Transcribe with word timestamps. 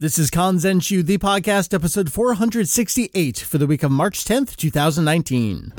This 0.00 0.16
is 0.16 0.30
Kanzenshuu, 0.30 1.04
the 1.04 1.18
podcast, 1.18 1.74
episode 1.74 2.12
468 2.12 3.38
for 3.40 3.58
the 3.58 3.66
week 3.66 3.82
of 3.82 3.90
March 3.90 4.24
10th, 4.24 4.54
2019. 4.54 5.72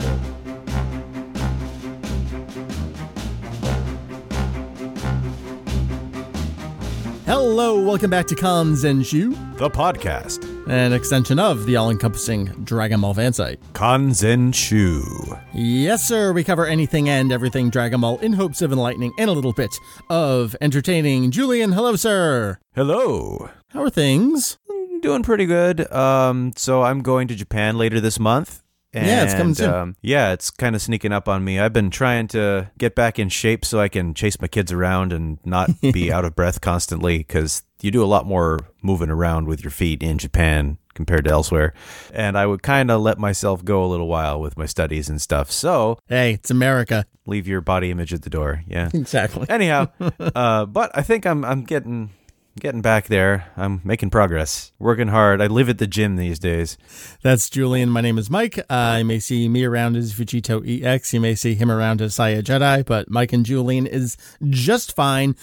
Hello, 7.25 7.81
welcome 7.81 8.09
back 8.09 8.27
to 8.27 8.35
Kanzenshuu, 8.35 9.57
The 9.57 9.69
podcast. 9.69 10.58
An 10.69 10.93
extension 10.93 11.39
of 11.39 11.65
the 11.65 11.77
all-encompassing 11.77 12.45
Dragon 12.63 13.01
Ball 13.01 13.15
fan 13.15 13.33
site. 13.33 13.59
Kanzenshuu. 13.73 15.41
Yes, 15.51 16.07
sir, 16.07 16.31
we 16.31 16.43
cover 16.43 16.67
anything 16.67 17.09
and 17.09 17.31
everything 17.31 17.71
Dragon 17.71 18.01
Ball 18.01 18.19
in 18.19 18.33
hopes 18.33 18.61
of 18.61 18.71
enlightening 18.71 19.11
and 19.17 19.31
a 19.31 19.33
little 19.33 19.51
bit 19.51 19.75
of 20.11 20.55
entertaining. 20.61 21.31
Julian, 21.31 21.71
hello, 21.71 21.95
sir. 21.95 22.59
Hello. 22.75 23.49
How 23.69 23.81
are 23.81 23.89
things? 23.89 24.59
Doing 25.01 25.23
pretty 25.23 25.47
good. 25.47 25.91
Um, 25.91 26.53
so 26.55 26.83
I'm 26.83 27.01
going 27.01 27.27
to 27.29 27.35
Japan 27.35 27.75
later 27.75 27.99
this 27.99 28.19
month. 28.19 28.61
And, 28.93 29.05
Yeah, 29.05 29.23
it's 29.23 29.33
coming 29.33 29.53
soon. 29.53 29.69
Um, 29.73 29.95
yeah, 30.01 30.31
it's 30.33 30.49
kind 30.49 30.75
of 30.75 30.81
sneaking 30.81 31.11
up 31.11 31.27
on 31.27 31.43
me. 31.43 31.59
I've 31.59 31.73
been 31.73 31.89
trying 31.91 32.27
to 32.29 32.71
get 32.77 32.95
back 32.95 33.19
in 33.19 33.29
shape 33.29 33.63
so 33.65 33.79
I 33.79 33.87
can 33.87 34.13
chase 34.13 34.39
my 34.41 34.47
kids 34.47 34.71
around 34.71 35.13
and 35.13 35.37
not 35.45 35.69
be 35.81 36.11
out 36.11 36.25
of 36.25 36.35
breath 36.35 36.61
constantly 36.61 37.19
because 37.19 37.63
you 37.81 37.91
do 37.91 38.03
a 38.03 38.05
lot 38.07 38.25
more 38.25 38.59
moving 38.81 39.09
around 39.09 39.47
with 39.47 39.63
your 39.63 39.71
feet 39.71 40.01
in 40.01 40.17
Japan 40.17 40.77
compared 40.95 41.25
to 41.25 41.31
elsewhere. 41.31 41.73
And 42.13 42.37
I 42.37 42.45
would 42.45 42.61
kind 42.63 42.91
of 42.91 42.99
let 43.01 43.17
myself 43.19 43.63
go 43.63 43.85
a 43.85 43.87
little 43.87 44.07
while 44.07 44.41
with 44.41 44.57
my 44.57 44.65
studies 44.65 45.07
and 45.07 45.21
stuff. 45.21 45.51
So 45.51 45.97
Hey, 46.07 46.33
it's 46.33 46.49
America. 46.51 47.05
leave 47.25 47.47
your 47.47 47.61
body 47.61 47.91
image 47.91 48.13
at 48.13 48.23
the 48.23 48.29
door. 48.29 48.63
Yeah. 48.67 48.89
Exactly. 48.93 49.45
Anyhow, 49.49 49.87
uh, 50.19 50.65
but 50.65 50.91
I 50.97 51.03
think 51.03 51.25
I'm 51.25 51.45
I'm 51.45 51.63
getting 51.63 52.09
getting 52.59 52.81
back 52.81 53.07
there. 53.07 53.51
I'm 53.57 53.81
making 53.83 54.09
progress, 54.09 54.71
working 54.77 55.07
hard. 55.07 55.41
I 55.41 55.47
live 55.47 55.69
at 55.69 55.77
the 55.77 55.87
gym 55.87 56.17
these 56.17 56.37
days. 56.37 56.77
That's 57.23 57.49
Julian. 57.49 57.89
My 57.89 58.01
name 58.01 58.17
is 58.17 58.29
Mike. 58.29 58.59
Uh, 58.69 58.97
you 58.99 59.05
may 59.05 59.19
see 59.19 59.47
me 59.47 59.63
around 59.63 59.95
as 59.95 60.13
Vegito 60.13 60.61
EX. 60.67 61.13
You 61.13 61.21
may 61.21 61.35
see 61.35 61.55
him 61.55 61.71
around 61.71 62.01
as 62.01 62.15
SaiyaJedi, 62.15 62.85
but 62.85 63.09
Mike 63.09 63.33
and 63.33 63.45
Julian 63.45 63.87
is 63.87 64.17
just 64.49 64.95
fine. 64.95 65.35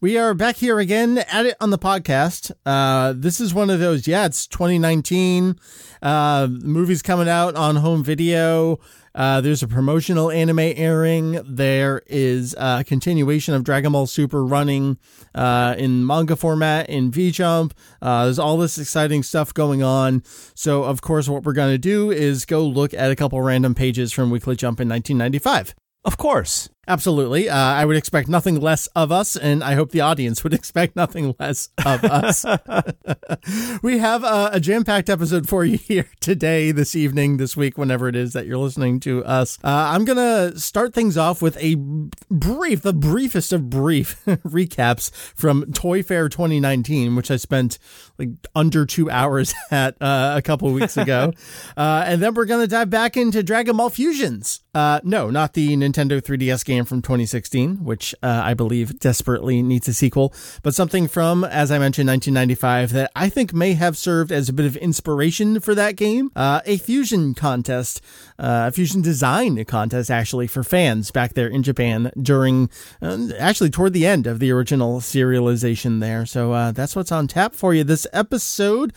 We 0.00 0.16
are 0.18 0.34
back 0.34 0.56
here 0.56 0.78
again 0.78 1.18
at 1.18 1.46
it 1.46 1.56
on 1.60 1.70
the 1.70 1.78
podcast. 1.78 2.52
Uh, 2.66 3.14
this 3.16 3.40
is 3.40 3.54
one 3.54 3.70
of 3.70 3.80
those, 3.80 4.06
yeah, 4.06 4.26
it's 4.26 4.46
2019. 4.46 5.58
Uh, 6.02 6.46
movie's 6.50 7.02
coming 7.02 7.28
out 7.28 7.56
on 7.56 7.76
home 7.76 8.04
video. 8.04 8.78
Uh, 9.18 9.40
there's 9.40 9.64
a 9.64 9.68
promotional 9.68 10.30
anime 10.30 10.60
airing. 10.60 11.40
There 11.44 12.02
is 12.06 12.54
a 12.56 12.84
continuation 12.84 13.52
of 13.52 13.64
Dragon 13.64 13.90
Ball 13.90 14.06
Super 14.06 14.44
running 14.44 14.96
uh, 15.34 15.74
in 15.76 16.06
manga 16.06 16.36
format 16.36 16.88
in 16.88 17.10
V 17.10 17.32
Jump. 17.32 17.74
Uh, 18.00 18.26
there's 18.26 18.38
all 18.38 18.56
this 18.56 18.78
exciting 18.78 19.24
stuff 19.24 19.52
going 19.52 19.82
on. 19.82 20.22
So, 20.54 20.84
of 20.84 21.00
course, 21.00 21.28
what 21.28 21.42
we're 21.42 21.52
going 21.52 21.74
to 21.74 21.78
do 21.78 22.12
is 22.12 22.44
go 22.44 22.64
look 22.64 22.94
at 22.94 23.10
a 23.10 23.16
couple 23.16 23.42
random 23.42 23.74
pages 23.74 24.12
from 24.12 24.30
Weekly 24.30 24.54
Jump 24.54 24.80
in 24.80 24.88
1995. 24.88 25.74
Of 26.08 26.16
course. 26.16 26.70
Absolutely. 26.88 27.50
Uh, 27.50 27.54
I 27.54 27.84
would 27.84 27.96
expect 27.96 28.30
nothing 28.30 28.58
less 28.60 28.86
of 28.96 29.12
us, 29.12 29.36
and 29.36 29.62
I 29.62 29.74
hope 29.74 29.90
the 29.90 30.00
audience 30.00 30.42
would 30.42 30.54
expect 30.60 30.96
nothing 30.96 31.34
less 31.38 31.68
of 31.84 32.02
us. 32.02 32.46
we 33.82 33.98
have 33.98 34.24
a, 34.24 34.48
a 34.54 34.58
jam 34.58 34.84
packed 34.84 35.10
episode 35.10 35.46
for 35.46 35.66
you 35.66 35.76
here 35.86 36.08
today, 36.20 36.72
this 36.72 36.96
evening, 36.96 37.36
this 37.36 37.58
week, 37.58 37.76
whenever 37.76 38.08
it 38.08 38.16
is 38.16 38.32
that 38.32 38.46
you're 38.46 38.56
listening 38.56 39.00
to 39.00 39.22
us. 39.26 39.58
Uh, 39.62 39.90
I'm 39.92 40.06
going 40.06 40.16
to 40.16 40.58
start 40.58 40.94
things 40.94 41.18
off 41.18 41.42
with 41.42 41.58
a 41.58 41.74
brief, 42.30 42.80
the 42.80 42.94
briefest 42.94 43.52
of 43.52 43.68
brief 43.68 44.24
recaps 44.24 45.14
from 45.36 45.70
Toy 45.72 46.02
Fair 46.02 46.30
2019, 46.30 47.14
which 47.16 47.30
I 47.30 47.36
spent 47.36 47.78
like 48.18 48.30
under 48.54 48.86
two 48.86 49.10
hours 49.10 49.54
at 49.70 50.00
uh, 50.00 50.32
a 50.36 50.40
couple 50.40 50.72
weeks 50.72 50.96
ago. 50.96 51.34
uh, 51.76 52.04
and 52.06 52.22
then 52.22 52.32
we're 52.32 52.46
going 52.46 52.62
to 52.62 52.66
dive 52.66 52.88
back 52.88 53.18
into 53.18 53.42
Dragon 53.42 53.76
Ball 53.76 53.90
Fusions. 53.90 54.60
Uh, 54.78 55.00
no, 55.02 55.28
not 55.28 55.54
the 55.54 55.76
Nintendo 55.76 56.22
3DS 56.22 56.64
game 56.64 56.84
from 56.84 57.02
2016, 57.02 57.82
which 57.82 58.14
uh, 58.22 58.42
I 58.44 58.54
believe 58.54 59.00
desperately 59.00 59.60
needs 59.60 59.88
a 59.88 59.92
sequel, 59.92 60.32
but 60.62 60.72
something 60.72 61.08
from, 61.08 61.42
as 61.42 61.72
I 61.72 61.80
mentioned, 61.80 62.06
1995 62.06 62.92
that 62.92 63.10
I 63.16 63.28
think 63.28 63.52
may 63.52 63.72
have 63.72 63.96
served 63.96 64.30
as 64.30 64.48
a 64.48 64.52
bit 64.52 64.66
of 64.66 64.76
inspiration 64.76 65.58
for 65.58 65.74
that 65.74 65.96
game. 65.96 66.30
Uh, 66.36 66.60
a 66.64 66.76
fusion 66.76 67.34
contest, 67.34 68.00
uh, 68.38 68.66
a 68.68 68.70
fusion 68.70 69.02
design 69.02 69.64
contest, 69.64 70.12
actually, 70.12 70.46
for 70.46 70.62
fans 70.62 71.10
back 71.10 71.34
there 71.34 71.48
in 71.48 71.64
Japan 71.64 72.12
during, 72.16 72.70
uh, 73.02 73.30
actually, 73.36 73.70
toward 73.70 73.94
the 73.94 74.06
end 74.06 74.28
of 74.28 74.38
the 74.38 74.52
original 74.52 75.00
serialization 75.00 75.98
there. 75.98 76.24
So 76.24 76.52
uh, 76.52 76.70
that's 76.70 76.94
what's 76.94 77.10
on 77.10 77.26
tap 77.26 77.52
for 77.52 77.74
you 77.74 77.82
this 77.82 78.06
episode. 78.12 78.92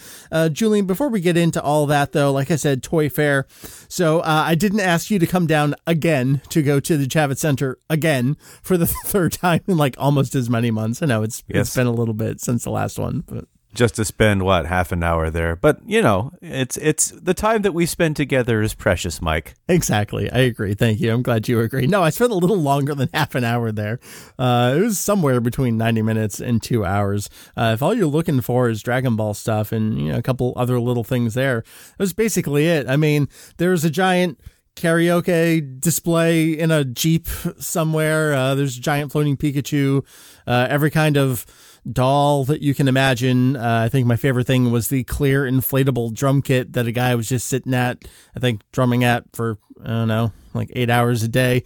Julian, 0.52 0.86
before 0.86 1.09
we 1.09 1.22
get 1.22 1.38
into 1.38 1.59
all 1.59 1.88
that, 1.88 2.12
though, 2.12 2.31
like 2.31 2.52
I 2.52 2.56
said, 2.56 2.84
Toy 2.84 3.09
Fair. 3.09 3.47
So 3.88 4.22
I 4.24 4.53
didn't 4.53 4.81
ask 4.81 5.09
you 5.09 5.18
to 5.18 5.25
come 5.25 5.47
down 5.47 5.71
again 5.88 6.42
to 6.50 6.62
go 6.62 6.80
to 6.80 6.98
the 6.98 7.06
Javits 7.06 7.38
Center 7.40 7.78
again 7.90 8.38
for 8.62 8.78
the 8.78 8.88
third 9.06 9.34
time 9.34 9.62
in 9.68 9.78
like 9.78 9.96
almost 9.98 10.36
as 10.36 10.50
many 10.50 10.72
months. 10.72 11.02
I 11.02 11.06
know 11.08 11.24
it's 11.24 11.40
it's 11.48 11.56
Yes. 11.56 11.76
been 11.76 11.88
a 11.88 11.92
little 11.92 12.14
bit 12.14 12.40
since 12.42 12.64
the 12.64 12.72
last 12.72 12.98
one, 13.00 13.24
but 13.28 13.46
Just 13.74 13.96
to 13.96 14.04
spend 14.04 14.44
what 14.44 14.66
half 14.66 14.92
an 14.92 15.02
hour 15.02 15.30
there, 15.30 15.56
but 15.56 15.80
you 15.86 16.02
know, 16.02 16.32
it's 16.42 16.76
it's 16.78 17.12
the 17.12 17.34
time 17.34 17.62
that 17.62 17.74
we 17.74 17.86
spend 17.86 18.18
together 18.18 18.62
is 18.62 18.74
precious, 18.74 19.22
Mike. 19.22 19.54
exactly, 19.70 20.30
I 20.30 20.40
agree. 20.40 20.74
Thank 20.74 21.00
you. 21.00 21.14
I'm 21.14 21.22
glad 21.24 21.48
you 21.48 21.62
agree. 21.62 21.88
No, 21.88 22.03
I 22.03 22.09
spent 22.09 22.32
a 22.32 22.36
little 22.36 22.58
longer 22.59 22.94
than 22.94 23.08
half 23.14 23.34
an 23.34 23.46
hour 23.46 23.72
there. 23.72 24.00
Uh, 24.38 24.74
it 24.78 24.82
was 24.82 25.00
somewhere 25.00 25.40
between 25.40 25.78
90 25.78 26.02
minutes 26.02 26.42
and 26.42 26.62
two 26.62 26.84
hours. 26.84 27.30
Uh, 27.56 27.72
if 27.74 27.82
all 27.82 27.94
you're 27.94 28.08
looking 28.08 28.42
for 28.42 28.70
is 28.70 28.84
Dragon 28.84 29.16
Ball 29.16 29.34
stuff 29.34 29.72
and 29.72 29.98
you 29.98 30.12
know 30.12 30.18
a 30.18 30.22
couple 30.22 30.52
other 30.58 30.78
little 30.78 31.06
things 31.06 31.34
there, 31.34 31.62
that 31.98 32.00
was 32.03 32.12
basically 32.14 32.68
it. 32.68 32.90
I 32.90 32.98
mean, 32.98 33.30
there's 33.56 33.86
a 33.86 33.90
giant 33.90 34.38
karaoke 34.76 35.80
display 35.80 36.52
in 36.52 36.72
a 36.72 36.84
jeep 36.84 37.28
somewhere. 37.59 38.34
Uh, 38.34 38.56
there's 38.56 38.78
a 38.78 38.82
giant 38.82 39.12
floating 39.12 39.38
Pikachu. 39.38 40.06
Uh, 40.48 40.68
every 40.70 40.92
kind 40.92 41.18
of 41.18 41.46
doll 41.92 42.46
that 42.46 42.62
you 42.62 42.74
can 42.74 42.88
imagine. 42.88 43.56
Uh, 43.56 43.82
I 43.86 43.90
think 43.90 44.08
my 44.08 44.16
favorite 44.16 44.48
thing 44.48 44.72
was 44.72 44.90
the 44.90 45.04
clear 45.04 45.44
inflatable 45.44 46.14
drum 46.14 46.42
kit 46.42 46.74
that 46.74 46.88
a 46.88 46.92
guy 46.92 47.16
was 47.16 47.28
just 47.30 47.48
sitting 47.48 47.74
at. 47.74 48.06
I 48.36 48.40
think 48.40 48.62
drumming 48.72 49.04
at 49.04 49.26
for 49.34 49.58
I 49.84 49.88
don't 49.88 50.08
know, 50.08 50.32
like 50.54 50.70
eight 50.74 50.90
hours 50.90 51.24
a 51.24 51.28
day. 51.28 51.64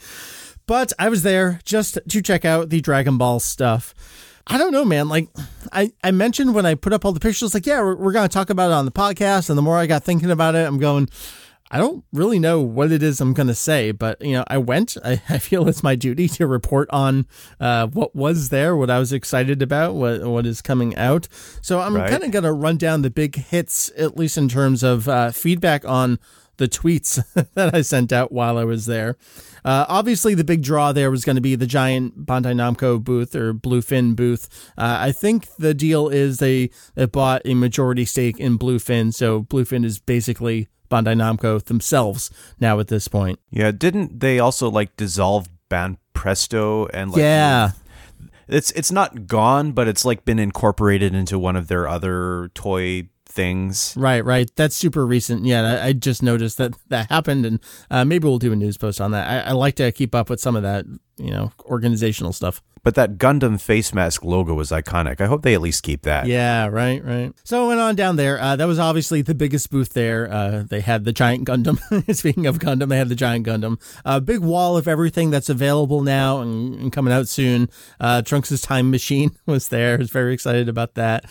But 0.67 0.93
I 0.97 1.09
was 1.09 1.23
there 1.23 1.59
just 1.63 1.99
to 2.09 2.22
check 2.22 2.43
out 2.43 2.69
the 2.69 2.81
Dragon 2.81 3.17
Ball 3.17 3.39
stuff. 3.39 3.93
I 4.47 4.57
don't 4.57 4.72
know, 4.72 4.85
man. 4.85 5.09
Like 5.09 5.29
I, 5.72 5.91
I 6.03 6.11
mentioned 6.11 6.53
when 6.53 6.66
I 6.66 6.75
put 6.75 6.93
up 6.93 7.03
all 7.03 7.11
the 7.11 7.19
pictures, 7.19 7.53
like, 7.53 7.66
yeah, 7.66 7.81
we're, 7.81 7.95
we're 7.95 8.11
going 8.11 8.27
to 8.27 8.33
talk 8.33 8.49
about 8.49 8.72
it 8.72 8.73
on 8.73 8.85
the 8.85 8.91
podcast. 8.91 9.49
And 9.49 9.57
the 9.57 9.61
more 9.63 9.77
I 9.77 9.87
got 9.87 10.03
thinking 10.03 10.31
about 10.31 10.55
it, 10.55 10.67
I'm 10.67 10.77
going, 10.77 11.09
I 11.71 11.79
don't 11.79 12.03
really 12.13 12.37
know 12.37 12.61
what 12.61 12.91
it 12.91 13.01
is 13.01 13.19
I'm 13.19 13.33
going 13.33 13.47
to 13.47 13.55
say, 13.55 13.91
but 13.91 14.21
you 14.21 14.33
know, 14.33 14.43
I 14.47 14.57
went. 14.59 14.97
I, 15.03 15.21
I 15.29 15.39
feel 15.39 15.67
it's 15.67 15.81
my 15.83 15.95
duty 15.95 16.27
to 16.29 16.45
report 16.47 16.89
on 16.91 17.25
uh, 17.59 17.87
what 17.87 18.15
was 18.15 18.49
there, 18.49 18.75
what 18.75 18.89
I 18.91 18.99
was 18.99 19.11
excited 19.11 19.61
about, 19.61 19.95
what 19.95 20.23
what 20.25 20.45
is 20.45 20.61
coming 20.61 20.95
out. 20.95 21.27
So 21.61 21.79
I'm 21.79 21.95
Right. 21.95 22.09
kind 22.09 22.23
of 22.23 22.31
going 22.31 22.43
to 22.43 22.53
run 22.53 22.77
down 22.77 23.01
the 23.01 23.09
big 23.09 23.35
hits, 23.35 23.91
at 23.97 24.15
least 24.15 24.37
in 24.37 24.47
terms 24.47 24.83
of 24.83 25.07
uh, 25.09 25.31
feedback 25.31 25.83
on 25.85 26.19
the 26.57 26.67
tweets 26.67 27.21
that 27.55 27.73
I 27.75 27.81
sent 27.81 28.13
out 28.13 28.31
while 28.31 28.57
I 28.57 28.63
was 28.63 28.85
there. 28.85 29.17
Uh, 29.65 29.85
obviously, 29.89 30.35
the 30.35 30.43
big 30.43 30.61
draw 30.61 30.91
there 30.93 31.09
was 31.09 31.25
going 31.25 31.35
to 31.35 31.41
be 31.41 31.55
the 31.55 31.65
giant 31.67 32.25
Bandai 32.25 32.53
Namco 32.53 33.03
booth 33.03 33.35
or 33.35 33.53
Bluefin 33.53 34.15
booth. 34.15 34.47
Uh, 34.77 34.97
I 35.01 35.11
think 35.11 35.47
the 35.57 35.73
deal 35.73 36.07
is 36.07 36.37
they, 36.37 36.69
they 36.93 37.07
bought 37.07 37.41
a 37.43 37.55
majority 37.55 38.05
stake 38.05 38.39
in 38.39 38.59
Bluefin, 38.59 39.11
so 39.13 39.41
Bluefin 39.43 39.83
is 39.83 39.97
basically 39.99 40.67
Bandai 40.90 41.16
Namco 41.16 41.63
themselves 41.63 42.31
now 42.59 42.79
at 42.79 42.88
this 42.88 43.07
point. 43.07 43.40
Yeah, 43.51 43.72
didn't 43.72 44.19
they 44.19 44.40
also 44.40 44.69
like 44.69 44.96
dissolve 44.97 45.47
Ban 45.69 45.97
Presto 46.13 46.88
and 46.88 47.12
like 47.12 47.19
yeah, 47.19 47.72
it's 48.47 48.72
it's 48.72 48.91
not 48.91 49.28
gone, 49.28 49.72
but 49.72 49.88
it's 49.88 50.06
like 50.06 50.25
been 50.25 50.40
incorporated 50.40 51.13
into 51.16 51.40
one 51.40 51.56
of 51.56 51.68
their 51.68 51.88
other 51.88 52.50
toy 52.53 53.09
things. 53.35 53.93
right, 53.97 54.23
right. 54.23 54.49
That's 54.55 54.76
super 54.76 55.05
recent. 55.05 55.46
Yeah, 55.46 55.79
I, 55.82 55.87
I 55.87 55.93
just 55.93 56.23
noticed 56.23 56.58
that 56.58 56.73
that 56.88 57.09
happened, 57.09 57.46
and 57.46 57.59
uh, 57.91 58.05
maybe 58.05 58.28
we'll 58.28 58.40
do 58.40 58.53
a 58.53 58.55
news 58.55 58.78
post 58.78 59.02
on 59.02 59.11
that. 59.11 59.28
I, 59.28 59.49
I 59.49 59.52
like 59.52 59.76
to 59.76 59.91
keep 59.91 60.16
up 60.16 60.29
with 60.29 60.40
some 60.40 60.55
of 60.55 60.64
that, 60.64 60.85
you 61.17 61.31
know, 61.31 61.52
organizational 61.66 62.34
stuff. 62.34 62.61
But 62.85 62.93
that 62.93 63.17
Gundam 63.17 63.59
face 63.59 63.96
mask 63.96 64.23
logo 64.23 64.53
was 64.53 64.70
iconic. 64.70 65.20
I 65.20 65.26
hope 65.26 65.41
they 65.41 65.55
at 65.55 65.61
least 65.61 65.82
keep 65.82 66.03
that. 66.03 66.28
Yeah, 66.28 66.67
right, 66.67 67.03
right. 67.03 67.34
So 67.43 67.66
I 67.66 67.67
went 67.67 67.79
on 67.79 67.96
down 67.96 68.16
there. 68.16 68.40
Uh, 68.40 68.55
that 68.55 68.67
was 68.67 68.78
obviously 68.78 69.23
the 69.23 69.34
biggest 69.34 69.72
booth 69.72 69.93
there. 69.93 70.32
Uh, 70.32 70.64
they 70.70 70.82
had 70.82 71.03
the 71.03 71.11
giant 71.11 71.47
Gundam. 71.47 71.79
Speaking 72.16 72.46
of 72.46 72.59
Gundam, 72.59 72.90
they 72.90 72.97
had 72.97 73.09
the 73.09 73.16
giant 73.16 73.47
Gundam. 73.47 73.82
A 74.05 74.22
big 74.22 74.41
wall 74.41 74.78
of 74.78 74.87
everything 74.87 75.32
that's 75.32 75.49
available 75.49 76.03
now 76.03 76.41
and, 76.41 76.76
and 76.76 76.93
coming 76.93 77.11
out 77.11 77.28
soon. 77.28 77.70
Uh, 77.99 78.22
Trunks' 78.22 78.61
time 78.61 78.91
machine 78.91 79.31
was 79.47 79.70
there. 79.70 79.96
I 79.96 79.97
was 79.97 80.11
very 80.11 80.35
excited 80.35 80.70
about 80.70 80.93
that. 80.93 81.26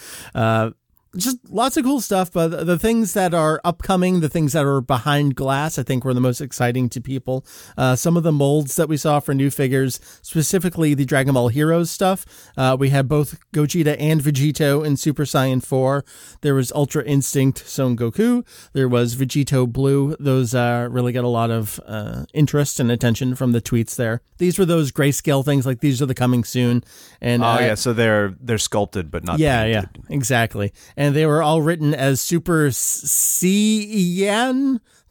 Just 1.16 1.38
lots 1.48 1.76
of 1.76 1.84
cool 1.84 2.00
stuff. 2.00 2.32
But 2.32 2.66
the 2.66 2.78
things 2.78 3.12
that 3.14 3.34
are 3.34 3.60
upcoming, 3.64 4.20
the 4.20 4.28
things 4.28 4.52
that 4.52 4.64
are 4.64 4.80
behind 4.80 5.34
glass, 5.36 5.78
I 5.78 5.82
think 5.82 6.04
were 6.04 6.14
the 6.14 6.20
most 6.20 6.40
exciting 6.40 6.88
to 6.90 7.00
people. 7.00 7.44
Uh, 7.76 7.96
some 7.96 8.16
of 8.16 8.22
the 8.22 8.32
molds 8.32 8.76
that 8.76 8.88
we 8.88 8.96
saw 8.96 9.20
for 9.20 9.34
new 9.34 9.50
figures, 9.50 10.00
specifically 10.22 10.94
the 10.94 11.04
Dragon 11.04 11.34
Ball 11.34 11.48
Heroes 11.48 11.90
stuff. 11.90 12.26
Uh, 12.56 12.76
we 12.78 12.90
had 12.90 13.08
both 13.08 13.38
Gogeta 13.52 13.96
and 13.98 14.20
Vegito 14.20 14.84
in 14.84 14.96
Super 14.96 15.24
Saiyan 15.24 15.64
4. 15.64 16.04
There 16.40 16.54
was 16.54 16.72
Ultra 16.72 17.04
Instinct 17.04 17.66
Son 17.66 17.96
Goku. 17.96 18.44
There 18.72 18.88
was 18.88 19.14
Vegito 19.16 19.70
Blue. 19.70 20.16
Those 20.18 20.54
uh, 20.54 20.88
really 20.90 21.12
got 21.12 21.24
a 21.24 21.28
lot 21.28 21.50
of 21.50 21.78
uh, 21.86 22.24
interest 22.34 22.80
and 22.80 22.90
attention 22.90 23.34
from 23.34 23.52
the 23.52 23.60
tweets 23.60 23.96
there. 23.96 24.20
These 24.38 24.58
were 24.58 24.64
those 24.64 24.90
grayscale 24.90 25.44
things 25.44 25.64
like 25.64 25.78
these 25.80 26.02
are 26.02 26.06
the 26.06 26.14
coming 26.14 26.42
soon. 26.42 26.82
And 27.20 27.42
Oh 27.44 27.46
uh, 27.46 27.58
yeah, 27.60 27.74
so 27.74 27.92
they're 27.92 28.34
they're 28.40 28.58
sculpted 28.58 29.10
but 29.10 29.22
not 29.22 29.38
yeah, 29.38 29.62
painted. 29.62 29.90
yeah, 30.08 30.14
exactly. 30.14 30.72
And 30.96 31.03
they 31.12 31.26
were 31.26 31.42
all 31.42 31.60
written 31.60 31.92
as 31.94 32.20
Super 32.20 32.70
C-E-N. 32.70 33.10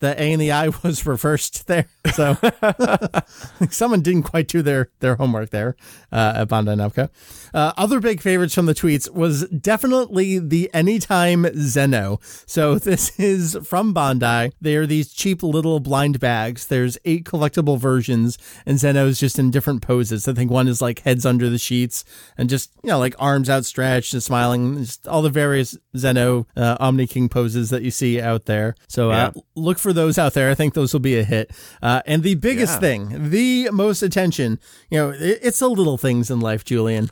The 0.04 0.22
A 0.22 0.34
and 0.34 0.42
the 0.42 0.52
I 0.52 0.68
was 0.84 1.06
reversed 1.14 1.68
there. 1.68 1.86
So 2.14 2.36
someone 3.70 4.02
didn't 4.02 4.24
quite 4.24 4.50
do 4.50 4.62
their, 4.62 4.90
their 5.00 5.16
homework 5.16 5.50
there 5.52 5.78
uh, 6.12 6.34
at 6.38 6.50
Bandai 6.50 6.76
Namco. 6.76 7.10
Uh, 7.54 7.72
other 7.78 8.02
big 8.02 8.20
favorites 8.20 8.54
from 8.54 8.66
the 8.66 8.74
tweets 8.74 9.10
was 9.10 9.48
definitely 9.50 10.40
the 10.40 10.70
Anytime 10.74 11.46
Zeno. 11.56 12.20
So 12.46 12.76
this 12.80 13.18
is 13.20 13.58
from 13.64 13.94
Bandai. 13.94 14.52
They 14.60 14.76
are 14.76 14.86
these 14.86 15.14
cheap 15.14 15.42
little 15.42 15.80
blind 15.80 16.20
bags. 16.20 16.68
There's 16.68 16.98
eight 17.06 17.24
collectible 17.24 17.80
versions, 17.80 18.38
and 18.66 18.78
Zeno's 18.80 19.20
just 19.20 19.40
in 19.40 19.52
different 19.52 19.82
poses. 19.82 20.28
I 20.28 20.34
think 20.34 20.52
one 20.52 20.68
is 20.68 20.82
like 20.82 21.00
heads 21.00 21.26
under 21.26 21.50
the 21.50 21.58
sheets 21.58 22.04
and 22.38 22.50
just, 22.50 22.72
you 22.84 22.90
know, 22.90 23.00
like 23.00 23.16
arms 23.20 23.50
outstretched 23.50 24.14
and 24.14 24.22
smiling. 24.22 24.80
Just 24.80 25.08
all 25.08 25.22
the 25.22 25.30
various 25.30 25.78
Zeno 25.96 26.46
uh, 26.58 26.76
Omni 26.82 27.08
King 27.08 27.30
poses 27.30 27.70
that 27.70 27.84
you 27.84 27.92
see 27.92 28.20
out 28.20 28.46
there. 28.46 28.76
So 28.90 29.12
uh, 29.12 29.32
Yeah. 29.34 29.42
look 29.56 29.80
for 29.80 29.93
those 29.94 30.18
out 30.18 30.34
there. 30.34 30.50
I 30.52 30.56
think 30.56 30.74
those 30.74 30.94
will 30.94 31.00
be 31.00 31.18
a 31.18 31.24
hit. 31.24 31.52
Uh, 31.82 32.02
and 32.06 32.24
the 32.24 32.36
biggest 32.36 32.76
Yeah. 32.76 32.80
thing, 32.80 33.30
the 33.30 33.70
most 33.72 34.02
attention, 34.04 34.60
you 34.90 34.98
know, 34.98 35.10
it, 35.12 35.40
it's 35.42 35.60
the 35.60 35.68
little 35.70 35.98
things 35.98 36.30
in 36.30 36.40
life, 36.40 36.64
Julian. 36.66 37.10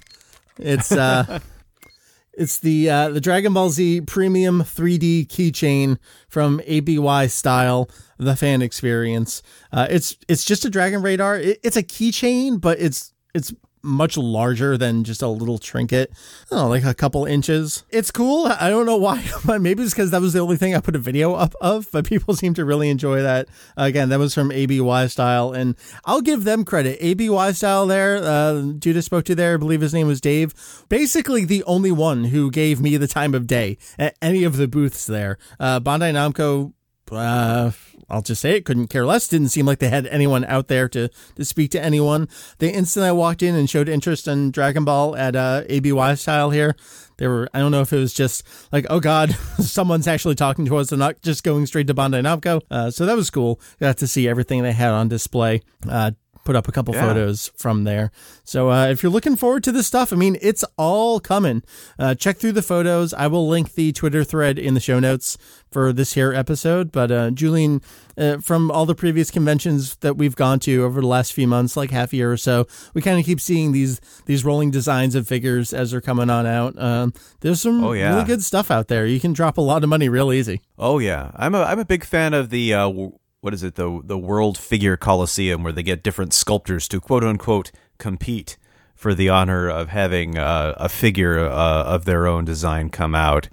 It's 0.57 0.91
uh, 0.91 1.39
it's 2.33 2.59
the 2.59 2.89
uh, 2.89 3.09
the 3.09 3.21
Dragon 3.21 3.53
Ball 3.53 3.69
Z 3.69 4.01
Premium 4.01 4.61
3D 4.63 5.27
keychain 5.27 5.97
from 6.27 6.59
ABY 6.65 7.27
Style, 7.29 7.89
the 8.17 8.35
fan 8.35 8.61
experience. 8.61 9.41
Uh, 9.71 9.87
it's 9.89 10.17
it's 10.27 10.43
just 10.45 10.65
a 10.65 10.69
Dragon 10.69 11.01
Radar. 11.01 11.37
It, 11.37 11.59
it's 11.63 11.77
a 11.77 11.83
keychain, 11.83 12.59
but 12.61 12.79
it's 12.79 13.13
it's 13.33 13.53
much 13.83 14.17
larger 14.17 14.77
than 14.77 15.03
just 15.03 15.21
a 15.21 15.27
little 15.27 15.57
trinket. 15.57 16.11
I 16.51 16.63
like 16.63 16.83
a 16.83 16.93
couple 16.93 17.25
inches. 17.25 17.83
It's 17.89 18.11
cool. 18.11 18.45
I 18.45 18.69
don't 18.69 18.85
know 18.85 18.97
why, 18.97 19.27
but 19.45 19.61
maybe 19.61 19.83
it's 19.83 19.93
because 19.93 20.11
that 20.11 20.21
was 20.21 20.33
the 20.33 20.39
only 20.39 20.57
thing 20.57 20.75
I 20.75 20.79
put 20.79 20.95
a 20.95 20.99
video 20.99 21.33
up 21.33 21.55
of. 21.61 21.87
But 21.91 22.05
people 22.05 22.35
seem 22.35 22.53
to 22.55 22.65
really 22.65 22.89
enjoy 22.89 23.21
that. 23.21 23.47
Again, 23.77 24.09
that 24.09 24.19
was 24.19 24.33
from 24.33 24.51
ABY 24.51 25.09
Style, 25.09 25.53
and 25.53 25.75
I'll 26.05 26.21
give 26.21 26.43
them 26.43 26.65
credit. 26.65 26.97
ABY 27.01 27.53
Style 27.53 27.87
there, 27.87 28.17
uh, 28.17 29.01
spoke 29.01 29.25
to 29.25 29.35
there. 29.35 29.55
I 29.55 29.57
believe 29.57 29.81
his 29.81 29.93
name 29.93 30.07
was 30.07 30.21
Dave. 30.21 30.53
Basically, 30.89 31.45
the 31.45 31.63
only 31.63 31.91
one 31.91 32.25
who 32.25 32.51
gave 32.51 32.79
me 32.79 32.97
the 32.97 33.07
time 33.07 33.33
of 33.33 33.47
day 33.47 33.77
at 33.97 34.15
any 34.21 34.43
of 34.43 34.57
the 34.57 34.67
booths 34.67 35.05
there. 35.05 35.37
Uh, 35.59 35.79
Bandai 35.79 36.13
Namco 36.13 36.73
uh, 37.11 37.71
I'll 38.11 38.21
just 38.21 38.41
say 38.41 38.57
it, 38.57 38.65
couldn't 38.65 38.87
care 38.87 39.05
less. 39.05 39.27
Didn't 39.27 39.49
seem 39.49 39.65
like 39.65 39.79
they 39.79 39.89
had 39.89 40.05
anyone 40.07 40.43
out 40.45 40.67
there 40.67 40.89
to, 40.89 41.09
to 41.35 41.45
speak 41.45 41.71
to 41.71 41.83
anyone. 41.83 42.27
The 42.59 42.71
instant 42.71 43.05
I 43.05 43.11
walked 43.13 43.41
in 43.41 43.55
and 43.55 43.69
showed 43.69 43.89
interest 43.89 44.27
in 44.27 44.51
Dragon 44.51 44.83
Ball 44.83 45.15
at 45.15 45.35
uh, 45.35 45.63
ABY 45.69 46.17
style 46.17 46.51
here, 46.51 46.75
they 47.17 47.27
were, 47.27 47.47
I 47.53 47.59
don't 47.59 47.71
know 47.71 47.81
if 47.81 47.93
it 47.93 47.97
was 47.97 48.13
just 48.13 48.43
like, 48.71 48.85
oh 48.89 48.99
God, 48.99 49.31
someone's 49.59 50.07
actually 50.07 50.35
talking 50.35 50.65
to 50.65 50.77
us 50.77 50.91
and 50.91 50.99
not 50.99 51.21
just 51.21 51.43
going 51.43 51.65
straight 51.67 51.87
to 51.87 51.93
Bandai 51.93 52.21
Namco. 52.21 52.61
Uh, 52.69 52.89
so 52.89 53.05
that 53.05 53.15
was 53.15 53.29
cool. 53.29 53.61
Got 53.79 53.97
to 53.97 54.07
see 54.07 54.27
everything 54.27 54.63
they 54.63 54.71
had 54.71 54.91
on 54.91 55.07
display. 55.07 55.61
Uh, 55.87 56.11
put 56.43 56.55
up 56.55 56.67
a 56.67 56.71
couple 56.71 56.93
Yeah. 56.95 57.07
photos 57.07 57.51
from 57.55 57.83
there. 57.83 58.11
So 58.43 58.69
uh, 58.71 58.87
if 58.87 59.03
you're 59.03 59.11
looking 59.11 59.35
forward 59.35 59.63
to 59.65 59.71
this 59.71 59.87
stuff, 59.87 60.11
I 60.11 60.15
mean, 60.15 60.37
it's 60.41 60.63
all 60.77 61.19
coming. 61.19 61.61
Uh, 61.99 62.15
check 62.15 62.37
through 62.37 62.53
the 62.53 62.61
photos. 62.61 63.13
I 63.13 63.27
will 63.27 63.47
link 63.47 63.73
the 63.75 63.91
Twitter 63.91 64.23
thread 64.23 64.57
in 64.59 64.73
the 64.73 64.79
show 64.79 64.99
notes 64.99 65.37
for 65.71 65.93
this 65.93 66.13
here 66.13 66.33
episode. 66.33 66.91
But 66.91 67.11
uh, 67.11 67.31
Julian, 67.31 67.81
uh, 68.17 68.37
from 68.39 68.71
all 68.71 68.85
the 68.85 68.95
previous 68.95 69.31
conventions 69.31 69.95
that 69.97 70.17
we've 70.17 70.35
gone 70.35 70.59
to 70.61 70.83
over 70.83 70.99
the 71.01 71.07
last 71.07 71.31
few 71.33 71.47
months, 71.47 71.77
like 71.77 71.91
half 71.91 72.11
a 72.11 72.15
year 72.17 72.31
or 72.31 72.37
so, 72.37 72.67
we 72.93 73.01
kind 73.01 73.19
of 73.19 73.25
keep 73.25 73.39
seeing 73.39 73.71
these 73.71 74.01
these 74.25 74.43
rolling 74.43 74.71
designs 74.71 75.15
of 75.15 75.27
figures 75.27 75.73
as 75.73 75.91
they're 75.91 76.01
coming 76.01 76.29
on 76.29 76.45
out. 76.45 76.77
Um, 76.81 77.13
there's 77.41 77.61
some 77.61 77.83
Oh, 77.83 77.93
yeah. 77.93 78.13
really 78.13 78.25
good 78.25 78.43
stuff 78.43 78.69
out 78.71 78.87
there. 78.89 79.05
You 79.05 79.19
can 79.19 79.31
drop 79.33 79.57
a 79.57 79.61
lot 79.61 79.83
of 79.83 79.89
money 79.89 80.09
real 80.09 80.33
easy. 80.33 80.61
Oh 80.77 80.99
yeah, 80.99 81.31
I'm 81.35 81.55
a 81.55 81.61
I'm 81.63 81.79
a 81.79 81.85
big 81.85 82.03
fan 82.03 82.33
of 82.33 82.49
the 82.49 82.73
uh, 82.73 82.91
what 83.41 83.53
is 83.53 83.63
it 83.63 83.75
the 83.75 84.01
the 84.03 84.17
World 84.17 84.57
Figure 84.57 84.95
Coliseum 84.95 85.63
where 85.63 85.73
they 85.73 85.83
get 85.83 86.03
different 86.03 86.33
sculptors 86.33 86.87
to 86.87 86.99
quote 87.01 87.23
unquote 87.23 87.71
compete 87.97 88.57
for 88.95 89.13
the 89.15 89.29
honor 89.29 89.67
of 89.67 89.89
having 89.89 90.37
uh, 90.37 90.75
a 90.77 90.87
figure 90.87 91.39
uh, 91.39 91.83
of 91.83 92.05
their 92.05 92.27
own 92.27 92.45
design 92.45 92.89
come 92.89 93.15
out. 93.15 93.49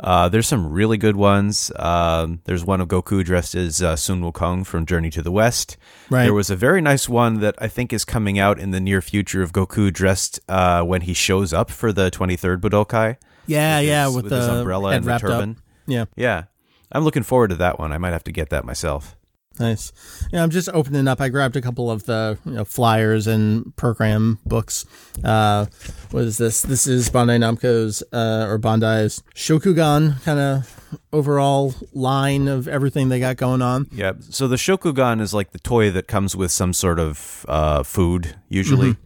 Uh, 0.00 0.28
there's 0.28 0.46
some 0.46 0.70
really 0.72 0.96
good 0.98 1.16
ones. 1.16 1.70
Um, 1.76 2.40
there's 2.44 2.64
one 2.64 2.80
of 2.82 2.88
Goku 2.88 3.22
dressed 3.24 3.54
as 3.54 3.82
uh, 3.82 3.96
Sun 3.96 4.20
Wukong 4.22 4.64
from 4.66 4.84
Journey 4.86 5.08
to 5.10 5.22
the 5.22 5.30
West. 5.30 5.76
Right. 6.10 6.24
There 6.24 6.34
was 6.34 6.50
a 6.50 6.56
very 6.56 6.80
nice 6.82 7.08
one 7.08 7.40
that 7.40 7.54
I 7.58 7.68
think 7.68 7.92
is 7.94 8.04
coming 8.04 8.38
out 8.38 8.58
in 8.58 8.70
the 8.72 8.80
near 8.80 9.00
future 9.02 9.42
of 9.42 9.52
Goku 9.52 9.90
dressed 9.92 10.38
uh, 10.48 10.82
when 10.82 11.02
he 11.02 11.14
shows 11.14 11.52
up 11.54 11.70
for 11.70 11.92
the 11.92 12.10
23rd 12.10 12.60
Budokai. 12.60 13.16
Yeah, 13.46 13.78
with 13.80 13.88
yeah, 13.88 14.04
his- 14.06 14.14
with, 14.16 14.24
with 14.24 14.30
the 14.30 14.36
his 14.40 14.48
umbrella 14.48 14.90
and 14.92 15.04
the 15.04 15.18
turban. 15.18 15.50
Up. 15.52 15.56
Yeah. 15.86 16.04
Yeah. 16.14 16.44
I'm 16.92 17.04
looking 17.04 17.22
forward 17.22 17.48
to 17.48 17.56
that 17.56 17.78
one. 17.78 17.92
I 17.92 17.98
might 17.98 18.12
have 18.12 18.24
to 18.24 18.32
get 18.32 18.50
that 18.50 18.64
myself. 18.64 19.15
Nice. 19.58 19.92
Yeah, 20.32 20.42
I'm 20.42 20.50
just 20.50 20.68
opening 20.72 21.08
up. 21.08 21.20
I 21.20 21.28
grabbed 21.28 21.56
a 21.56 21.60
couple 21.62 21.90
of 21.90 22.04
the 22.04 22.38
you 22.44 22.52
know, 22.52 22.64
flyers 22.64 23.26
and 23.26 23.74
program 23.76 24.38
books. 24.44 24.84
Uh, 25.24 25.66
what 26.10 26.24
is 26.24 26.38
this? 26.38 26.62
This 26.62 26.86
is 26.86 27.08
Bandai 27.10 27.38
Namco's 27.38 28.02
uh, 28.12 28.46
or 28.48 28.58
Bandai's 28.58 29.22
Shokugan 29.34 30.22
kind 30.24 30.38
of 30.38 30.98
overall 31.12 31.74
line 31.92 32.48
of 32.48 32.68
everything 32.68 33.08
they 33.08 33.20
got 33.20 33.36
going 33.36 33.62
on. 33.62 33.86
Yeah. 33.92 34.12
So 34.30 34.46
the 34.48 34.56
Shokugan 34.56 35.20
is 35.20 35.32
like 35.32 35.52
the 35.52 35.58
toy 35.58 35.90
that 35.90 36.06
comes 36.06 36.36
with 36.36 36.50
some 36.52 36.72
sort 36.72 36.98
of 36.98 37.46
uh, 37.48 37.82
food, 37.82 38.36
usually. 38.48 38.96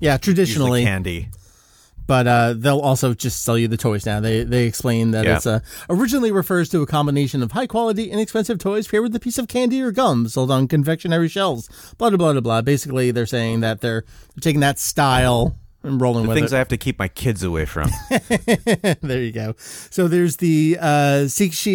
Yeah, 0.00 0.14
Usually 0.14 0.18
traditionally, 0.18 0.84
candy. 0.84 1.28
But 2.06 2.26
uh, 2.26 2.54
they'll 2.56 2.80
also 2.80 3.14
just 3.14 3.42
sell 3.42 3.56
you 3.56 3.68
the 3.68 3.76
toys 3.76 4.04
now. 4.06 4.20
They 4.20 4.44
they 4.44 4.66
explain 4.66 5.12
that 5.12 5.24
Yeah. 5.24 5.36
it's 5.36 5.46
uh, 5.46 5.60
originally 5.88 6.30
refers 6.32 6.68
to 6.70 6.82
a 6.82 6.86
combination 6.86 7.42
of 7.42 7.52
high 7.52 7.66
quality, 7.66 8.10
inexpensive 8.10 8.58
toys 8.58 8.86
paired 8.88 9.02
with 9.02 9.14
a 9.16 9.20
piece 9.20 9.38
of 9.38 9.48
candy 9.48 9.80
or 9.82 9.90
gum 9.92 10.28
sold 10.28 10.50
on 10.50 10.68
confectionery 10.68 11.28
shelves. 11.28 11.68
Blah 11.98 12.10
blah 12.10 12.16
blah 12.18 12.32
blah 12.32 12.40
blah. 12.40 12.62
Basically, 12.62 13.10
they're 13.10 13.26
saying 13.26 13.60
that 13.60 13.80
they're 13.80 14.04
taking 14.40 14.60
that 14.60 14.78
style 14.78 15.56
and 15.84 16.00
rolling 16.00 16.24
The 16.24 16.28
with 16.30 16.38
things 16.38 16.52
it. 16.52 16.56
I 16.56 16.58
have 16.58 16.68
to 16.68 16.76
keep 16.76 16.98
my 16.98 17.08
kids 17.08 17.42
away 17.42 17.64
from. 17.66 17.90
there 19.02 19.22
you 19.22 19.32
go. 19.32 19.54
So 19.58 20.08
there's 20.08 20.38
the 20.38 20.76
uh, 20.80 21.28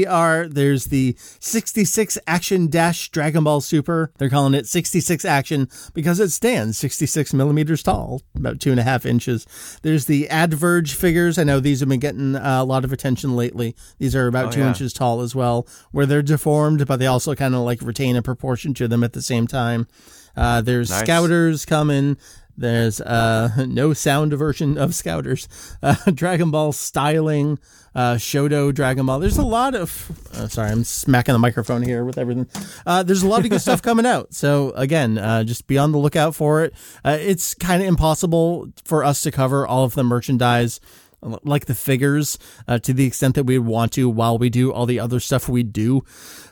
R. 0.08 0.48
There's 0.48 0.86
the 0.86 1.16
66 1.40 2.18
Action 2.28 2.68
Dash 2.68 3.10
Dragon 3.10 3.44
Ball 3.44 3.62
Super. 3.62 4.12
They're 4.18 4.30
calling 4.30 4.54
it 4.54 4.68
66 4.68 5.24
Action 5.26 5.70
because 5.94 6.20
it 6.20 6.32
stands 6.32 6.78
66 6.78 7.34
millimeters 7.34 7.84
tall, 7.84 8.22
about 8.36 8.60
two 8.60 8.72
and 8.72 8.80
a 8.80 8.84
half 8.84 9.06
inches. 9.06 9.46
There's 9.84 10.06
the 10.06 10.28
Adverge 10.30 10.94
figures. 10.94 11.38
I 11.38 11.44
know 11.44 11.60
these 11.60 11.80
have 11.82 11.90
been 11.90 12.00
getting 12.00 12.36
uh, 12.36 12.62
a 12.62 12.66
lot 12.66 12.84
of 12.84 12.92
attention 12.92 13.36
lately. 13.36 13.76
These 14.00 14.16
are 14.16 14.28
about 14.28 14.48
Oh, 14.48 14.52
two 14.52 14.60
yeah. 14.62 14.70
inches 14.70 14.94
tall 14.94 15.22
as 15.22 15.36
well, 15.36 15.68
where 15.92 16.06
they're 16.06 16.22
deformed, 16.22 16.88
but 16.88 16.98
they 16.98 17.08
also 17.08 17.36
kind 17.36 17.54
of 17.54 17.62
like 17.62 17.82
retain 17.82 18.16
a 18.16 18.22
proportion 18.22 18.74
to 18.76 18.88
them 18.88 19.04
at 19.04 19.14
the 19.14 19.22
same 19.22 19.46
time. 19.48 19.88
Uh, 20.36 20.62
there's 20.62 20.90
Nice. 20.90 21.02
Scouters 21.02 21.66
coming. 21.66 22.18
There's 22.60 23.00
uh, 23.00 23.66
no 23.68 23.94
sound 23.94 24.34
version 24.34 24.78
of 24.78 24.94
Scouters. 24.94 25.48
Uh, 25.82 25.96
Dragon 26.14 26.52
Ball 26.52 26.74
styling, 26.74 27.58
uh, 27.96 28.16
Shodo 28.16 28.74
Dragon 28.74 29.06
Ball. 29.06 29.20
There's 29.20 29.38
a 29.38 29.46
lot 29.46 29.76
of. 29.76 30.12
Uh, 30.34 30.48
sorry, 30.48 30.72
I'm 30.72 30.84
smacking 30.84 31.34
the 31.34 31.40
microphone 31.40 31.82
here 31.82 32.04
with 32.04 32.18
everything. 32.18 32.48
Uh, 32.86 33.02
there's 33.04 33.24
a 33.24 33.28
lot 33.28 33.44
of 33.44 33.50
good 33.50 33.62
stuff 33.62 33.82
coming 33.82 34.06
out. 34.06 34.28
So 34.40 34.72
again, 34.72 35.18
uh, 35.18 35.44
just 35.44 35.68
be 35.68 35.78
on 35.78 35.92
the 35.92 35.98
lookout 35.98 36.34
for 36.34 36.64
it. 36.64 36.74
Uh, 37.04 37.18
it's 37.20 37.54
kind 37.54 37.82
of 37.82 37.90
impossible 37.90 38.70
for 38.86 39.04
us 39.04 39.22
to 39.24 39.32
cover 39.32 39.68
all 39.68 39.84
of 39.84 39.96
the 39.96 40.04
merchandise 40.04 40.80
like 41.22 41.66
the 41.66 41.76
figures 41.76 42.38
uh, 42.68 42.80
to 42.80 42.94
the 42.94 43.06
extent 43.06 43.36
that 43.36 43.44
we 43.44 43.60
want 43.60 43.92
to 43.94 44.10
while 44.10 44.38
we 44.38 44.50
do 44.50 44.72
all 44.72 44.86
the 44.86 45.00
other 45.00 45.20
stuff 45.20 45.50
we 45.50 45.64
do. 45.64 46.04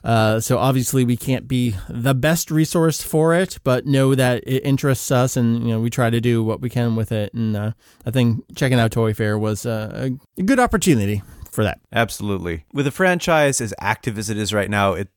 Uh, 0.03 0.39
so 0.39 0.57
obviously 0.57 1.03
we 1.03 1.17
can't 1.17 1.47
be 1.47 1.75
the 1.89 2.13
best 2.13 2.51
resource 2.51 3.01
for 3.01 3.33
it, 3.33 3.59
but 3.63 3.85
know 3.85 4.15
that 4.15 4.43
it 4.45 4.63
interests 4.65 5.11
us 5.11 5.37
and 5.37 5.63
you 5.63 5.69
know 5.69 5.79
we 5.79 5.89
try 5.89 6.09
to 6.09 6.21
do 6.21 6.43
what 6.43 6.61
we 6.61 6.69
can 6.69 6.95
with 6.95 7.11
it. 7.11 7.33
And 7.33 7.55
uh, 7.55 7.71
I 8.05 8.11
think 8.11 8.43
checking 8.55 8.79
out 8.79 8.91
Toy 8.91 9.13
Fair 9.13 9.37
was 9.37 9.65
uh, 9.65 10.09
a 10.37 10.41
good 10.41 10.59
opportunity 10.59 11.21
for 11.57 11.63
that. 11.63 11.79
Absolutely. 11.91 12.65
With 12.71 12.85
a 12.85 12.91
franchise 12.91 13.59
as 13.59 13.73
active 13.79 14.17
as 14.19 14.29
it 14.29 14.37
is 14.37 14.53
right 14.53 14.69
now, 14.69 14.93
it, 14.93 14.99
it 14.99 15.16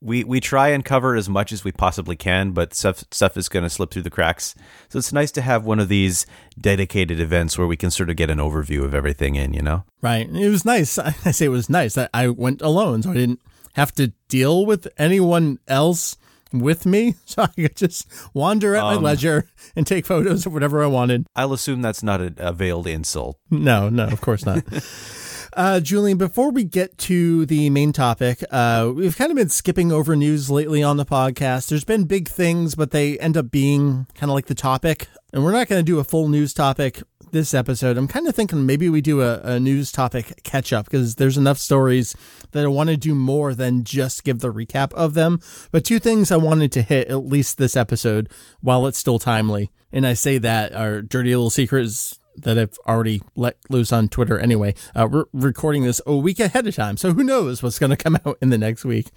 we 0.00 0.24
we 0.24 0.40
try 0.40 0.68
and 0.68 0.84
cover 0.84 1.16
as 1.16 1.28
much 1.28 1.52
as 1.52 1.64
we 1.64 1.72
possibly 1.72 2.16
can, 2.16 2.52
but 2.52 2.74
stuff 2.74 3.04
stuff 3.10 3.36
is 3.36 3.48
going 3.48 3.64
to 3.64 3.70
slip 3.70 3.90
through 3.90 4.02
the 4.02 4.10
cracks. 4.10 4.54
So 4.88 4.98
it's 4.98 5.12
nice 5.12 5.32
to 5.32 5.42
have 5.42 5.64
one 5.64 5.80
of 5.80 5.88
these 5.88 6.26
dedicated 6.60 7.20
events 7.20 7.58
where 7.58 7.66
we 7.66 7.76
can 7.76 7.90
sort 7.90 8.10
of 8.10 8.16
get 8.16 8.30
an 8.30 8.38
overview 8.38 8.84
of 8.84 8.94
everything 8.94 9.36
in. 9.36 9.54
You 9.54 9.62
know, 9.62 9.84
right? 10.00 10.28
It 10.28 10.48
was 10.48 10.64
nice. 10.64 10.98
I 10.98 11.12
say 11.32 11.46
it 11.46 11.50
was 11.50 11.68
nice 11.68 11.94
that 11.94 12.10
I 12.14 12.28
went 12.28 12.62
alone, 12.62 13.02
so 13.02 13.10
I 13.10 13.14
didn't 13.14 13.40
have 13.74 13.92
to 13.94 14.12
deal 14.28 14.66
with 14.66 14.88
anyone 14.98 15.58
else 15.68 16.16
with 16.52 16.86
me, 16.86 17.14
so 17.24 17.42
I 17.42 17.46
could 17.48 17.76
just 17.76 18.06
wander 18.34 18.74
at 18.74 18.84
um, 18.84 19.02
my 19.02 19.10
leisure 19.10 19.48
and 19.76 19.86
take 19.86 20.06
photos 20.06 20.46
of 20.46 20.52
whatever 20.52 20.82
I 20.82 20.86
wanted. 20.86 21.26
I'll 21.36 21.52
assume 21.52 21.82
that's 21.82 22.02
not 22.02 22.20
a, 22.20 22.32
a 22.38 22.52
veiled 22.52 22.86
insult. 22.86 23.38
No, 23.50 23.88
no, 23.88 24.06
of 24.06 24.20
course 24.20 24.46
not. 24.46 24.64
Uh, 25.58 25.80
Julian, 25.80 26.18
before 26.18 26.52
we 26.52 26.62
get 26.62 26.96
to 26.98 27.44
the 27.44 27.68
main 27.70 27.92
topic, 27.92 28.44
uh, 28.52 28.92
we've 28.94 29.16
kind 29.16 29.32
of 29.32 29.36
been 29.36 29.48
skipping 29.48 29.90
over 29.90 30.14
news 30.14 30.48
lately 30.48 30.84
on 30.84 30.98
the 30.98 31.04
podcast. 31.04 31.68
There's 31.68 31.82
been 31.82 32.04
big 32.04 32.28
things, 32.28 32.76
but 32.76 32.92
they 32.92 33.18
end 33.18 33.36
up 33.36 33.50
being 33.50 34.06
kind 34.14 34.30
of 34.30 34.36
like 34.36 34.46
the 34.46 34.54
topic. 34.54 35.08
And 35.32 35.42
we're 35.42 35.50
not 35.50 35.66
going 35.66 35.80
to 35.80 35.84
do 35.84 35.98
a 35.98 36.04
full 36.04 36.28
news 36.28 36.54
topic 36.54 37.02
this 37.32 37.54
episode. 37.54 37.96
I'm 37.98 38.06
kind 38.06 38.28
of 38.28 38.36
thinking 38.36 38.66
maybe 38.66 38.88
we 38.88 39.00
do 39.00 39.20
a, 39.20 39.40
a 39.40 39.58
news 39.58 39.90
topic 39.90 40.44
catch 40.44 40.72
up 40.72 40.84
because 40.84 41.16
there's 41.16 41.36
enough 41.36 41.58
stories 41.58 42.14
that 42.52 42.64
I 42.64 42.68
want 42.68 42.90
to 42.90 42.96
do 42.96 43.16
more 43.16 43.52
than 43.52 43.82
just 43.82 44.22
give 44.22 44.38
the 44.38 44.52
recap 44.52 44.94
of 44.94 45.14
them. 45.14 45.40
But 45.72 45.84
two 45.84 45.98
things 45.98 46.30
I 46.30 46.36
wanted 46.36 46.70
to 46.70 46.82
hit 46.82 47.08
at 47.08 47.26
least 47.26 47.58
this 47.58 47.76
episode 47.76 48.30
while 48.60 48.86
it's 48.86 48.98
still 48.98 49.18
timely. 49.18 49.72
And 49.90 50.06
I 50.06 50.12
say 50.12 50.38
that 50.38 50.72
our 50.72 51.02
dirty 51.02 51.30
little 51.30 51.50
secret 51.50 51.84
is 51.84 52.17
that 52.42 52.58
I've 52.58 52.78
already 52.86 53.22
let 53.36 53.56
loose 53.68 53.92
on 53.92 54.08
Twitter 54.08 54.38
anyway. 54.38 54.74
Uh, 54.94 55.08
we're 55.10 55.24
recording 55.32 55.84
this 55.84 56.00
a 56.06 56.16
week 56.16 56.40
ahead 56.40 56.66
of 56.66 56.74
time, 56.74 56.96
so 56.96 57.12
who 57.12 57.22
knows 57.22 57.62
what's 57.62 57.78
going 57.78 57.90
to 57.90 57.96
come 57.96 58.18
out 58.26 58.38
in 58.40 58.50
the 58.50 58.58
next 58.58 58.84
week. 58.84 59.10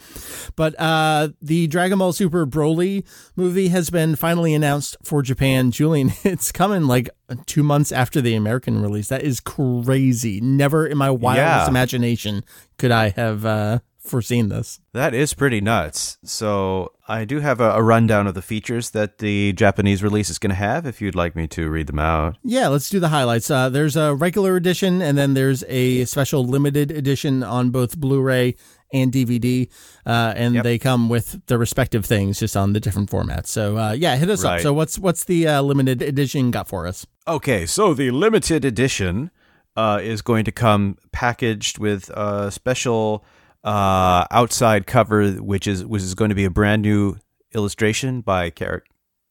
But 0.56 0.80
uh, 0.80 1.30
the 1.42 1.68
Dragon 1.68 2.00
Ball 2.00 2.13
Super 2.13 2.46
Broly 2.46 3.06
movie 3.36 3.70
has 3.70 3.90
been 3.90 4.16
finally 4.16 4.54
announced 4.54 4.98
for 5.04 5.22
Japan. 5.22 5.72
Julian, 5.72 6.12
it's 6.24 6.51
coming 6.51 6.86
like 6.86 7.10
two 7.46 7.63
months 7.63 7.92
after 7.92 8.22
the 8.22 8.36
American 8.36 8.82
release. 8.82 9.08
That 9.08 9.24
is 9.24 9.40
crazy. 9.40 10.42
Never 10.42 10.86
in 10.86 10.98
my 10.98 11.10
wildest 11.10 11.66
yeah. 11.66 11.68
imagination 11.68 12.44
could 12.78 12.92
I 12.92 13.10
have 13.10 13.46
uh, 13.46 13.80
foreseen 14.01 14.50
this. 14.50 14.79
That 14.93 15.13
is 15.13 15.34
pretty 15.34 15.62
nuts. 15.62 16.17
So 16.24 16.93
I 17.08 17.25
do 17.25 17.39
have 17.39 17.62
a, 17.62 17.72
a, 17.72 17.84
rundown 17.84 18.27
of 18.27 18.34
the 18.34 18.41
features 18.41 18.91
that 18.91 19.20
the 19.20 19.53
Japanese 19.53 20.03
release 20.03 20.29
is 20.29 20.39
going 20.39 20.50
to 20.50 20.55
have. 20.55 20.86
If 20.86 21.01
you'd 21.01 21.15
like 21.15 21.36
me 21.36 21.48
to 21.50 21.70
read 21.70 21.88
them 21.88 22.00
out. 22.00 22.38
Yeah, 22.43 22.67
let's 22.67 22.89
do 22.89 23.00
the 23.00 23.10
highlights. 23.10 23.50
Uh, 23.50 23.70
there's 23.70 23.96
a 23.96 24.15
regular 24.15 24.55
edition, 24.55 25.01
and 25.01 25.17
then 25.17 25.34
there's 25.34 25.63
a 25.67 26.05
special 26.05 26.46
limited 26.46 26.91
edition 26.91 27.43
on 27.43 27.70
both 27.70 27.98
Blu-ray 27.98 28.55
and 28.93 29.12
DVD, 29.12 29.70
uh, 30.05 30.34
and 30.36 30.55
yep. 30.55 30.63
they 30.63 30.77
come 30.77 31.10
with 31.10 31.46
the 31.48 31.58
respective 31.58 32.05
things 32.05 32.39
just 32.39 32.58
on 32.58 32.74
the 32.74 32.79
different 32.79 33.10
formats. 33.10 33.48
So 33.48 33.77
uh, 33.77 33.91
yeah, 33.93 34.15
hit 34.17 34.29
us 34.29 34.43
right. 34.43 34.55
up. 34.55 34.62
So 34.62 34.74
what's 34.74 35.00
what's 35.00 35.24
the 35.25 35.48
uh, 35.48 35.62
limited 35.62 36.01
edition 36.01 36.51
got 36.51 36.67
for 36.67 36.88
us? 36.88 37.05
Okay, 37.27 37.65
so 37.65 37.93
the 37.93 38.12
limited 38.12 38.65
edition 38.65 39.31
uh, 39.75 40.00
is 40.01 40.22
going 40.22 40.46
to 40.46 40.51
come 40.51 40.98
packaged 41.12 41.77
with 41.79 42.10
a 42.10 42.51
special 42.51 43.24
uh, 43.63 44.25
outside 44.32 44.88
cover, 44.88 45.32
which 45.34 45.68
is 45.68 45.86
which 45.86 46.01
is 46.01 46.15
going 46.15 46.30
to 46.30 46.36
be 46.36 46.46
a 46.46 46.50
brand 46.50 46.82
new 46.82 47.18
illustration 47.53 48.22
by 48.22 48.50
char- 48.50 48.84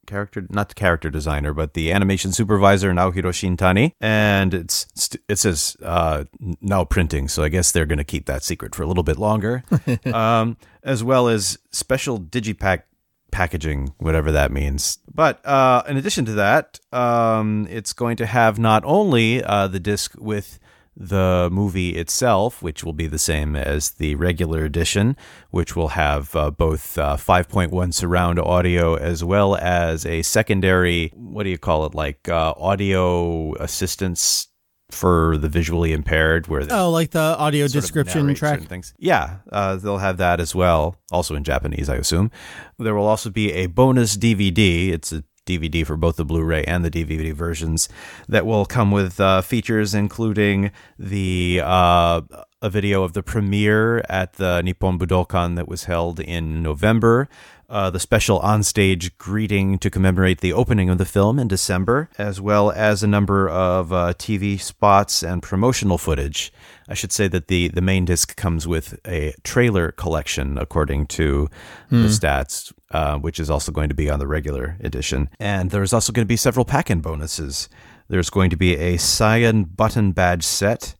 character, 0.05 0.45
not 0.49 0.69
the 0.69 0.75
character 0.75 1.09
designer, 1.09 1.53
but 1.53 1.73
the 1.73 1.91
animation 1.91 2.31
supervisor 2.31 2.91
Naohiro 2.91 3.31
Shintani, 3.31 3.93
and 3.99 4.53
it's 4.53 4.87
it 5.27 5.37
says 5.37 5.75
uh, 5.81 6.25
now 6.61 6.83
printing, 6.83 7.27
so 7.27 7.43
I 7.43 7.49
guess 7.49 7.71
they're 7.71 7.85
going 7.85 7.97
to 7.97 8.03
keep 8.03 8.25
that 8.25 8.43
secret 8.43 8.75
for 8.75 8.83
a 8.83 8.87
little 8.87 9.03
bit 9.03 9.17
longer, 9.17 9.63
um, 10.13 10.57
as 10.83 11.03
well 11.03 11.27
as 11.27 11.57
special 11.71 12.19
digipack 12.19 12.83
packaging, 13.31 13.93
whatever 13.97 14.31
that 14.33 14.51
means. 14.51 14.99
But 15.13 15.45
uh, 15.45 15.83
in 15.87 15.97
addition 15.97 16.25
to 16.25 16.33
that, 16.33 16.79
um, 16.91 17.67
it's 17.69 17.93
going 17.93 18.17
to 18.17 18.25
have 18.25 18.59
not 18.59 18.83
only 18.85 19.43
uh, 19.43 19.67
the 19.67 19.79
disc 19.79 20.13
with 20.17 20.59
the 20.95 21.49
movie 21.51 21.91
itself, 21.91 22.61
which 22.61 22.83
will 22.83 22.93
be 22.93 23.07
the 23.07 23.19
same 23.19 23.55
as 23.55 23.91
the 23.91 24.15
regular 24.15 24.65
edition, 24.65 25.15
which 25.49 25.75
will 25.75 25.89
have 25.89 26.35
uh, 26.35 26.51
both 26.51 26.97
uh, 26.97 27.15
5.1 27.15 27.93
surround 27.93 28.39
audio 28.39 28.95
as 28.95 29.23
well 29.23 29.55
as 29.55 30.05
a 30.05 30.21
secondary, 30.21 31.11
what 31.15 31.43
do 31.43 31.49
you 31.49 31.57
call 31.57 31.85
it, 31.85 31.95
like 31.95 32.27
uh, 32.27 32.53
audio 32.57 33.53
assistance 33.55 34.47
for 34.89 35.37
the 35.37 35.49
visually 35.49 35.93
impaired 35.93 36.47
where 36.47 36.65
oh 36.69 36.89
like 36.89 37.11
the 37.11 37.19
audio 37.19 37.65
description 37.67 38.33
track? 38.35 38.61
things. 38.63 38.93
Yeah 38.99 39.37
uh, 39.51 39.77
they'll 39.77 39.99
have 39.99 40.17
that 40.17 40.41
as 40.41 40.53
well 40.53 40.97
also 41.11 41.33
in 41.35 41.45
japanese 41.45 41.87
i 41.89 41.95
assume. 41.95 42.29
There 42.77 42.93
will 42.93 43.07
also 43.07 43.29
be 43.29 43.53
a 43.53 43.67
bonus 43.67 44.17
dvd 44.17 44.89
it's 44.91 45.13
a 45.13 45.23
DVD 45.45 45.85
for 45.85 45.97
both 45.97 46.17
the 46.17 46.25
Blu 46.25 46.43
ray 46.43 46.63
and 46.65 46.85
the 46.85 46.91
DVD 46.91 47.33
versions 47.33 47.89
that 48.27 48.45
will 48.45 48.65
come 48.65 48.91
with 48.91 49.19
uh, 49.19 49.41
features 49.41 49.93
including 49.93 50.71
the 50.99 51.61
uh, 51.63 52.21
a 52.61 52.69
video 52.69 53.03
of 53.03 53.13
the 53.13 53.23
premiere 53.23 54.03
at 54.07 54.33
the 54.33 54.61
Nippon 54.61 54.99
Budokan 54.99 55.55
that 55.55 55.67
was 55.67 55.85
held 55.85 56.19
in 56.19 56.61
November, 56.61 57.27
uh, 57.71 57.89
the 57.89 57.99
special 57.99 58.41
onstage 58.41 59.17
greeting 59.17 59.79
to 59.79 59.89
commemorate 59.89 60.41
the 60.41 60.51
opening 60.51 60.89
of 60.89 60.97
the 60.97 61.05
film 61.05 61.39
in 61.39 61.47
December, 61.47 62.09
as 62.17 62.41
well 62.41 62.69
as 62.69 63.01
a 63.01 63.07
number 63.07 63.47
of 63.47 63.93
uh, 63.93 64.13
TV 64.17 64.59
spots 64.59 65.23
and 65.23 65.41
promotional 65.41 65.97
footage. 65.97 66.51
I 66.89 66.93
should 66.93 67.13
say 67.13 67.29
that 67.29 67.47
the, 67.47 67.69
the 67.69 67.81
main 67.81 68.03
disc 68.03 68.35
comes 68.35 68.67
with 68.67 68.99
a 69.07 69.33
trailer 69.43 69.93
collection, 69.93 70.57
according 70.57 71.07
to 71.07 71.47
mm. 71.47 71.89
the 71.89 71.97
hmm. 71.97 72.05
stats, 72.07 72.73
uh, 72.91 73.17
which 73.17 73.39
is 73.39 73.49
also 73.49 73.71
going 73.71 73.87
to 73.87 73.95
be 73.95 74.09
on 74.09 74.19
the 74.19 74.27
regular 74.27 74.75
edition. 74.81 75.29
And 75.39 75.71
there's 75.71 75.93
also 75.93 76.11
going 76.11 76.25
to 76.25 76.29
be 76.29 76.35
several 76.35 76.65
pack 76.65 76.91
in 76.91 76.99
bonuses. 76.99 77.69
There's 78.09 78.29
going 78.29 78.49
to 78.49 78.57
be 78.57 78.75
a 78.75 78.97
Saiyan 78.97 79.77
button 79.77 80.11
badge 80.11 80.43
set, 80.43 80.95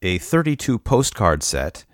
a 0.00 0.18
32 0.18 0.78
postcard 0.78 1.42
set, 1.42 1.84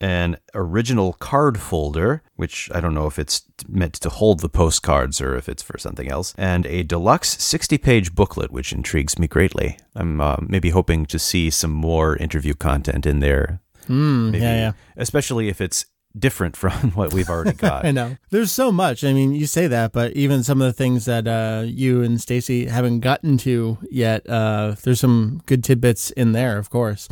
an 0.00 0.36
original 0.54 1.14
card 1.14 1.60
folder, 1.60 2.22
which 2.36 2.70
I 2.72 2.80
don't 2.80 2.94
know 2.94 3.06
if 3.06 3.18
it's 3.18 3.42
meant 3.66 3.94
to 3.94 4.08
hold 4.08 4.40
the 4.40 4.48
postcards 4.48 5.20
or 5.20 5.36
if 5.36 5.48
it's 5.48 5.62
for 5.62 5.78
something 5.78 6.08
else, 6.08 6.34
and 6.38 6.66
a 6.66 6.82
deluxe 6.82 7.42
60 7.42 7.78
page 7.78 8.14
booklet, 8.14 8.50
which 8.50 8.72
intrigues 8.72 9.18
me 9.18 9.26
greatly. 9.26 9.78
I'm 9.94 10.20
uh, 10.20 10.36
maybe 10.40 10.70
hoping 10.70 11.06
to 11.06 11.18
see 11.18 11.50
some 11.50 11.72
more 11.72 12.16
interview 12.16 12.54
content 12.54 13.06
in 13.06 13.20
there. 13.20 13.60
Mm, 13.88 14.32
maybe, 14.32 14.44
yeah, 14.44 14.54
yeah. 14.54 14.72
Especially 14.96 15.48
if 15.48 15.60
it's 15.60 15.86
different 16.16 16.56
from 16.62 16.92
what 16.92 17.12
we've 17.12 17.28
already 17.28 17.52
got. 17.56 17.84
I 17.84 17.90
know. 17.90 18.16
There's 18.30 18.52
so 18.52 18.70
much. 18.70 19.04
I 19.04 19.12
mean, 19.12 19.32
you 19.32 19.46
say 19.46 19.66
that, 19.66 19.92
but 19.92 20.12
even 20.12 20.42
some 20.42 20.60
of 20.60 20.66
the 20.66 20.72
things 20.72 21.04
that 21.06 21.26
uh, 21.26 21.64
you 21.66 22.02
and 22.02 22.20
Stacy 22.20 22.66
haven't 22.66 23.00
gotten 23.00 23.36
to 23.38 23.78
yet, 23.90 24.28
uh, 24.28 24.76
there's 24.82 25.00
some 25.00 25.42
good 25.46 25.64
tidbits 25.64 26.10
in 26.12 26.32
there, 26.32 26.58
of 26.58 26.70
course. 26.70 27.08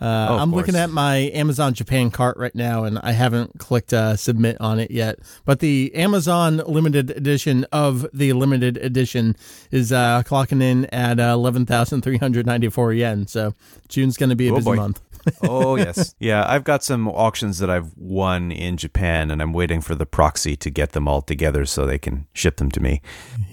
Uh, 0.00 0.28
oh, 0.30 0.36
I'm 0.38 0.52
looking 0.52 0.76
at 0.76 0.90
my 0.90 1.30
Amazon 1.34 1.74
Japan 1.74 2.10
cart 2.10 2.38
right 2.38 2.54
now, 2.54 2.84
and 2.84 2.98
I 3.02 3.12
haven't 3.12 3.58
clicked 3.58 3.92
uh, 3.92 4.16
submit 4.16 4.56
on 4.60 4.80
it 4.80 4.90
yet. 4.90 5.18
But 5.44 5.60
the 5.60 5.92
Amazon 5.94 6.62
limited 6.66 7.10
edition 7.10 7.66
of 7.70 8.06
the 8.14 8.32
limited 8.32 8.78
edition 8.78 9.36
is 9.70 9.92
uh, 9.92 10.22
clocking 10.24 10.62
in 10.62 10.86
at 10.86 11.20
uh, 11.20 11.34
11,394 11.34 12.92
yen. 12.94 13.26
So 13.26 13.54
June's 13.88 14.16
going 14.16 14.30
to 14.30 14.36
be 14.36 14.48
a 14.48 14.52
oh, 14.52 14.56
busy 14.56 14.64
boy. 14.70 14.76
month. 14.76 15.00
oh 15.42 15.76
yes, 15.76 16.14
yeah. 16.20 16.44
I've 16.48 16.64
got 16.64 16.82
some 16.82 17.08
auctions 17.08 17.58
that 17.58 17.68
I've 17.68 17.92
won 17.96 18.50
in 18.50 18.76
Japan, 18.76 19.30
and 19.30 19.42
I'm 19.42 19.52
waiting 19.52 19.80
for 19.80 19.94
the 19.94 20.06
proxy 20.06 20.56
to 20.56 20.70
get 20.70 20.92
them 20.92 21.06
all 21.06 21.22
together 21.22 21.66
so 21.66 21.84
they 21.84 21.98
can 21.98 22.26
ship 22.32 22.56
them 22.56 22.70
to 22.70 22.80
me. 22.80 23.02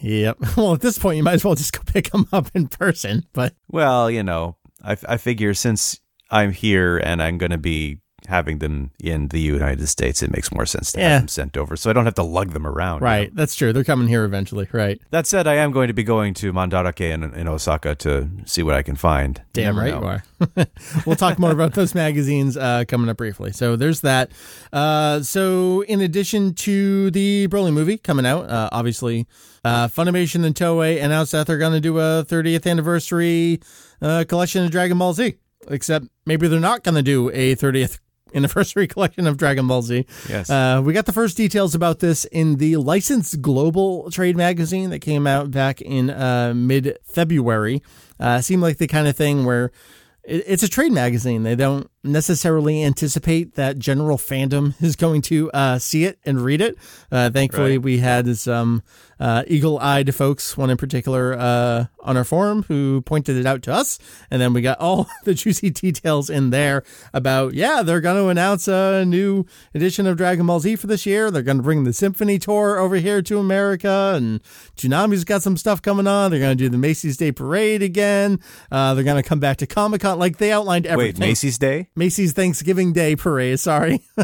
Yep. 0.01 0.37
Well, 0.57 0.73
at 0.73 0.81
this 0.81 0.97
point, 0.97 1.17
you 1.17 1.23
might 1.23 1.33
as 1.33 1.45
well 1.45 1.55
just 1.55 1.73
go 1.73 1.83
pick 1.85 2.09
them 2.11 2.27
up 2.31 2.49
in 2.55 2.67
person. 2.67 3.25
But 3.33 3.53
well, 3.67 4.09
you 4.09 4.23
know, 4.23 4.55
I, 4.83 4.97
I 5.07 5.17
figure 5.17 5.53
since 5.53 5.99
I'm 6.29 6.51
here 6.51 6.97
and 6.97 7.21
I'm 7.21 7.37
going 7.37 7.51
to 7.51 7.57
be 7.57 7.99
having 8.27 8.59
them 8.59 8.91
in 9.01 9.29
the 9.29 9.39
United 9.39 9.87
States, 9.87 10.21
it 10.21 10.31
makes 10.31 10.51
more 10.51 10.65
sense 10.65 10.91
to 10.91 10.99
yeah. 10.99 11.09
have 11.09 11.21
them 11.21 11.27
sent 11.27 11.55
over 11.55 11.75
so 11.77 11.89
I 11.89 11.93
don't 11.93 12.05
have 12.05 12.15
to 12.15 12.23
lug 12.23 12.51
them 12.51 12.67
around. 12.67 13.01
Right. 13.01 13.19
You 13.19 13.27
know? 13.27 13.33
That's 13.35 13.55
true. 13.55 13.71
They're 13.71 13.83
coming 13.83 14.07
here 14.07 14.25
eventually. 14.25 14.67
Right. 14.71 15.01
That 15.11 15.27
said, 15.27 15.47
I 15.47 15.55
am 15.55 15.71
going 15.71 15.87
to 15.87 15.93
be 15.93 16.03
going 16.03 16.33
to 16.35 16.51
Mandarake 16.51 17.01
in, 17.01 17.23
in 17.23 17.47
Osaka 17.47 17.95
to 17.95 18.29
see 18.45 18.63
what 18.63 18.75
I 18.75 18.83
can 18.83 18.95
find. 18.95 19.41
Damn 19.53 19.77
right 19.77 19.93
know. 19.93 20.01
you 20.01 20.07
are. 20.07 20.67
we'll 21.05 21.15
talk 21.15 21.39
more 21.39 21.51
about 21.51 21.73
those 21.73 21.95
magazines 21.95 22.57
uh, 22.57 22.83
coming 22.87 23.09
up 23.09 23.17
briefly. 23.17 23.53
So 23.53 23.75
there's 23.75 24.01
that. 24.01 24.31
Uh, 24.73 25.21
so 25.21 25.81
in 25.81 26.01
addition 26.01 26.53
to 26.55 27.11
the 27.11 27.47
Broly 27.47 27.71
movie 27.71 27.97
coming 27.97 28.25
out, 28.25 28.49
uh, 28.49 28.69
obviously, 28.71 29.25
uh, 29.63 29.87
Funimation 29.87 30.43
and 30.45 30.55
Toei 30.55 31.01
announced 31.01 31.31
that 31.31 31.47
they're 31.47 31.57
going 31.57 31.73
to 31.73 31.79
do 31.79 31.97
a 31.99 32.25
30th 32.25 32.69
anniversary 32.69 33.59
uh, 34.01 34.25
collection 34.27 34.65
of 34.65 34.71
Dragon 34.71 34.97
Ball 34.97 35.13
Z 35.13 35.37
except 35.69 36.07
maybe 36.25 36.47
they're 36.47 36.59
not 36.59 36.83
going 36.83 36.95
to 36.95 37.03
do 37.03 37.29
a 37.29 37.55
30th 37.55 37.99
anniversary 38.33 38.87
collection 38.93 39.27
of 39.27 39.37
Dragon 39.37 39.67
Ball 39.67 39.81
Z. 39.81 40.05
Yes. 40.29 40.49
Uh, 40.49 40.81
we 40.83 40.93
got 40.93 41.05
the 41.05 41.13
first 41.13 41.37
details 41.37 41.75
about 41.75 41.99
this 41.99 42.25
in 42.25 42.55
the 42.55 42.77
licensed 42.77 43.41
global 43.41 44.09
trade 44.11 44.35
magazine 44.35 44.89
that 44.89 44.99
came 44.99 45.27
out 45.27 45.51
back 45.51 45.81
in 45.81 46.09
uh, 46.09 46.53
mid 46.55 46.97
February. 47.03 47.81
Uh, 48.19 48.41
seemed 48.41 48.61
like 48.61 48.77
the 48.77 48.87
kind 48.87 49.07
of 49.07 49.15
thing 49.15 49.45
where 49.45 49.71
it, 50.23 50.43
it's 50.47 50.63
a 50.63 50.69
trade 50.69 50.91
magazine. 50.91 51.43
They 51.43 51.55
don't 51.55 51.89
necessarily 52.03 52.83
anticipate 52.83 53.55
that 53.55 53.79
general 53.79 54.17
fandom 54.17 54.73
is 54.81 54.95
going 54.95 55.21
to 55.23 55.51
uh, 55.51 55.79
see 55.79 56.05
it 56.05 56.19
and 56.25 56.41
read 56.41 56.61
it. 56.61 56.77
Uh, 57.11 57.29
thankfully, 57.29 57.77
right. 57.77 57.83
we 57.83 57.99
had 57.99 58.37
some 58.37 58.83
uh, 59.19 59.43
eagle-eyed 59.47 60.13
folks, 60.13 60.55
one 60.57 60.69
in 60.69 60.77
particular, 60.77 61.33
uh, 61.33 61.85
on 62.01 62.15
our 62.15 62.23
forum 62.23 62.63
who 62.63 63.01
pointed 63.01 63.35
it 63.35 63.45
out 63.45 63.61
to 63.63 63.73
us, 63.73 63.99
and 64.31 64.41
then 64.41 64.53
we 64.53 64.61
got 64.61 64.79
all 64.79 65.07
the 65.23 65.33
juicy 65.33 65.69
details 65.69 66.29
in 66.29 66.51
there 66.51 66.83
about 67.13 67.53
yeah, 67.53 67.81
they're 67.81 68.01
going 68.01 68.21
to 68.21 68.29
announce 68.29 68.67
a 68.67 69.03
new 69.05 69.45
edition 69.73 70.07
of 70.07 70.17
Dragon 70.17 70.45
Ball 70.45 70.59
Z 70.59 70.75
for 70.77 70.87
this 70.87 71.05
year. 71.05 71.31
They're 71.31 71.41
going 71.41 71.57
to 71.57 71.63
bring 71.63 71.83
the 71.83 71.93
Symphony 71.93 72.39
Tour 72.39 72.77
over 72.77 72.95
here 72.97 73.21
to 73.23 73.39
America, 73.39 74.13
and 74.15 74.41
Toonami's 74.77 75.23
got 75.23 75.41
some 75.41 75.57
stuff 75.57 75.81
coming 75.81 76.07
on. 76.07 76.31
They're 76.31 76.39
going 76.39 76.57
to 76.57 76.63
do 76.63 76.69
the 76.69 76.77
Macy's 76.77 77.17
Day 77.17 77.31
Parade 77.31 77.81
again. 77.81 78.39
Uh, 78.71 78.93
they're 78.93 79.03
going 79.03 79.21
to 79.21 79.27
come 79.27 79.39
back 79.39 79.57
to 79.57 79.67
Comic 79.67 80.01
Con. 80.01 80.19
Like 80.19 80.37
they 80.37 80.51
outlined 80.51 80.85
everything. 80.85 81.19
Wait, 81.19 81.27
Macy's 81.27 81.57
Day? 81.57 81.89
Macy's 81.97 82.31
Thanksgiving 82.31 82.93
Day 82.93 83.15
Parade. 83.15 83.59
Sorry, 83.59 84.03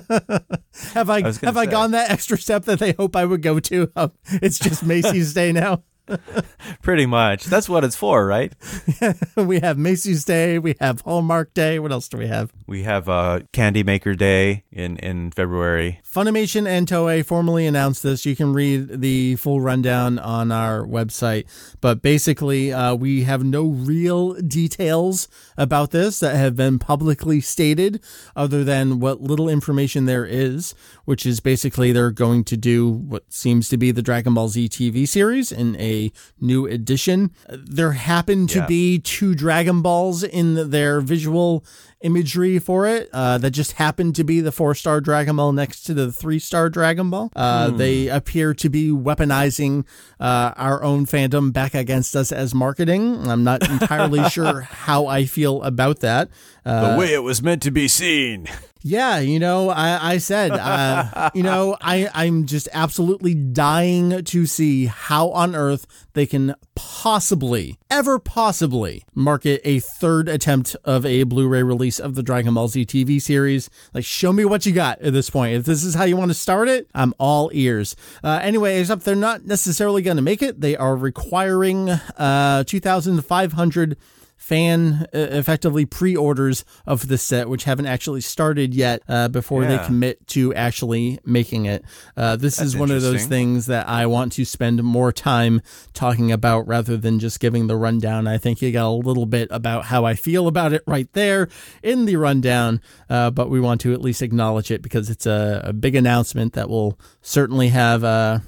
have 0.94 1.10
I, 1.10 1.18
I 1.18 1.22
have 1.22 1.36
say. 1.36 1.50
I 1.56 1.66
gone 1.66 1.92
that 1.92 2.12
extra 2.12 2.38
step 2.38 2.66
that 2.66 2.80
they 2.80 2.94
hope 2.94 3.16
I 3.16 3.26
would 3.26 3.42
go 3.42 3.60
to? 3.60 3.92
Um, 3.96 4.12
it's 4.28 4.60
just 4.60 4.86
Macy's 4.86 5.34
Day 5.34 5.52
now. 5.52 5.84
Pretty 6.82 7.06
much. 7.06 7.46
That's 7.46 7.70
what 7.70 7.84
it's 7.84 7.96
for, 7.96 8.26
right? 8.26 8.54
we 9.38 9.60
have 9.62 9.78
Macy's 9.78 10.26
Day. 10.26 10.60
We 10.60 10.76
have 10.80 11.02
Hallmark 11.02 11.54
Day. 11.54 11.80
What 11.80 11.92
else 11.92 12.08
do 12.08 12.18
we 12.18 12.28
have? 12.28 12.52
We 12.68 12.84
have 12.84 13.08
uh, 13.08 13.42
Candy 13.52 13.84
Maker 13.84 14.14
Day 14.14 14.64
in, 14.72 14.98
in 14.98 15.32
February. 15.32 16.02
Funimation 16.04 16.68
and 16.68 16.88
Toei 16.88 17.26
formally 17.26 17.66
announced 17.66 18.04
this. 18.04 18.26
You 18.26 18.36
can 18.36 18.54
read 18.54 19.02
the 19.02 19.36
full 19.38 19.62
rundown 19.62 20.20
on 20.20 20.52
our 20.52 20.86
website. 20.86 21.46
But 21.80 22.02
basically, 22.02 22.74
uh, 22.74 22.96
we 22.96 23.24
have 23.24 23.44
no 23.44 23.66
real 23.66 24.34
details 24.34 25.28
about 25.58 25.92
this 25.92 26.20
that 26.20 26.36
have 26.36 26.56
been 26.56 26.80
publicly 26.80 27.40
stated 27.40 28.04
other 28.36 28.64
than 28.64 29.00
what 29.00 29.22
little 29.22 29.48
information 29.48 30.06
there 30.06 30.26
is, 30.26 30.76
which 31.06 31.26
is 31.26 31.40
basically 31.40 31.92
they're 31.92 32.12
going 32.12 32.44
to 32.44 32.58
do 32.58 32.90
what 32.90 33.32
seems 33.32 33.70
to 33.70 33.78
be 33.78 33.92
the 33.92 34.02
Dragon 34.02 34.34
Ball 34.34 34.50
Z 34.50 34.70
TV 34.70 35.08
series 35.08 35.52
in 35.52 35.76
a 35.80 35.93
new 36.40 36.66
edition. 36.66 37.32
There 37.50 37.92
happened 37.94 38.50
to 38.52 38.60
yeah. 38.60 38.68
be 38.68 39.00
two 39.00 39.36
Dragon 39.36 39.82
Balls 39.82 40.24
in 40.24 40.70
their 40.70 41.02
visual 41.02 41.64
imagery 42.04 42.60
for 42.60 42.86
it 42.86 43.10
uh, 43.14 43.38
that 43.38 43.52
just 43.52 43.74
happened 43.74 44.16
to 44.16 44.24
be 44.24 44.42
the 44.42 44.52
four 44.52 44.76
star 44.76 45.02
Dragon 45.02 45.38
Ball 45.38 45.52
next 45.54 45.84
to 45.84 45.94
the 45.94 46.12
three 46.12 46.40
star 46.40 46.70
Dragon 46.70 47.10
Ball. 47.10 47.32
Uh, 47.36 47.72
hmm. 47.72 47.78
They 47.78 48.08
appear 48.10 48.54
to 48.54 48.70
be 48.70 48.90
weaponizing 48.90 49.86
uh, 50.20 50.54
our 50.56 50.84
own 50.84 51.06
fandom 51.06 51.52
back 51.52 51.74
against 51.74 52.16
us 52.16 52.32
as 52.32 52.54
marketing. 52.54 53.28
I'm 53.28 53.44
not 53.44 53.68
entirely 53.68 54.30
sure 54.30 54.62
how 54.62 55.08
I 55.08 55.26
feel 55.26 55.64
about 55.64 56.02
that. 56.02 56.30
The 56.64 56.96
way 56.98 57.14
it 57.14 57.24
was 57.24 57.42
meant 57.42 57.62
to 57.64 57.72
be 57.72 57.88
seen. 57.88 58.48
Yeah, 58.86 59.20
you 59.20 59.40
know, 59.40 59.70
I, 59.70 60.14
I 60.14 60.18
said, 60.18 60.52
uh, 60.52 61.30
you 61.34 61.42
know, 61.42 61.78
I, 61.80 62.10
I'm 62.14 62.46
just 62.46 62.68
absolutely 62.74 63.34
dying 63.34 64.26
to 64.26 64.46
see 64.46 64.88
how 64.88 65.30
on 65.30 65.56
earth 65.56 65.88
they 66.14 66.26
can 66.26 66.54
possibly, 66.76 67.80
ever 67.90 68.20
possibly, 68.20 69.06
market 69.16 69.62
a 69.64 69.80
third 69.80 70.28
attempt 70.28 70.76
of 70.84 71.06
a 71.06 71.24
Blu 71.24 71.48
ray 71.48 71.64
release 71.64 71.98
of 71.98 72.16
the 72.16 72.24
Dragon 72.24 72.56
Ball 72.56 72.68
Z 72.68 72.86
TV 72.86 73.22
series. 73.22 73.70
Like, 73.94 74.04
show 74.04 74.34
me 74.34 74.44
what 74.44 74.66
you 74.66 74.74
got 74.74 75.02
at 75.02 75.14
this 75.14 75.30
point. 75.30 75.56
If 75.56 75.64
this 75.64 75.86
is 75.86 75.96
how 75.96 76.04
you 76.04 76.18
want 76.18 76.32
to 76.32 76.36
start 76.36 76.68
it, 76.68 76.90
I'm 76.94 77.14
all 77.18 77.52
ears. 77.54 77.96
Uh, 78.22 78.42
anyway, 78.44 78.82
except 78.82 79.06
they're 79.06 79.16
not 79.16 79.46
necessarily 79.46 80.02
going 80.02 80.18
to 80.18 80.24
make 80.24 80.42
it. 80.42 80.60
They 80.60 80.76
are 80.76 80.98
requiring 80.98 81.90
uh, 81.90 82.66
2,500 82.66 83.98
fan 84.38 85.08
uh, 85.14 85.18
effectively 85.32 85.86
pre-orders 85.86 86.66
of 86.86 87.08
the 87.08 87.18
set, 87.18 87.48
which 87.48 87.64
haven't 87.64 87.86
actually 87.86 88.22
started 88.22 88.74
yet 88.74 89.02
uh, 89.08 89.30
before 89.30 89.64
yeah. 89.64 89.78
they 89.78 89.86
commit 89.86 90.28
to 90.28 90.54
actually 90.54 91.18
making 91.26 91.66
it. 91.66 91.84
Uh, 92.18 92.36
this 92.36 92.58
That's 92.58 92.70
is 92.70 92.78
one 92.78 92.92
of 92.92 93.02
those 93.02 93.26
things 93.26 93.68
that 93.68 93.88
I 93.88 94.06
want 94.06 94.34
to 94.34 94.46
spend 94.46 94.84
more 94.84 95.14
time 95.14 95.62
talking 95.94 96.32
about 96.32 96.68
rather 96.68 96.98
than 96.98 97.20
just 97.20 97.40
giving 97.40 97.68
the 97.68 97.78
rundown. 97.78 98.28
I 98.28 98.38
think 98.38 98.62
you 98.62 98.72
got 98.72 98.88
a 98.88 98.90
little 98.90 99.26
bit 99.26 99.48
about 99.50 99.86
how 99.86 100.06
I 100.06 100.14
feel 100.14 100.48
about 100.48 100.74
it 100.74 100.84
right 100.86 101.12
there 101.14 101.48
in 101.82 102.06
the 102.06 102.18
rundown, 102.18 102.82
uh, 103.10 103.32
but 103.32 103.50
we 103.50 103.62
want 103.62 103.80
to 103.82 103.94
at 103.94 104.02
least 104.02 104.22
acknowledge 104.22 104.72
it 104.72 104.82
because 104.82 105.10
it's 105.10 105.26
a, 105.26 105.62
a 105.64 105.74
big 105.74 105.96
announcement 105.96 106.54
that 106.54 106.70
will 106.70 107.00
certainly 107.22 107.70
have 107.70 108.04
uh, 108.04 108.40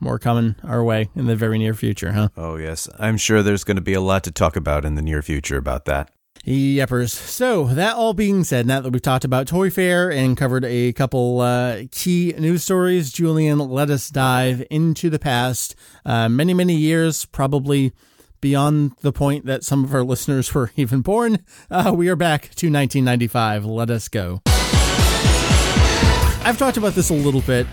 more 0.00 0.18
coming 0.18 0.56
our 0.62 0.82
way 0.82 1.08
in 1.14 1.26
the 1.26 1.36
very 1.36 1.58
near 1.58 1.74
future, 1.74 2.12
huh? 2.12 2.28
Oh, 2.36 2.56
yes. 2.56 2.88
I'm 2.98 3.16
sure 3.16 3.42
there's 3.42 3.64
going 3.64 3.76
to 3.76 3.82
be 3.82 3.94
a 3.94 4.00
lot 4.00 4.24
to 4.24 4.30
talk 4.30 4.56
about 4.56 4.84
in 4.84 4.94
the 4.94 5.02
near 5.02 5.22
future 5.22 5.56
about 5.56 5.84
that. 5.86 6.10
Yepers. 6.44 7.10
So, 7.10 7.64
that 7.66 7.96
all 7.96 8.14
being 8.14 8.44
said, 8.44 8.66
now 8.66 8.80
that 8.80 8.92
we've 8.92 9.02
talked 9.02 9.24
about 9.24 9.48
Toy 9.48 9.68
Fair 9.68 10.12
and 10.12 10.36
covered 10.36 10.64
a 10.64 10.92
couple 10.92 11.40
uh, 11.40 11.82
key 11.90 12.34
news 12.38 12.62
stories, 12.62 13.10
Julian, 13.10 13.58
let 13.58 13.90
us 13.90 14.10
dive 14.10 14.64
into 14.70 15.10
the 15.10 15.18
past. 15.18 15.74
Uh, 16.04 16.28
many, 16.28 16.54
many 16.54 16.74
years, 16.74 17.24
probably 17.24 17.92
beyond 18.40 18.92
the 19.00 19.12
point 19.12 19.46
that 19.46 19.64
some 19.64 19.82
of 19.82 19.92
our 19.92 20.04
listeners 20.04 20.54
were 20.54 20.70
even 20.76 21.00
born. 21.00 21.44
Uh, 21.68 21.92
we 21.96 22.08
are 22.08 22.16
back 22.16 22.42
to 22.42 22.70
1995. 22.70 23.64
Let 23.64 23.90
us 23.90 24.06
go. 24.06 24.40
I've 26.46 26.58
talked 26.58 26.76
about 26.76 26.92
this 26.92 27.10
a 27.10 27.14
little 27.14 27.40
bit. 27.40 27.66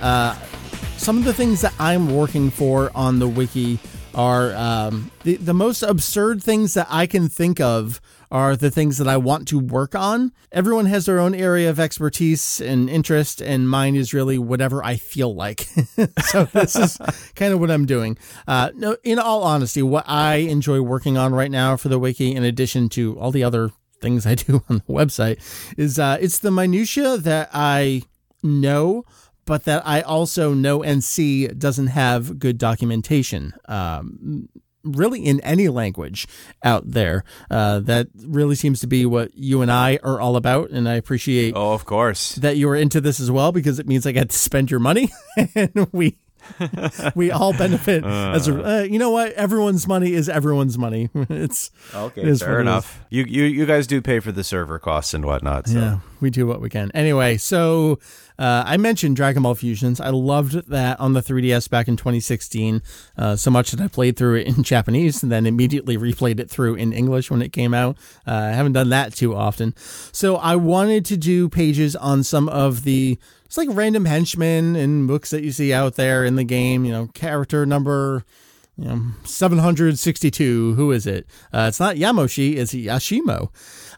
Some 0.98 1.18
of 1.18 1.26
the 1.26 1.34
things 1.34 1.62
that 1.62 1.74
I'm 1.80 2.16
working 2.16 2.50
for 2.50 2.92
on 2.96 3.20
the 3.20 3.28
wiki 3.28 3.80
are 4.16 4.54
um, 4.56 5.12
the 5.24 5.36
the 5.38 5.54
most 5.54 5.84
absurd 5.84 6.42
things 6.42 6.76
that 6.76 6.88
I 6.90 7.08
can 7.08 7.30
think 7.30 7.60
of 7.60 8.00
are 8.32 8.56
the 8.56 8.72
things 8.72 8.98
that 8.98 9.08
I 9.08 9.18
want 9.18 9.48
to 9.50 9.60
work 9.60 9.94
on. 9.94 10.32
Everyone 10.52 10.88
has 10.88 11.06
their 11.06 11.20
own 11.20 11.36
area 11.36 11.70
of 11.70 11.80
expertise 11.80 12.60
and 12.60 12.90
interest, 12.90 13.42
and 13.42 13.70
mine 13.70 13.96
is 13.96 14.14
really 14.14 14.40
whatever 14.40 14.84
I 14.84 14.96
feel 14.96 15.36
like. 15.36 15.62
so 16.26 16.46
this 16.46 16.76
is 16.76 16.98
kind 17.36 17.54
of 17.54 17.60
what 17.60 17.70
I'm 17.70 17.86
doing. 17.86 18.18
Uh, 18.48 18.72
no, 18.76 18.98
in 19.04 19.20
all 19.20 19.44
honesty, 19.44 19.84
what 19.84 20.06
I 20.08 20.36
enjoy 20.36 20.82
working 20.82 21.16
on 21.16 21.34
right 21.34 21.52
now 21.52 21.78
for 21.78 21.90
the 21.90 22.00
wiki, 22.00 22.34
in 22.34 22.44
addition 22.44 22.90
to 22.90 23.20
all 23.20 23.32
the 23.32 23.44
other 23.44 23.72
things 24.02 24.26
I 24.26 24.36
do 24.36 24.64
on 24.70 24.78
the 24.88 24.94
website, 24.94 25.38
is 25.78 26.00
uh, 26.00 26.18
it's 26.20 26.40
the 26.40 26.52
minutia 26.52 27.18
that 27.18 27.50
I 27.54 28.02
know 28.42 29.06
but 29.46 29.66
that 29.66 29.86
I 29.86 30.02
also 30.02 30.54
know 30.54 30.84
and 30.84 31.04
see 31.04 31.48
doesn't 31.48 31.88
have 31.88 32.40
good 32.40 32.58
documentation. 32.58 33.54
Um, 33.66 34.50
really 34.84 35.22
in 35.22 35.40
any 35.42 35.70
language 35.70 36.28
out 36.64 36.84
there. 36.92 37.24
Uh, 37.50 37.80
that 37.80 38.08
really 38.26 38.56
seems 38.56 38.80
to 38.82 38.88
be 38.88 39.06
what 39.06 39.34
you 39.36 39.62
and 39.62 39.72
I 39.72 40.00
are 40.04 40.20
all 40.20 40.36
about. 40.36 40.70
And 40.70 40.88
I 40.88 40.96
appreciate 40.96 41.54
oh, 41.56 41.74
of 41.74 41.86
course 41.86 42.36
that 42.36 42.58
you 42.58 42.70
are 42.70 42.76
into 42.76 43.02
this 43.02 43.20
as 43.20 43.32
well, 43.32 43.52
because 43.52 43.80
it 43.80 43.88
means 43.88 44.06
I 44.06 44.12
get 44.12 44.30
to 44.30 44.38
spend 44.38 44.70
your 44.70 44.80
money 44.80 45.12
and 45.56 45.88
we, 45.92 46.18
we 47.16 47.32
all 47.32 47.54
benefit 47.54 48.04
uh, 48.04 48.34
as 48.36 48.48
a, 48.48 48.80
uh, 48.80 48.84
you 48.84 49.00
know 49.00 49.12
what? 49.12 49.32
Everyone's 49.34 49.88
money 49.88 50.14
is 50.14 50.28
everyone's 50.28 50.78
money. 50.78 51.10
it's 51.16 51.72
okay. 51.94 52.22
It 52.22 52.38
fair 52.40 52.60
enough. 52.60 53.02
You, 53.10 53.24
you, 53.24 53.44
you 53.44 53.66
guys 53.66 53.88
do 53.88 54.02
pay 54.02 54.20
for 54.20 54.32
the 54.32 54.44
server 54.44 54.80
costs 54.80 55.14
and 55.14 55.26
whatnot. 55.26 55.68
So. 55.68 55.80
Yeah, 55.80 56.00
we 56.20 56.30
do 56.30 56.46
what 56.46 56.60
we 56.60 56.70
can. 56.70 56.92
Anyway, 56.94 57.38
so 57.38 58.00
uh, 58.38 58.64
I 58.66 58.78
mentioned 58.78 59.16
Dragon 59.16 59.44
Ball 59.44 59.56
Fusions. 59.56 60.00
I 60.00 60.10
loved 60.10 60.70
that 60.70 61.00
on 61.00 61.14
the 61.14 61.22
3DS 61.22 61.70
back 61.70 61.88
in 61.88 61.98
2016, 61.98 62.82
uh, 63.18 63.36
so 63.36 63.52
much 63.52 63.72
that 63.72 63.82
I 63.82 63.88
played 63.88 64.18
through 64.18 64.36
it 64.36 64.48
in 64.48 64.64
Japanese 64.64 65.24
and 65.24 65.32
then 65.32 65.46
immediately 65.46 65.98
replayed 65.98 66.40
it 66.40 66.50
through 66.50 66.76
in 66.76 66.94
English 66.94 67.30
when 67.30 67.42
it 67.42 67.54
came 67.54 67.74
out. 67.74 67.98
Uh, 68.28 68.34
I 68.34 68.50
haven't 68.50 68.74
done 68.74 68.90
that 68.90 69.14
too 69.14 69.36
often. 69.36 69.74
So 70.12 70.38
I 70.38 70.56
wanted 70.56 71.06
to 71.06 71.18
do 71.18 71.50
pages 71.50 71.96
on 71.96 72.24
some 72.24 72.50
of 72.50 72.84
the 72.84 73.18
it's 73.46 73.58
like 73.58 73.70
random 73.72 74.06
henchmen 74.06 74.76
and 74.76 75.08
books 75.08 75.30
that 75.30 75.44
you 75.44 75.52
see 75.52 75.72
out 75.72 75.94
there 75.94 76.26
in 76.26 76.38
the 76.38 76.44
game, 76.44 76.86
you 76.86 76.92
know, 76.92 77.08
character 77.14 77.68
number 77.68 78.26
you 78.78 78.86
know, 78.86 79.02
762. 79.24 80.74
Who 80.74 80.92
is 80.92 81.06
it? 81.06 81.28
Uh, 81.54 81.66
it's 81.70 81.80
not 81.80 81.96
Yamoshi, 81.96 82.56
it's 82.56 82.74
Yashimo. 82.74 83.50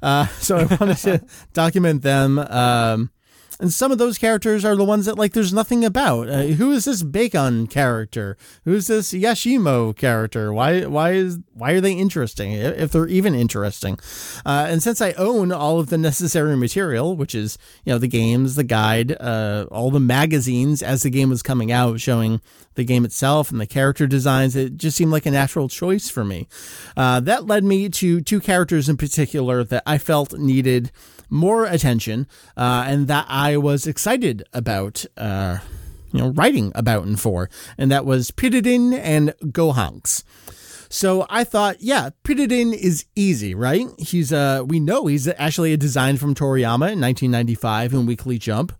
Uh, 0.01 0.27
so 0.39 0.57
I 0.57 0.65
wanted 0.65 0.97
to 0.97 1.25
document 1.53 2.01
them. 2.01 2.39
Um, 2.39 3.11
and 3.59 3.71
some 3.71 3.91
of 3.91 3.97
those 3.97 4.17
characters 4.17 4.65
are 4.65 4.75
the 4.75 4.83
ones 4.83 5.05
that 5.05 5.17
like 5.17 5.33
there's 5.33 5.53
nothing 5.53 5.85
about. 5.85 6.29
Uh, 6.29 6.43
who 6.43 6.71
is 6.71 6.85
this 6.85 7.03
Bacon 7.03 7.67
character? 7.67 8.37
Who's 8.65 8.87
this 8.87 9.13
Yashimo 9.13 9.95
character? 9.95 10.53
Why 10.53 10.85
why 10.85 11.11
is 11.11 11.39
why 11.53 11.71
are 11.71 11.81
they 11.81 11.93
interesting 11.93 12.51
if 12.51 12.91
they're 12.91 13.07
even 13.07 13.33
interesting? 13.33 13.99
Uh, 14.45 14.67
and 14.69 14.83
since 14.83 15.01
I 15.01 15.11
own 15.13 15.51
all 15.51 15.79
of 15.79 15.89
the 15.89 15.97
necessary 15.97 16.55
material, 16.57 17.15
which 17.15 17.33
is 17.33 17.57
you 17.85 17.93
know 17.93 17.97
the 17.97 18.07
games, 18.07 18.55
the 18.55 18.63
guide, 18.63 19.15
uh, 19.19 19.67
all 19.71 19.91
the 19.91 19.99
magazines 19.99 20.83
as 20.83 21.03
the 21.03 21.09
game 21.09 21.29
was 21.29 21.43
coming 21.43 21.71
out, 21.71 21.99
showing 21.99 22.41
the 22.75 22.83
game 22.83 23.05
itself 23.05 23.51
and 23.51 23.59
the 23.59 23.65
character 23.65 24.05
designs, 24.05 24.55
it 24.55 24.77
just 24.77 24.97
seemed 24.97 25.11
like 25.11 25.25
a 25.25 25.31
natural 25.31 25.69
choice 25.69 26.09
for 26.09 26.25
me. 26.25 26.47
Uh, 26.95 27.19
that 27.21 27.45
led 27.45 27.63
me 27.63 27.89
to 27.89 28.21
two 28.21 28.39
characters 28.39 28.89
in 28.89 28.97
particular 28.97 29.63
that 29.63 29.83
I 29.85 29.97
felt 29.97 30.33
needed 30.33 30.91
more 31.29 31.65
attention, 31.65 32.27
uh, 32.57 32.85
and 32.87 33.07
that 33.07 33.25
I 33.29 33.57
was 33.57 33.87
excited 33.87 34.43
about. 34.53 35.05
Uh, 35.17 35.59
you 36.11 36.21
know, 36.21 36.29
writing 36.29 36.71
about 36.75 37.05
and 37.05 37.19
for, 37.19 37.49
and 37.77 37.91
that 37.91 38.05
was 38.05 38.31
Piridin 38.31 38.97
and 38.97 39.33
Gohanks. 39.43 40.23
So 40.87 41.25
I 41.29 41.43
thought, 41.43 41.81
yeah, 41.81 42.11
Piridin 42.23 42.73
is 42.73 43.03
easy, 43.17 43.53
right? 43.53 43.87
He's 43.97 44.31
uh 44.31 44.63
we 44.65 44.79
know 44.79 45.07
he's 45.07 45.27
actually 45.27 45.73
a 45.73 45.77
design 45.77 46.15
from 46.15 46.33
Toriyama 46.33 46.93
in 46.93 47.01
1995 47.01 47.93
in 47.93 48.05
Weekly 48.05 48.37
Jump 48.37 48.71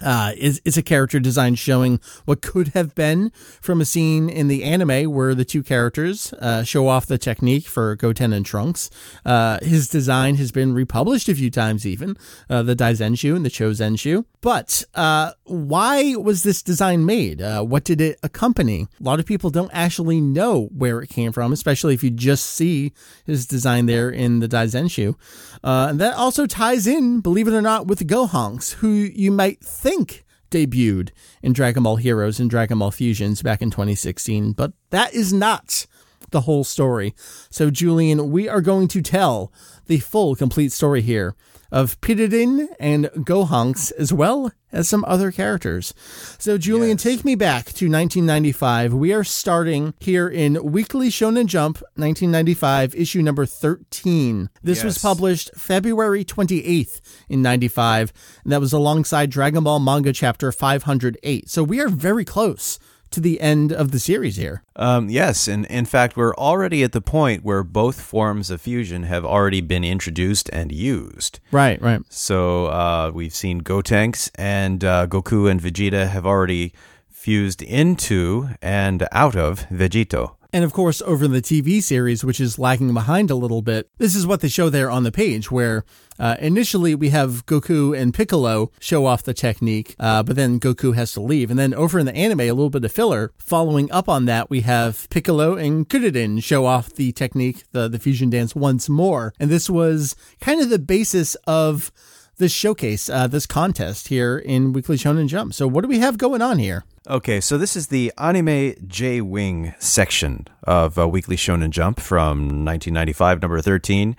uh, 0.00 0.32
is 0.36 0.76
a 0.76 0.82
character 0.82 1.20
design 1.20 1.54
showing 1.54 2.00
what 2.24 2.40
could 2.40 2.68
have 2.68 2.94
been 2.94 3.30
from 3.60 3.80
a 3.80 3.84
scene 3.84 4.28
in 4.28 4.48
the 4.48 4.64
anime 4.64 5.12
where 5.12 5.34
the 5.34 5.44
two 5.44 5.62
characters 5.62 6.32
uh, 6.34 6.62
show 6.62 6.88
off 6.88 7.06
the 7.06 7.18
technique 7.18 7.66
for 7.66 7.94
Goten 7.96 8.32
and 8.32 8.46
Trunks. 8.46 8.90
Uh, 9.24 9.58
his 9.62 9.88
design 9.88 10.36
has 10.36 10.50
been 10.50 10.72
republished 10.72 11.28
a 11.28 11.34
few 11.34 11.50
times, 11.50 11.86
even 11.86 12.16
uh, 12.48 12.62
the 12.62 12.74
Daizenshu 12.74 13.36
and 13.36 13.44
the 13.44 13.50
Chozenshu. 13.50 14.24
But 14.40 14.84
uh, 14.94 15.32
why 15.44 16.16
was 16.16 16.42
this 16.42 16.62
design 16.62 17.04
made? 17.04 17.42
Uh, 17.42 17.62
what 17.62 17.84
did 17.84 18.00
it 18.00 18.18
accompany? 18.22 18.88
A 18.98 19.02
lot 19.02 19.20
of 19.20 19.26
people 19.26 19.50
don't 19.50 19.70
actually 19.72 20.20
know 20.20 20.68
where 20.76 21.00
it 21.00 21.10
came 21.10 21.32
from, 21.32 21.52
especially 21.52 21.94
if 21.94 22.02
you 22.02 22.10
just 22.10 22.46
see 22.46 22.92
his 23.24 23.46
design 23.46 23.86
there 23.86 24.10
in 24.10 24.40
the 24.40 24.48
Daizenshu. 24.48 25.14
and 25.62 26.00
that 26.00 26.14
also 26.14 26.46
ties 26.46 26.86
in, 26.86 27.20
believe 27.20 27.46
it 27.46 27.54
or 27.54 27.62
not, 27.62 27.86
with 27.86 28.00
the 28.00 28.04
Gohanks, 28.04 28.74
who 28.74 28.88
you 28.88 29.30
might 29.30 29.62
think 29.82 30.24
debuted 30.52 31.10
in 31.42 31.52
Dragon 31.52 31.82
Ball 31.82 31.96
Heroes 31.96 32.38
and 32.38 32.48
Dragon 32.48 32.78
Ball 32.78 32.92
Fusions 32.92 33.42
back 33.42 33.60
in 33.60 33.70
2016, 33.70 34.52
but 34.52 34.72
that 34.90 35.12
is 35.12 35.32
not 35.32 35.86
the 36.30 36.42
whole 36.42 36.62
story. 36.62 37.14
So, 37.50 37.68
Julian, 37.68 38.30
we 38.30 38.48
are 38.48 38.60
going 38.60 38.86
to 38.88 39.02
tell 39.02 39.52
the 39.86 39.98
full, 39.98 40.36
complete 40.36 40.70
story 40.70 41.02
here 41.02 41.34
of 41.72 42.00
Piridin 42.02 42.68
and 42.78 43.06
Gohanks, 43.16 43.90
as 43.98 44.12
well 44.12 44.52
as 44.70 44.88
some 44.88 45.04
other 45.08 45.32
characters. 45.32 45.92
So, 46.38 46.56
Julian, 46.58 46.96
Yes. 46.98 47.02
take 47.02 47.24
me 47.24 47.34
back 47.34 47.66
to 47.72 47.88
1995. 47.88 48.92
We 48.94 49.12
are 49.12 49.24
starting 49.24 49.94
here 49.98 50.28
in 50.28 50.62
Weekly 50.62 51.08
Shonen 51.08 51.46
Jump, 51.46 51.82
1995, 51.96 52.94
issue 52.94 53.22
number 53.22 53.46
13. 53.46 54.50
This 54.62 54.84
was 54.84 54.98
published 54.98 55.50
February 55.56 56.24
28th 56.24 57.00
in 57.28 57.42
95, 57.42 58.12
and 58.44 58.52
that 58.52 58.60
was 58.60 58.72
alongside 58.72 59.30
Dragon 59.30 59.64
Ball 59.64 59.80
manga 59.80 60.12
chapter 60.12 60.52
508. 60.52 61.48
So, 61.48 61.62
we 61.64 61.80
are 61.80 61.88
very 61.88 62.24
close 62.24 62.78
to 63.12 63.20
the 63.20 63.40
end 63.40 63.72
of 63.72 63.90
the 63.90 63.98
series 63.98 64.36
here. 64.36 64.62
Um, 64.76 65.08
yes, 65.08 65.48
and 65.48 65.66
in 65.66 65.84
fact, 65.84 66.16
we're 66.16 66.34
already 66.34 66.82
at 66.82 66.92
the 66.92 67.00
point 67.00 67.44
where 67.44 67.62
both 67.62 68.00
forms 68.00 68.50
of 68.50 68.60
fusion 68.60 69.04
have 69.04 69.24
already 69.24 69.60
been 69.60 69.84
introduced 69.84 70.48
and 70.52 70.72
used. 70.72 71.40
Right, 71.50 71.80
right. 71.80 72.00
So 72.08 72.66
uh, 72.66 73.10
we've 73.14 73.34
seen 73.34 73.62
Gotenks 73.62 74.30
and 74.36 74.84
uh, 74.84 75.06
Goku 75.06 75.50
and 75.50 75.60
Vegeta 75.60 76.08
have 76.08 76.26
already 76.26 76.72
fused 77.08 77.62
into 77.62 78.48
and 78.60 79.06
out 79.12 79.36
of 79.36 79.68
Vegito. 79.68 80.34
And 80.54 80.64
of 80.64 80.74
course, 80.74 81.00
over 81.02 81.24
in 81.24 81.32
the 81.32 81.40
TV 81.40 81.82
series, 81.82 82.24
which 82.24 82.38
is 82.38 82.58
lagging 82.58 82.92
behind 82.92 83.30
a 83.30 83.34
little 83.34 83.62
bit, 83.62 83.88
this 83.96 84.14
is 84.14 84.26
what 84.26 84.42
they 84.42 84.48
show 84.48 84.68
there 84.68 84.90
on 84.90 85.02
the 85.02 85.10
page, 85.10 85.50
where 85.50 85.82
uh, 86.18 86.36
initially 86.40 86.94
we 86.94 87.08
have 87.08 87.46
Goku 87.46 87.98
and 87.98 88.12
Piccolo 88.12 88.70
show 88.78 89.06
off 89.06 89.22
the 89.22 89.32
technique, 89.32 89.96
uh, 89.98 90.22
but 90.22 90.36
then 90.36 90.60
Goku 90.60 90.94
has 90.94 91.12
to 91.12 91.22
leave. 91.22 91.50
And 91.50 91.58
then 91.58 91.72
over 91.72 91.98
in 91.98 92.04
the 92.04 92.14
anime, 92.14 92.40
a 92.40 92.50
little 92.50 92.68
bit 92.68 92.84
of 92.84 92.92
filler. 92.92 93.32
Following 93.38 93.90
up 93.90 94.10
on 94.10 94.26
that, 94.26 94.50
we 94.50 94.60
have 94.60 95.08
Piccolo 95.08 95.56
and 95.56 95.88
Kuririn 95.88 96.42
show 96.42 96.66
off 96.66 96.92
the 96.92 97.12
technique, 97.12 97.64
the, 97.72 97.88
the 97.88 97.98
fusion 97.98 98.28
dance 98.28 98.54
once 98.54 98.90
more. 98.90 99.32
And 99.40 99.50
this 99.50 99.70
was 99.70 100.14
kind 100.42 100.60
of 100.60 100.68
the 100.68 100.78
basis 100.78 101.34
of 101.46 101.90
this 102.36 102.52
showcase, 102.52 103.08
uh, 103.08 103.26
this 103.26 103.46
contest 103.46 104.08
here 104.08 104.36
in 104.36 104.74
Weekly 104.74 104.96
Shonen 104.96 105.28
Jump. 105.28 105.54
So, 105.54 105.66
what 105.66 105.80
do 105.80 105.88
we 105.88 106.00
have 106.00 106.18
going 106.18 106.42
on 106.42 106.58
here? 106.58 106.84
Okay, 107.08 107.40
so 107.40 107.58
this 107.58 107.74
is 107.74 107.88
the 107.88 108.12
Anime 108.16 108.74
J 108.86 109.20
Wing 109.20 109.74
section 109.80 110.46
of 110.62 110.96
uh, 110.96 111.08
Weekly 111.08 111.34
Shonen 111.34 111.70
Jump 111.70 111.98
from 111.98 112.64
1995, 112.64 113.42
number 113.42 113.60
13. 113.60 114.14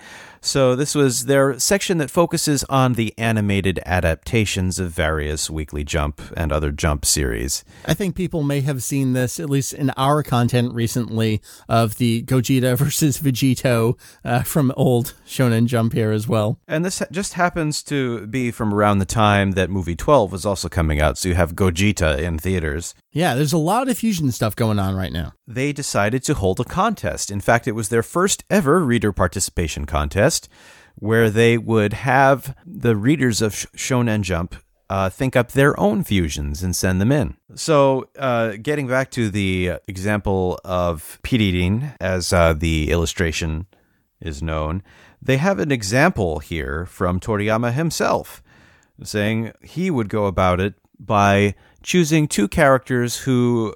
So 0.45 0.75
this 0.75 0.93
was 0.93 1.27
their 1.27 1.57
section 1.57 1.99
that 1.99 2.11
focuses 2.11 2.65
on 2.65 2.95
the 2.95 3.13
animated 3.17 3.79
adaptations 3.85 4.77
of 4.77 4.91
various 4.91 5.49
Weekly 5.49 5.85
Jump 5.85 6.21
and 6.35 6.51
other 6.51 6.69
Jump 6.69 7.05
series. 7.05 7.63
I 7.85 7.93
think 7.93 8.13
people 8.13 8.43
may 8.43 8.59
have 8.59 8.83
seen 8.83 9.13
this, 9.13 9.39
at 9.39 9.49
least 9.49 9.71
in 9.71 9.91
our 9.91 10.21
content 10.21 10.73
recently, 10.73 11.41
of 11.69 11.95
the 11.95 12.23
Gogeta 12.23 12.77
versus 12.77 13.19
Vegito 13.19 13.97
uh, 14.25 14.43
from 14.43 14.73
old 14.75 15.13
Shonen 15.25 15.65
Jump 15.65 15.93
here 15.93 16.11
as 16.11 16.27
well. 16.27 16.59
And 16.67 16.83
this 16.83 17.01
just 17.09 17.35
happens 17.35 17.81
to 17.83 18.27
be 18.27 18.51
from 18.51 18.73
around 18.73 18.99
the 18.99 19.05
time 19.05 19.51
that 19.51 19.69
movie 19.69 19.95
12 19.95 20.33
was 20.33 20.45
also 20.45 20.67
coming 20.67 20.99
out, 20.99 21.17
so 21.17 21.29
you 21.29 21.35
have 21.35 21.55
Gogeta 21.55 22.19
in 22.19 22.37
theaters. 22.37 22.72
Yeah, 23.11 23.35
there's 23.35 23.53
a 23.53 23.57
lot 23.57 23.89
of 23.89 23.97
fusion 23.97 24.31
stuff 24.31 24.55
going 24.55 24.79
on 24.79 24.95
right 24.95 25.11
now. 25.11 25.33
They 25.47 25.73
decided 25.73 26.23
to 26.23 26.33
hold 26.33 26.59
a 26.59 26.63
contest. 26.63 27.31
In 27.31 27.41
fact, 27.41 27.67
it 27.67 27.73
was 27.73 27.89
their 27.89 28.03
first 28.03 28.43
ever 28.49 28.79
reader 28.79 29.11
participation 29.11 29.85
contest 29.85 30.49
where 30.95 31.29
they 31.29 31.57
would 31.57 31.93
have 31.93 32.55
the 32.65 32.95
readers 32.95 33.41
of 33.41 33.53
Shonen 33.53 34.21
Jump 34.21 34.55
uh, 34.89 35.09
think 35.09 35.35
up 35.35 35.51
their 35.51 35.79
own 35.79 36.03
fusions 36.03 36.61
and 36.61 36.75
send 36.75 37.01
them 37.01 37.11
in. 37.11 37.35
So, 37.55 38.09
uh, 38.17 38.57
getting 38.61 38.87
back 38.87 39.09
to 39.11 39.29
the 39.29 39.73
example 39.87 40.59
of 40.63 41.19
Piridin, 41.23 41.95
as 41.99 42.31
uh, 42.31 42.53
the 42.53 42.91
illustration 42.91 43.65
is 44.21 44.43
known, 44.43 44.83
they 45.21 45.37
have 45.37 45.59
an 45.59 45.71
example 45.71 46.39
here 46.39 46.85
from 46.85 47.19
Toriyama 47.19 47.73
himself, 47.73 48.43
saying 49.03 49.53
he 49.61 49.89
would 49.89 50.09
go 50.09 50.25
about 50.25 50.59
it 50.59 50.75
by 50.99 51.55
choosing 51.83 52.27
two 52.27 52.47
characters 52.47 53.17
who 53.17 53.75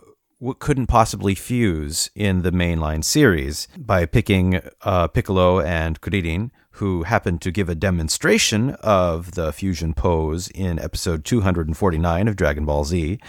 couldn't 0.60 0.88
possibly 0.88 1.36
fuse 1.36 2.10
in 2.16 2.42
the 2.42 2.52
mainline 2.52 3.04
series 3.04 3.68
by 3.78 4.06
picking 4.06 4.62
uh, 4.84 5.08
Piccolo 5.08 5.60
and 5.60 6.00
Kuririn, 6.00 6.52
who 6.72 7.04
happened 7.04 7.42
to 7.42 7.52
give 7.52 7.70
a 7.70 7.76
demonstration 7.76 8.72
of 8.82 9.32
the 9.32 9.52
fusion 9.52 9.94
pose 9.94 10.48
in 10.50 10.80
episode 10.80 11.26
249 11.26 12.28
of 12.28 12.36
Dragon 12.36 12.66
Ball 12.66 12.84
Z. 12.84 13.20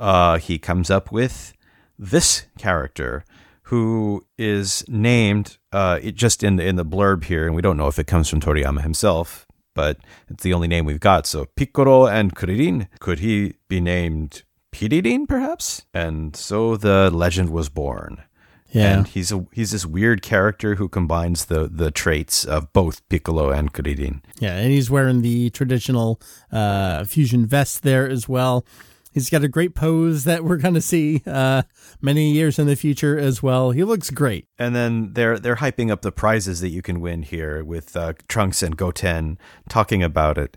Uh, 0.00 0.38
he 0.38 0.58
comes 0.58 0.90
up 0.90 1.12
with 1.12 1.52
this 1.98 2.46
character 2.56 3.24
who 3.64 4.24
is 4.38 4.82
named 4.88 5.58
uh, 5.72 6.00
just 6.00 6.42
in 6.42 6.56
the, 6.56 6.66
in 6.66 6.76
the 6.76 6.84
blurb 6.84 7.24
here, 7.24 7.44
and 7.44 7.54
we 7.54 7.60
don't 7.60 7.76
know 7.76 7.88
if 7.88 7.98
it 7.98 8.06
comes 8.06 8.28
from 8.28 8.40
Toriyama 8.40 8.80
himself, 8.80 9.46
but 9.78 9.96
it's 10.28 10.42
the 10.42 10.52
only 10.52 10.66
name 10.66 10.84
we've 10.84 10.98
got. 10.98 11.24
So 11.24 11.44
Piccolo 11.54 12.08
and 12.08 12.34
Kuririn, 12.34 12.88
could 12.98 13.20
he 13.20 13.54
be 13.68 13.80
named 13.80 14.42
Piridin, 14.72 15.28
perhaps? 15.28 15.86
And 15.94 16.34
so 16.34 16.76
the 16.76 17.10
legend 17.12 17.50
was 17.50 17.68
born. 17.68 18.24
Yeah. 18.72 18.90
And 18.90 19.06
he's 19.06 19.30
a 19.30 19.46
he's 19.52 19.70
this 19.70 19.86
weird 19.86 20.20
character 20.20 20.74
who 20.74 20.88
combines 20.88 21.44
the 21.44 21.68
the 21.68 21.92
traits 21.92 22.44
of 22.44 22.72
both 22.72 23.08
Piccolo 23.08 23.50
and 23.50 23.72
Kuririn. 23.72 24.20
Yeah, 24.40 24.56
and 24.56 24.72
he's 24.72 24.90
wearing 24.90 25.22
the 25.22 25.50
traditional 25.50 26.20
uh, 26.50 27.04
fusion 27.04 27.46
vest 27.46 27.84
there 27.84 28.10
as 28.10 28.28
well. 28.28 28.66
He's 29.12 29.30
got 29.30 29.42
a 29.42 29.48
great 29.48 29.74
pose 29.74 30.24
that 30.24 30.44
we're 30.44 30.58
going 30.58 30.74
to 30.74 30.80
see 30.80 31.22
uh, 31.26 31.62
many 32.00 32.30
years 32.32 32.58
in 32.58 32.66
the 32.66 32.76
future 32.76 33.18
as 33.18 33.42
well. 33.42 33.70
He 33.70 33.82
looks 33.82 34.10
great. 34.10 34.46
And 34.58 34.76
then 34.76 35.12
they're 35.14 35.38
they're 35.38 35.56
hyping 35.56 35.90
up 35.90 36.02
the 36.02 36.12
prizes 36.12 36.60
that 36.60 36.68
you 36.68 36.82
can 36.82 37.00
win 37.00 37.22
here 37.22 37.64
with 37.64 37.96
uh, 37.96 38.12
Trunks 38.28 38.62
and 38.62 38.76
Goten 38.76 39.38
talking 39.68 40.02
about 40.02 40.38
it, 40.38 40.56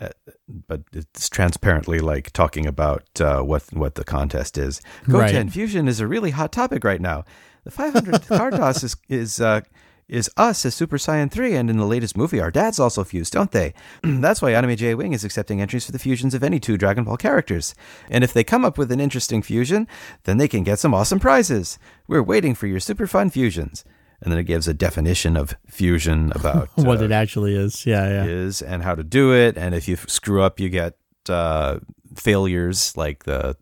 uh, 0.00 0.10
but 0.46 0.82
it's 0.92 1.28
transparently 1.28 1.98
like 1.98 2.30
talking 2.32 2.66
about 2.66 3.04
uh, 3.20 3.40
what 3.40 3.64
what 3.72 3.94
the 3.94 4.04
contest 4.04 4.58
is. 4.58 4.80
Goten 5.08 5.46
Right. 5.46 5.50
fusion 5.52 5.88
is 5.88 5.98
a 5.98 6.06
really 6.06 6.30
hot 6.32 6.52
topic 6.52 6.84
right 6.84 7.00
now. 7.00 7.24
The 7.64 7.70
500th 7.70 8.26
Carddass 8.28 8.84
is 8.84 8.96
is 9.08 9.40
uh, 9.40 9.62
is 10.08 10.30
us 10.36 10.64
as 10.64 10.74
Super 10.74 10.98
Saiyan 10.98 11.30
3, 11.30 11.54
and 11.56 11.68
in 11.68 11.78
the 11.78 11.86
latest 11.86 12.16
movie, 12.16 12.40
our 12.40 12.50
dads 12.50 12.78
also 12.78 13.02
fuse, 13.02 13.30
don't 13.30 13.50
they? 13.50 13.74
That's 14.02 14.40
why 14.40 14.52
Anime 14.52 14.76
J 14.76 14.94
Wing 14.94 15.12
is 15.12 15.24
accepting 15.24 15.60
entries 15.60 15.84
for 15.84 15.92
the 15.92 15.98
fusions 15.98 16.34
of 16.34 16.44
any 16.44 16.60
two 16.60 16.76
Dragon 16.76 17.04
Ball 17.04 17.16
characters. 17.16 17.74
And 18.08 18.22
if 18.22 18.32
they 18.32 18.44
come 18.44 18.64
up 18.64 18.78
with 18.78 18.92
an 18.92 19.00
interesting 19.00 19.42
fusion, 19.42 19.88
then 20.24 20.38
they 20.38 20.48
can 20.48 20.62
get 20.62 20.78
some 20.78 20.94
awesome 20.94 21.18
prizes. 21.18 21.78
We're 22.06 22.22
waiting 22.22 22.54
for 22.54 22.66
your 22.66 22.80
super 22.80 23.06
fun 23.06 23.30
fusions. 23.30 23.84
And 24.22 24.32
then 24.32 24.38
it 24.38 24.44
gives 24.44 24.66
a 24.66 24.72
definition 24.72 25.36
of 25.36 25.56
fusion 25.66 26.32
about 26.34 26.70
What 26.76 27.00
uh, 27.00 27.04
it 27.04 27.12
actually 27.12 27.54
is. 27.54 27.84
Yeah, 27.84 28.08
yeah. 28.08 28.24
is 28.24 28.62
and 28.62 28.82
how 28.82 28.94
to 28.94 29.04
do 29.04 29.34
it. 29.34 29.58
And 29.58 29.74
if 29.74 29.88
you 29.88 29.94
f- 29.94 30.08
screw 30.08 30.42
up, 30.42 30.58
you 30.58 30.68
get 30.68 30.96
uh, 31.28 31.80
failures 32.14 32.96
like 32.96 33.24
the 33.24 33.56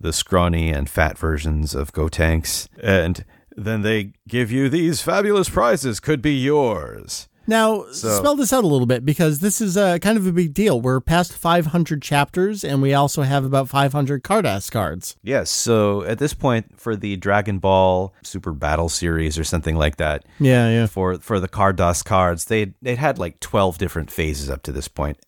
the 0.00 0.12
scrawny 0.14 0.70
and 0.70 0.88
fat 0.88 1.18
versions 1.18 1.74
of 1.74 1.92
Gotenks. 1.92 2.68
And 2.82 3.24
then 3.56 3.82
they 3.82 4.12
give 4.28 4.50
you 4.50 4.68
these 4.68 5.00
fabulous 5.02 5.48
prizes. 5.48 6.00
Could 6.00 6.22
be 6.22 6.34
yours. 6.38 7.26
Now, 7.46 7.86
So- 7.90 8.16
spell 8.16 8.36
this 8.36 8.52
out 8.52 8.62
a 8.62 8.66
little 8.68 8.86
bit 8.86 9.04
because 9.04 9.40
this 9.40 9.60
is 9.60 9.76
uh, 9.76 9.98
kind 9.98 10.16
of 10.16 10.24
a 10.26 10.30
big 10.30 10.54
deal. 10.54 10.80
We're 10.80 11.00
past 11.00 11.32
500 11.32 12.00
chapters, 12.00 12.62
and 12.62 12.80
we 12.80 12.94
also 12.94 13.22
have 13.22 13.44
about 13.44 13.68
500 13.68 14.22
Carddass 14.22 14.70
cards. 14.70 15.16
Yes. 15.22 15.50
So 15.50 16.02
at 16.04 16.18
this 16.18 16.32
point, 16.32 16.78
for 16.78 16.94
the 16.94 17.16
Dragon 17.16 17.58
Ball 17.58 18.14
Super 18.22 18.52
Battle 18.52 18.88
series 18.88 19.36
or 19.36 19.42
something 19.42 19.74
like 19.74 19.96
that, 19.96 20.24
Yeah, 20.38 20.68
yeah. 20.70 20.86
for 20.86 21.16
for 21.18 21.40
the 21.40 21.48
Carddass 21.48 22.04
cards, 22.04 22.44
they 22.44 22.74
they'd 22.82 22.98
had 22.98 23.18
like 23.18 23.40
twelve 23.40 23.78
different 23.78 24.12
phases 24.12 24.48
up 24.48 24.62
to 24.64 24.72
this 24.72 24.86
point, 24.86 25.18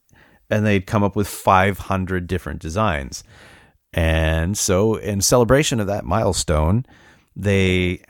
and 0.48 0.64
they'd 0.64 0.86
come 0.86 1.02
up 1.02 1.16
with 1.16 1.26
five 1.26 1.78
hundred 1.78 2.28
different 2.28 2.60
designs. 2.60 3.24
And 3.94 4.56
so, 4.56 4.94
in 4.94 5.20
celebration 5.22 5.80
of 5.80 5.86
that 5.88 6.04
milestone, 6.04 6.86
they 7.34 8.02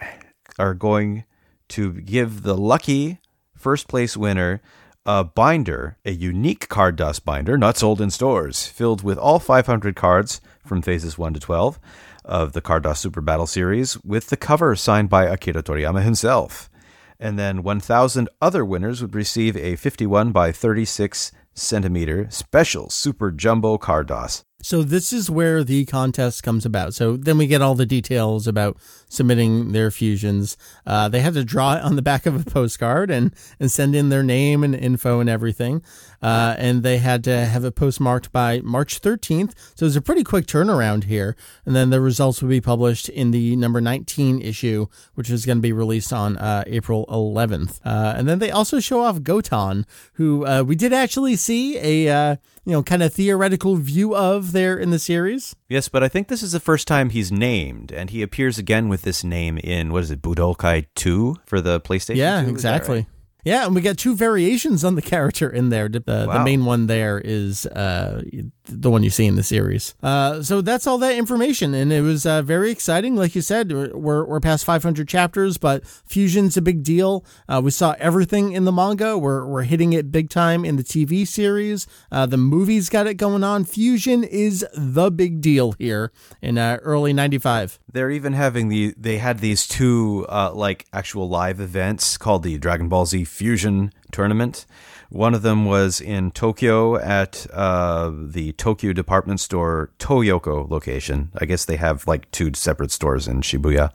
are 0.58 0.74
going 0.74 1.24
to 1.68 1.92
give 1.92 2.42
the 2.42 2.56
lucky 2.56 3.18
first 3.56 3.88
place 3.88 4.16
winner 4.16 4.60
a 5.04 5.24
binder, 5.24 5.96
a 6.04 6.12
unique 6.12 6.68
Carddass 6.68 7.18
binder, 7.18 7.58
not 7.58 7.76
sold 7.76 8.00
in 8.00 8.10
stores, 8.10 8.66
filled 8.66 9.02
with 9.02 9.18
all 9.18 9.38
500 9.38 9.96
cards 9.96 10.40
from 10.64 10.82
phases 10.82 11.18
1 11.18 11.34
to 11.34 11.40
12 11.40 11.80
of 12.24 12.52
the 12.52 12.60
Carddass 12.60 12.98
Super 12.98 13.20
Battle 13.20 13.48
series, 13.48 13.98
with 14.04 14.28
the 14.28 14.36
cover 14.36 14.76
signed 14.76 15.10
by 15.10 15.24
Akira 15.24 15.62
Toriyama 15.62 16.02
himself. 16.02 16.70
And 17.18 17.38
then 17.38 17.62
1,000 17.62 18.28
other 18.40 18.64
winners 18.64 19.00
would 19.02 19.14
receive 19.14 19.56
a 19.56 19.76
51 19.76 20.30
by 20.30 20.52
36 20.52 21.32
centimeter 21.54 22.28
special 22.30 22.88
Super 22.88 23.30
Jumbo 23.30 23.78
Carddass. 23.78 24.44
So 24.62 24.82
this 24.82 25.12
is 25.12 25.28
where 25.28 25.64
the 25.64 25.84
contest 25.84 26.42
comes 26.42 26.64
about. 26.64 26.94
So 26.94 27.16
then 27.16 27.36
we 27.36 27.46
get 27.46 27.60
all 27.60 27.74
the 27.74 27.84
details 27.84 28.46
about 28.46 28.78
submitting 29.08 29.72
their 29.72 29.90
fusions. 29.90 30.56
Uh, 30.86 31.08
they 31.08 31.20
had 31.20 31.34
to 31.34 31.44
draw 31.44 31.74
it 31.74 31.82
on 31.82 31.96
the 31.96 32.02
back 32.02 32.26
of 32.26 32.40
a 32.40 32.50
postcard 32.50 33.10
and 33.10 33.34
and 33.58 33.70
send 33.70 33.94
in 33.94 34.08
their 34.08 34.22
name 34.22 34.64
and 34.64 34.74
info 34.74 35.20
and 35.20 35.28
everything. 35.28 35.82
Uh, 36.22 36.54
and 36.56 36.82
they 36.84 36.98
had 36.98 37.24
to 37.24 37.44
have 37.44 37.64
it 37.64 37.74
postmarked 37.74 38.32
by 38.32 38.60
March 38.60 39.00
13th. 39.00 39.52
So 39.74 39.84
it 39.84 39.88
was 39.88 39.96
a 39.96 40.00
pretty 40.00 40.22
quick 40.22 40.46
turnaround 40.46 41.04
here. 41.04 41.36
And 41.66 41.74
then 41.74 41.90
the 41.90 42.00
results 42.00 42.40
would 42.40 42.48
be 42.48 42.60
published 42.60 43.08
in 43.08 43.32
the 43.32 43.56
number 43.56 43.80
19 43.80 44.40
issue, 44.40 44.86
which 45.14 45.28
is 45.28 45.44
going 45.44 45.58
to 45.58 45.62
be 45.62 45.72
released 45.72 46.12
on 46.12 46.38
uh, 46.38 46.62
April 46.68 47.06
11th. 47.06 47.80
Uh, 47.84 48.14
and 48.16 48.28
then 48.28 48.38
they 48.38 48.52
also 48.52 48.78
show 48.78 49.02
off 49.02 49.22
Gotan, 49.22 49.84
who 50.14 50.46
uh, 50.46 50.62
we 50.62 50.76
did 50.76 50.92
actually 50.92 51.34
see 51.34 51.78
a 51.78 52.12
uh, 52.14 52.36
you 52.64 52.72
know 52.72 52.82
kind 52.82 53.02
of 53.02 53.12
theoretical 53.12 53.76
view 53.76 54.14
of 54.14 54.52
there 54.52 54.76
in 54.78 54.90
the 54.90 54.98
series. 54.98 55.56
Yes, 55.68 55.88
but 55.88 56.02
I 56.02 56.08
think 56.08 56.28
this 56.28 56.42
is 56.42 56.52
the 56.52 56.60
first 56.60 56.86
time 56.86 57.10
he's 57.10 57.32
named, 57.32 57.92
and 57.92 58.10
he 58.10 58.22
appears 58.22 58.58
again 58.58 58.88
with 58.88 59.02
this 59.02 59.24
name 59.24 59.58
in 59.58 59.92
what 59.92 60.04
is 60.04 60.10
it, 60.10 60.22
Budokai 60.22 60.86
Two 60.94 61.36
for 61.46 61.60
the 61.60 61.80
PlayStation. 61.80 62.16
Yeah, 62.16 62.42
2? 62.42 62.50
exactly. 62.50 62.96
Right? 62.98 63.06
Yeah, 63.44 63.66
and 63.66 63.74
we 63.74 63.80
got 63.80 63.98
two 63.98 64.14
variations 64.14 64.84
on 64.84 64.94
the 64.94 65.02
character 65.02 65.50
in 65.50 65.70
there. 65.70 65.88
The, 65.88 66.02
wow. 66.06 66.38
the 66.38 66.44
main 66.44 66.64
one 66.64 66.86
there 66.86 67.20
is 67.20 67.66
uh, 67.66 68.22
the 68.66 68.90
one 68.90 69.02
you 69.02 69.10
see 69.10 69.26
in 69.26 69.36
the 69.36 69.42
series. 69.42 69.94
Uh, 70.02 70.42
so 70.42 70.60
that's 70.60 70.86
all 70.86 70.98
that 70.98 71.16
information, 71.16 71.74
and 71.74 71.92
it 71.92 72.02
was 72.02 72.24
uh, 72.24 72.42
very 72.42 72.70
exciting. 72.70 73.16
Like 73.16 73.34
you 73.34 73.42
said, 73.42 73.72
we're, 73.72 74.24
we're 74.24 74.40
past 74.40 74.64
500 74.64 75.08
chapters, 75.08 75.58
but 75.58 75.84
fusion's 75.86 76.56
a 76.56 76.62
big 76.62 76.82
deal. 76.82 77.24
Uh, 77.48 77.60
we 77.62 77.70
saw 77.70 77.94
everything 77.98 78.52
in 78.52 78.64
the 78.64 78.72
manga. 78.72 79.18
We're, 79.18 79.46
we're 79.46 79.62
hitting 79.62 79.92
it 79.92 80.12
big 80.12 80.30
time 80.30 80.64
in 80.64 80.76
the 80.76 80.84
TV 80.84 81.26
series. 81.26 81.86
Uh, 82.10 82.26
the 82.26 82.36
movies 82.36 82.88
got 82.88 83.06
it 83.06 83.14
going 83.14 83.42
on. 83.42 83.64
Fusion 83.64 84.22
is 84.24 84.64
the 84.74 85.10
big 85.10 85.40
deal 85.40 85.72
here 85.72 86.12
in 86.40 86.58
uh, 86.58 86.78
early 86.82 87.12
95. 87.12 87.78
They're 87.92 88.10
even 88.10 88.32
having 88.32 88.68
the, 88.68 88.94
they 88.96 89.18
had 89.18 89.40
these 89.40 89.66
two 89.66 90.26
like 90.54 90.86
actual 90.92 91.28
live 91.28 91.60
events 91.60 92.16
called 92.16 92.42
the 92.42 92.58
Dragon 92.58 92.88
Ball 92.88 93.06
Z 93.06 93.24
Fusion 93.24 93.92
tournament. 94.12 94.66
One 95.12 95.34
of 95.34 95.42
them 95.42 95.66
was 95.66 96.00
in 96.00 96.30
Tokyo 96.30 96.96
at 96.96 97.46
uh, 97.52 98.10
the 98.14 98.52
Tokyo 98.52 98.94
department 98.94 99.40
store 99.40 99.90
Toyoko 99.98 100.70
location. 100.70 101.30
I 101.36 101.44
guess 101.44 101.66
they 101.66 101.76
have 101.76 102.06
like 102.06 102.30
two 102.30 102.52
separate 102.54 102.90
stores 102.90 103.28
in 103.28 103.42
Shibuya. 103.42 103.90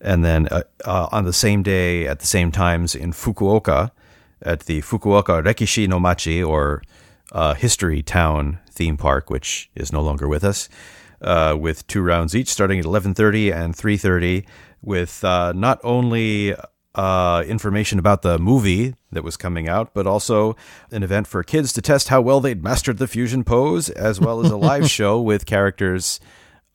And 0.00 0.24
then 0.24 0.48
uh, 0.48 0.64
uh, 0.84 1.10
on 1.12 1.26
the 1.26 1.32
same 1.32 1.62
day, 1.62 2.08
at 2.08 2.18
the 2.18 2.26
same 2.26 2.50
times 2.50 2.96
in 2.96 3.12
Fukuoka, 3.12 3.92
at 4.42 4.62
the 4.62 4.82
Fukuoka 4.82 5.44
Rekishi 5.44 5.86
no 5.86 6.00
Machi, 6.00 6.42
or 6.42 6.82
uh, 7.30 7.54
History 7.54 8.02
Town 8.02 8.58
theme 8.68 8.96
park, 8.96 9.30
which 9.30 9.70
is 9.76 9.92
no 9.92 10.00
longer 10.00 10.26
with 10.26 10.42
us, 10.42 10.68
uh, 11.22 11.56
with 11.56 11.86
two 11.86 12.02
rounds 12.02 12.34
each, 12.34 12.48
starting 12.48 12.80
at 12.80 12.84
11:30 12.84 13.54
and 13.54 13.76
3:30, 13.76 14.44
with 14.82 15.22
uh, 15.22 15.52
not 15.52 15.78
only 15.84 16.56
uh, 16.98 17.44
information 17.46 18.00
about 18.00 18.22
the 18.22 18.40
movie 18.40 18.92
that 19.12 19.22
was 19.22 19.36
coming 19.36 19.68
out, 19.68 19.94
but 19.94 20.04
also 20.04 20.56
an 20.90 21.04
event 21.04 21.28
for 21.28 21.44
kids 21.44 21.72
to 21.72 21.80
test 21.80 22.08
how 22.08 22.20
well 22.20 22.40
they'd 22.40 22.60
mastered 22.60 22.98
the 22.98 23.06
fusion 23.06 23.44
pose, 23.44 23.88
as 23.88 24.20
well 24.20 24.44
as 24.44 24.50
a 24.50 24.56
live 24.56 24.90
show 24.98 25.20
with 25.20 25.46
characters 25.46 26.18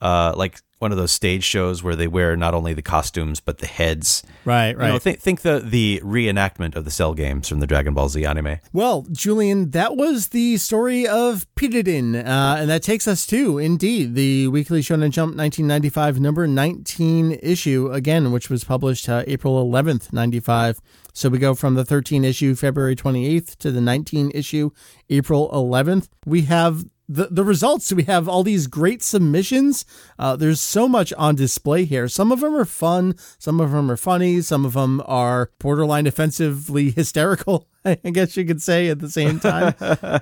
uh, 0.00 0.32
like 0.34 0.62
one 0.84 0.92
of 0.92 0.98
those 0.98 1.12
stage 1.12 1.42
shows 1.42 1.82
where 1.82 1.96
they 1.96 2.06
wear 2.06 2.36
not 2.36 2.52
only 2.52 2.74
the 2.74 2.82
costumes 2.82 3.40
but 3.40 3.56
the 3.56 3.66
heads. 3.66 4.22
Right, 4.44 4.76
right. 4.76 4.88
You 4.88 4.92
know, 4.92 4.98
think 4.98 5.18
think 5.18 5.40
the 5.40 5.58
the 5.64 5.98
reenactment 6.04 6.76
of 6.76 6.84
the 6.84 6.90
Cell 6.90 7.14
games 7.14 7.48
from 7.48 7.60
the 7.60 7.66
Dragon 7.66 7.94
Ball 7.94 8.10
Z 8.10 8.22
anime. 8.26 8.58
Well, 8.70 9.06
Julian, 9.10 9.70
that 9.70 9.96
was 9.96 10.28
the 10.28 10.58
story 10.58 11.08
of 11.08 11.46
Piridin, 11.54 12.14
uh, 12.14 12.56
and 12.58 12.68
that 12.68 12.82
takes 12.82 13.08
us 13.08 13.24
to 13.28 13.56
indeed 13.56 14.14
the 14.14 14.48
Weekly 14.48 14.82
Shonen 14.82 15.08
Jump 15.08 15.34
1995 15.38 16.20
number 16.20 16.46
19 16.46 17.38
issue 17.42 17.90
again, 17.90 18.30
which 18.30 18.50
was 18.50 18.62
published 18.62 19.08
uh, 19.08 19.24
April 19.26 19.64
11th, 19.64 20.12
95. 20.12 20.82
So 21.14 21.30
we 21.30 21.38
go 21.38 21.54
from 21.54 21.76
the 21.76 21.84
13 21.86 22.26
issue 22.26 22.54
February 22.54 22.94
28th 22.94 23.56
to 23.56 23.70
the 23.70 23.80
19 23.80 24.32
issue 24.34 24.68
April 25.08 25.48
11th. 25.50 26.08
We 26.26 26.42
have 26.42 26.84
the, 27.08 27.28
the 27.30 27.44
results. 27.44 27.92
We 27.92 28.04
have 28.04 28.28
all 28.28 28.42
these 28.42 28.66
great 28.66 29.02
submissions. 29.02 29.84
Uh, 30.18 30.36
there's 30.36 30.60
so 30.60 30.88
much 30.88 31.12
on 31.14 31.34
display 31.34 31.84
here. 31.84 32.08
Some 32.08 32.32
of 32.32 32.40
them 32.40 32.54
are 32.54 32.64
fun 32.64 33.14
some 33.38 33.60
of 33.60 33.72
them 33.72 33.90
are 33.90 33.96
funny 33.96 34.40
some 34.40 34.64
of 34.64 34.74
them 34.74 35.02
are 35.06 35.50
borderline 35.58 36.06
offensively 36.06 36.90
hysterical 36.96 37.68
i 37.84 37.94
guess 37.96 38.36
you 38.36 38.44
could 38.44 38.62
say 38.62 38.88
at 38.88 38.98
the 38.98 39.10
same 39.10 39.38
time. 39.38 39.74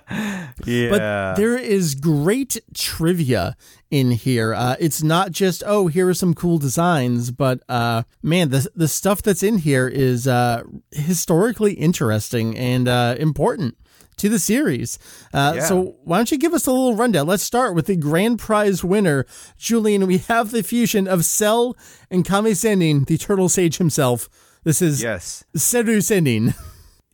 Yeah. 0.66 0.90
but 0.90 1.36
there 1.36 1.56
is 1.56 1.94
great 1.94 2.58
trivia 2.74 3.56
in 3.90 4.12
here. 4.12 4.54
Uh, 4.54 4.76
it's 4.78 5.02
not 5.02 5.32
just 5.32 5.62
oh 5.66 5.86
here 5.86 6.08
are 6.08 6.14
some 6.14 6.34
cool 6.34 6.58
designs 6.58 7.30
but 7.30 7.62
uh, 7.68 8.02
man 8.22 8.50
the, 8.50 8.68
the 8.76 8.88
stuff 8.88 9.22
that's 9.22 9.42
in 9.42 9.58
here 9.58 9.88
is 9.88 10.28
uh, 10.28 10.62
historically 10.90 11.72
interesting 11.74 12.56
and 12.56 12.86
uh, 12.86 13.16
important 13.18 13.76
to 14.16 14.28
the 14.28 14.38
series. 14.38 14.98
Uh, 15.32 15.54
yeah. 15.56 15.64
So 15.64 15.96
why 16.04 16.18
don't 16.18 16.30
you 16.30 16.38
give 16.38 16.54
us 16.54 16.66
a 16.66 16.72
little 16.72 16.96
rundown? 16.96 17.26
Let's 17.26 17.42
start 17.42 17.74
with 17.74 17.86
the 17.86 17.96
grand 17.96 18.38
prize 18.38 18.84
winner, 18.84 19.26
Julian. 19.58 20.06
We 20.06 20.18
have 20.18 20.50
the 20.50 20.62
fusion 20.62 21.08
of 21.08 21.24
Cell 21.24 21.76
and 22.10 22.24
Kame 22.24 22.54
Sennin, 22.54 23.06
the 23.06 23.18
turtle 23.18 23.48
sage 23.48 23.78
himself. 23.78 24.28
This 24.64 24.80
is 24.80 25.02
yes, 25.02 25.44
Seru 25.56 25.98
Sennin. 25.98 26.54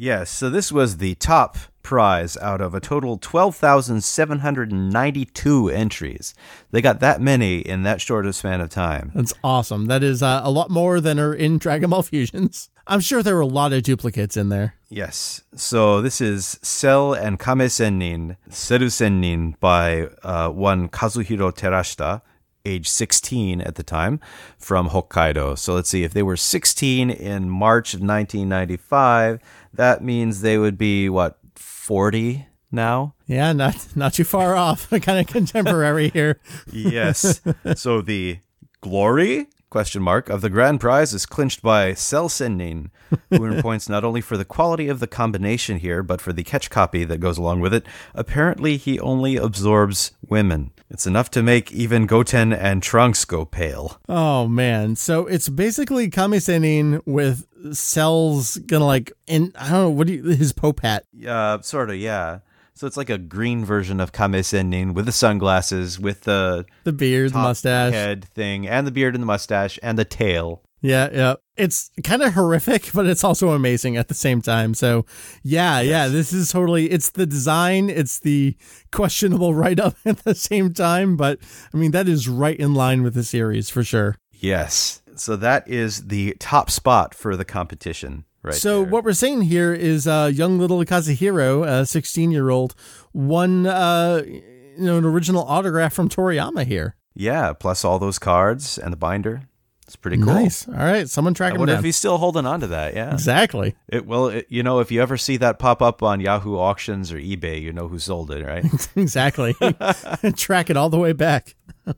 Yes, 0.01 0.31
so 0.31 0.49
this 0.49 0.71
was 0.71 0.99
the 0.99 1.17
top 1.17 1.57
prize 1.83 2.37
out 2.37 2.61
of 2.61 2.73
a 2.73 2.79
total 2.79 3.19
12,792 3.19 5.71
entries. 5.71 6.35
They 6.71 6.81
got 6.81 7.01
that 7.01 7.21
many 7.21 7.59
in 7.59 7.83
that 7.83 8.01
short 8.01 8.25
a 8.25 8.33
span 8.33 8.61
of 8.61 8.71
time. 8.71 9.11
That's 9.13 9.35
awesome. 9.43 9.87
That 9.87 10.05
is 10.05 10.23
uh, 10.23 10.41
a 10.45 10.53
lot 10.53 10.71
more 10.71 11.01
than 11.01 11.19
are 11.19 11.35
in 11.35 11.59
Dragon 11.59 11.91
Ball 11.91 12.05
Fusions. 12.05 12.71
I'm 12.89 13.01
sure 13.01 13.23
there 13.23 13.35
were 13.35 13.43
a 13.43 13.47
lot 13.47 13.73
of 13.73 13.83
duplicates 13.83 14.37
in 14.37 14.49
there. 14.49 14.75
Yes. 14.89 15.43
So 15.55 16.01
this 16.01 16.21
is 16.21 16.59
Cell 16.63 17.13
and 17.13 17.39
Kame 17.39 17.69
Sennin, 17.69 18.37
Seru 18.51 18.87
Sennin 18.91 19.59
by 19.61 20.09
uh, 20.23 20.49
one 20.51 20.89
Kazuhiro 20.89 21.53
Terashita, 21.53 22.23
age 22.65 22.89
16 22.89 23.61
at 23.61 23.75
the 23.75 23.83
time, 23.83 24.21
from 24.59 24.89
Hokkaido. 24.89 25.59
So 25.59 25.75
let's 25.75 25.91
see, 25.91 26.03
if 26.05 26.13
they 26.15 26.23
were 26.23 26.37
16 26.37 27.11
in 27.11 27.51
March 27.51 27.93
of 27.95 28.01
1995, 28.01 29.41
that 29.75 30.03
means 30.03 30.41
they 30.41 30.57
would 30.59 30.79
be, 30.79 31.09
what, 31.11 31.39
40 31.57 32.47
now? 32.73 33.15
Yeah, 33.27 33.53
not 33.53 33.87
not 33.97 34.15
too 34.15 34.25
far 34.25 34.57
off. 34.67 34.89
kind 34.91 35.19
of 35.21 35.27
contemporary 35.27 36.09
here. 36.11 36.41
yes. 36.73 37.41
So 37.77 38.01
the 38.01 38.39
glory 38.81 39.49
question 39.71 40.03
mark 40.03 40.29
of 40.29 40.41
the 40.41 40.51
grand 40.51 40.81
prize 40.81 41.13
is 41.13 41.27
clinched 41.27 41.63
by 41.63 41.95
Cell 41.95 42.29
Sennin, 42.29 42.91
who 43.31 43.45
earned 43.45 43.63
points 43.63 43.89
not 43.89 44.05
only 44.05 44.21
for 44.21 44.37
the 44.37 44.45
quality 44.45 44.89
of 44.89 45.01
the 45.01 45.07
combination 45.07 45.79
here, 45.79 46.03
but 46.03 46.21
for 46.21 46.33
the 46.33 46.45
catch 46.45 46.71
copy 46.71 47.05
that 47.05 47.19
goes 47.19 47.39
along 47.39 47.61
with 47.61 47.75
it. 47.75 47.85
Apparently, 48.15 48.77
he 48.77 48.99
only 49.01 49.37
absorbs 49.37 50.13
women. 50.27 50.73
It's 50.91 51.07
enough 51.07 51.31
to 51.33 51.43
make 51.43 51.71
even 51.71 52.07
Goten 52.07 52.53
and 52.53 52.83
Trunks 52.83 53.25
go 53.25 53.45
pale. 53.45 54.01
Oh 54.09 54.49
man! 54.49 54.97
So 54.97 55.27
it's 55.27 55.49
basically 55.49 56.09
Kame 56.09 56.33
Sennin 56.33 57.03
with 57.05 57.47
cells 57.75 58.57
gonna 58.59 58.87
like 58.87 59.13
in 59.27 59.53
I 59.55 59.71
don't 59.71 59.73
know 59.73 59.91
what 59.91 60.07
do 60.07 60.15
you, 60.15 60.23
his 60.25 60.53
pope 60.53 60.81
hat. 60.81 61.05
Uh, 61.27 61.61
sort 61.61 61.91
of, 61.91 61.97
yeah. 61.97 62.39
So 62.79 62.87
it's 62.87 62.97
like 62.97 63.11
a 63.11 63.19
green 63.19 63.65
version 63.65 63.99
of 63.99 64.13
Kame 64.13 64.35
Sennin 64.35 64.95
with 64.95 65.05
the 65.05 65.11
sunglasses, 65.11 65.99
with 65.99 66.21
the 66.21 66.65
the 66.85 66.93
beard, 66.93 67.33
the 67.33 67.39
mustache, 67.39 67.93
head 67.93 68.25
thing, 68.25 68.69
and 68.69 68.87
the 68.87 68.93
beard 68.93 69.17
and 69.17 69.23
the 69.23 69.27
mustache 69.27 69.81
and 69.83 69.99
the 69.99 70.05
tail. 70.05 70.63
Yeah, 70.81 71.09
yeah. 71.13 71.35
It's 71.57 71.91
kind 72.05 72.23
of 72.23 72.35
horrific, 72.35 72.93
but 72.95 73.07
it's 73.07 73.25
also 73.25 73.49
amazing 73.49 73.97
at 73.97 74.07
the 74.07 74.15
same 74.15 74.41
time. 74.41 74.75
So, 74.75 75.07
yeah, 75.43 75.81
yes. 75.81 75.91
yeah, 75.91 76.07
this 76.07 76.33
is 76.33 76.53
totally 76.53 76.89
it's 76.89 77.11
the 77.11 77.27
design, 77.27 77.91
it's 77.91 78.21
the 78.21 78.57
questionable 78.93 79.55
write 79.55 79.81
up 79.81 79.97
at 80.05 80.19
the 80.19 80.37
same 80.37 80.73
time, 80.73 81.17
but 81.17 81.41
I 81.75 81.79
mean 81.79 81.91
that 81.91 82.09
is 82.09 82.29
right 82.29 82.57
in 82.57 82.75
line 82.75 83.03
with 83.03 83.15
the 83.15 83.25
series 83.25 83.69
for 83.71 83.83
sure. 83.83 84.15
Yes. 84.31 85.03
So 85.17 85.35
that 85.35 85.67
is 85.67 86.07
the 86.07 86.37
top 86.39 86.71
spot 86.71 87.13
for 87.13 87.37
the 87.37 87.45
competition. 87.45 88.25
Right 88.43 88.55
so 88.55 88.83
there. 88.83 88.91
what 88.91 89.05
we're 89.05 89.13
saying 89.15 89.43
here 89.43 89.75
is 89.75 90.07
uh, 90.07 90.31
young 90.33 90.59
little 90.59 90.85
Kazuhiro, 90.85 91.67
a 91.67 91.85
16 91.85 92.31
year 92.31 92.51
old, 92.51 92.75
won 93.13 93.67
uh, 93.67 94.23
you 94.27 94.43
know 94.77 94.99
an 94.99 95.05
original 95.05 95.43
autograph 95.45 95.93
from 95.93 96.09
Toriyama 96.09 96.65
here. 96.65 96.95
Yeah, 97.15 97.53
plus 97.53 97.85
all 97.85 97.99
those 97.99 98.19
cards 98.19 98.79
and 98.79 98.93
the 98.93 98.97
binder. 98.97 99.48
It's 99.89 99.97
pretty 99.97 100.19
cool. 100.19 100.27
Nice. 100.27 100.69
All 100.69 100.75
right, 100.75 101.09
someone 101.09 101.33
track 101.33 101.53
I 101.53 101.55
him 101.55 101.61
wonder 101.61 101.73
down. 101.73 101.79
if 101.79 101.85
he's 101.87 101.97
still 101.97 102.19
holding 102.19 102.45
on 102.45 102.61
to 102.61 102.67
that. 102.67 102.93
Yeah. 102.93 103.11
exactly. 103.11 103.75
It, 103.89 104.05
well, 104.05 104.27
it, 104.27 104.45
you 104.51 104.63
know, 104.63 104.81
if 104.81 104.93
you 104.93 105.01
ever 105.01 105.17
see 105.17 105.39
that 105.39 105.59
pop 105.59 105.81
up 105.81 106.03
on 106.03 106.21
Yahoo 106.21 106.59
Auctions 106.59 107.11
or 107.11 107.17
eBay, 107.17 107.63
you 107.63 107.73
know 107.73 107.89
who 107.89 107.99
sold 107.99 108.31
it, 108.31 108.45
right? 108.45 108.67
exactly. 108.97 109.55
Track 110.37 110.69
it 110.69 110.77
all 110.77 110.91
the 110.91 110.99
way 110.99 111.15
back. 111.15 111.55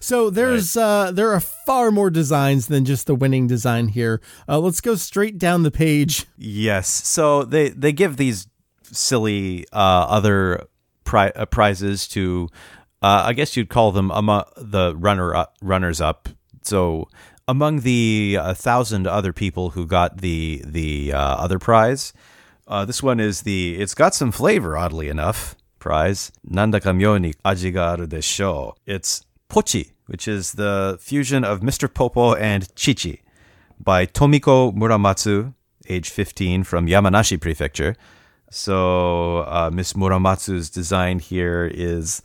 so 0.00 0.28
there's 0.28 0.76
uh, 0.76 1.12
there 1.12 1.32
are 1.32 1.40
far 1.40 1.90
more 1.90 2.10
designs 2.10 2.66
than 2.66 2.84
just 2.84 3.06
the 3.06 3.14
winning 3.14 3.46
design 3.46 3.88
here. 3.88 4.20
Uh, 4.46 4.58
let's 4.58 4.82
go 4.82 4.94
straight 4.94 5.38
down 5.38 5.62
the 5.62 5.70
page. 5.70 6.26
yes. 6.36 6.88
So 6.88 7.44
they 7.44 7.70
they 7.70 7.92
give 7.92 8.18
these 8.18 8.48
silly 8.82 9.64
uh, 9.72 9.76
other 10.10 10.66
pri- 11.04 11.32
uh, 11.34 11.46
prizes 11.46 12.06
to, 12.08 12.48
uh, 13.00 13.22
I 13.26 13.32
guess 13.32 13.56
you'd 13.56 13.70
call 13.70 13.92
them 13.92 14.10
among 14.10 14.44
the 14.58 14.94
runner 14.94 15.34
up, 15.34 15.56
runners 15.62 16.02
up. 16.02 16.28
So 16.62 17.08
among 17.50 17.80
the 17.80 18.38
uh, 18.40 18.54
thousand 18.54 19.08
other 19.08 19.32
people 19.32 19.70
who 19.70 19.84
got 19.84 20.20
the 20.20 20.62
the 20.64 21.12
uh, 21.12 21.18
other 21.18 21.58
prize, 21.58 22.12
uh, 22.68 22.84
this 22.84 23.02
one 23.02 23.18
is 23.18 23.42
the. 23.42 23.76
It's 23.80 23.94
got 23.94 24.14
some 24.14 24.30
flavor, 24.30 24.78
oddly 24.78 25.08
enough. 25.08 25.56
Prize 25.80 26.30
nandaka 26.48 26.94
myo 26.96 27.18
ni 27.18 27.32
desho. 27.32 28.74
It's 28.86 29.24
pochi, 29.48 29.90
which 30.06 30.28
is 30.28 30.52
the 30.52 30.96
fusion 31.00 31.42
of 31.42 31.60
Mr. 31.60 31.92
Popo 31.92 32.34
and 32.34 32.72
Chichi, 32.76 33.22
by 33.80 34.06
Tomiko 34.06 34.72
Muramatsu, 34.72 35.52
age 35.88 36.08
15, 36.08 36.62
from 36.62 36.86
Yamanashi 36.86 37.40
Prefecture. 37.40 37.96
So 38.50 39.38
uh, 39.38 39.70
Miss 39.72 39.94
Muramatsu's 39.94 40.70
design 40.70 41.18
here 41.18 41.68
is 41.72 42.22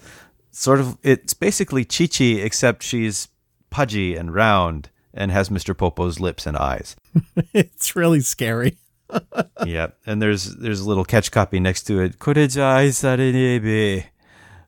sort 0.52 0.80
of 0.80 1.00
it's 1.02 1.34
basically 1.34 1.84
Chichi, 1.84 2.42
except 2.42 2.84
she's 2.84 3.28
pudgy 3.72 4.16
and 4.16 4.32
round 4.32 4.92
and 5.16 5.32
has 5.32 5.50
Mr. 5.50 5.76
Popo's 5.76 6.20
lips 6.20 6.46
and 6.46 6.58
eyes. 6.58 6.96
it's 7.54 7.96
really 7.96 8.20
scary. 8.20 8.78
yeah, 9.66 9.88
and 10.06 10.22
there's 10.22 10.56
there's 10.56 10.82
a 10.82 10.88
little 10.88 11.06
catch 11.06 11.32
copy 11.32 11.60
next 11.60 11.84
to 11.84 12.02
it. 12.02 12.20
Koreja 12.20 12.86
aisarebe. 12.86 14.06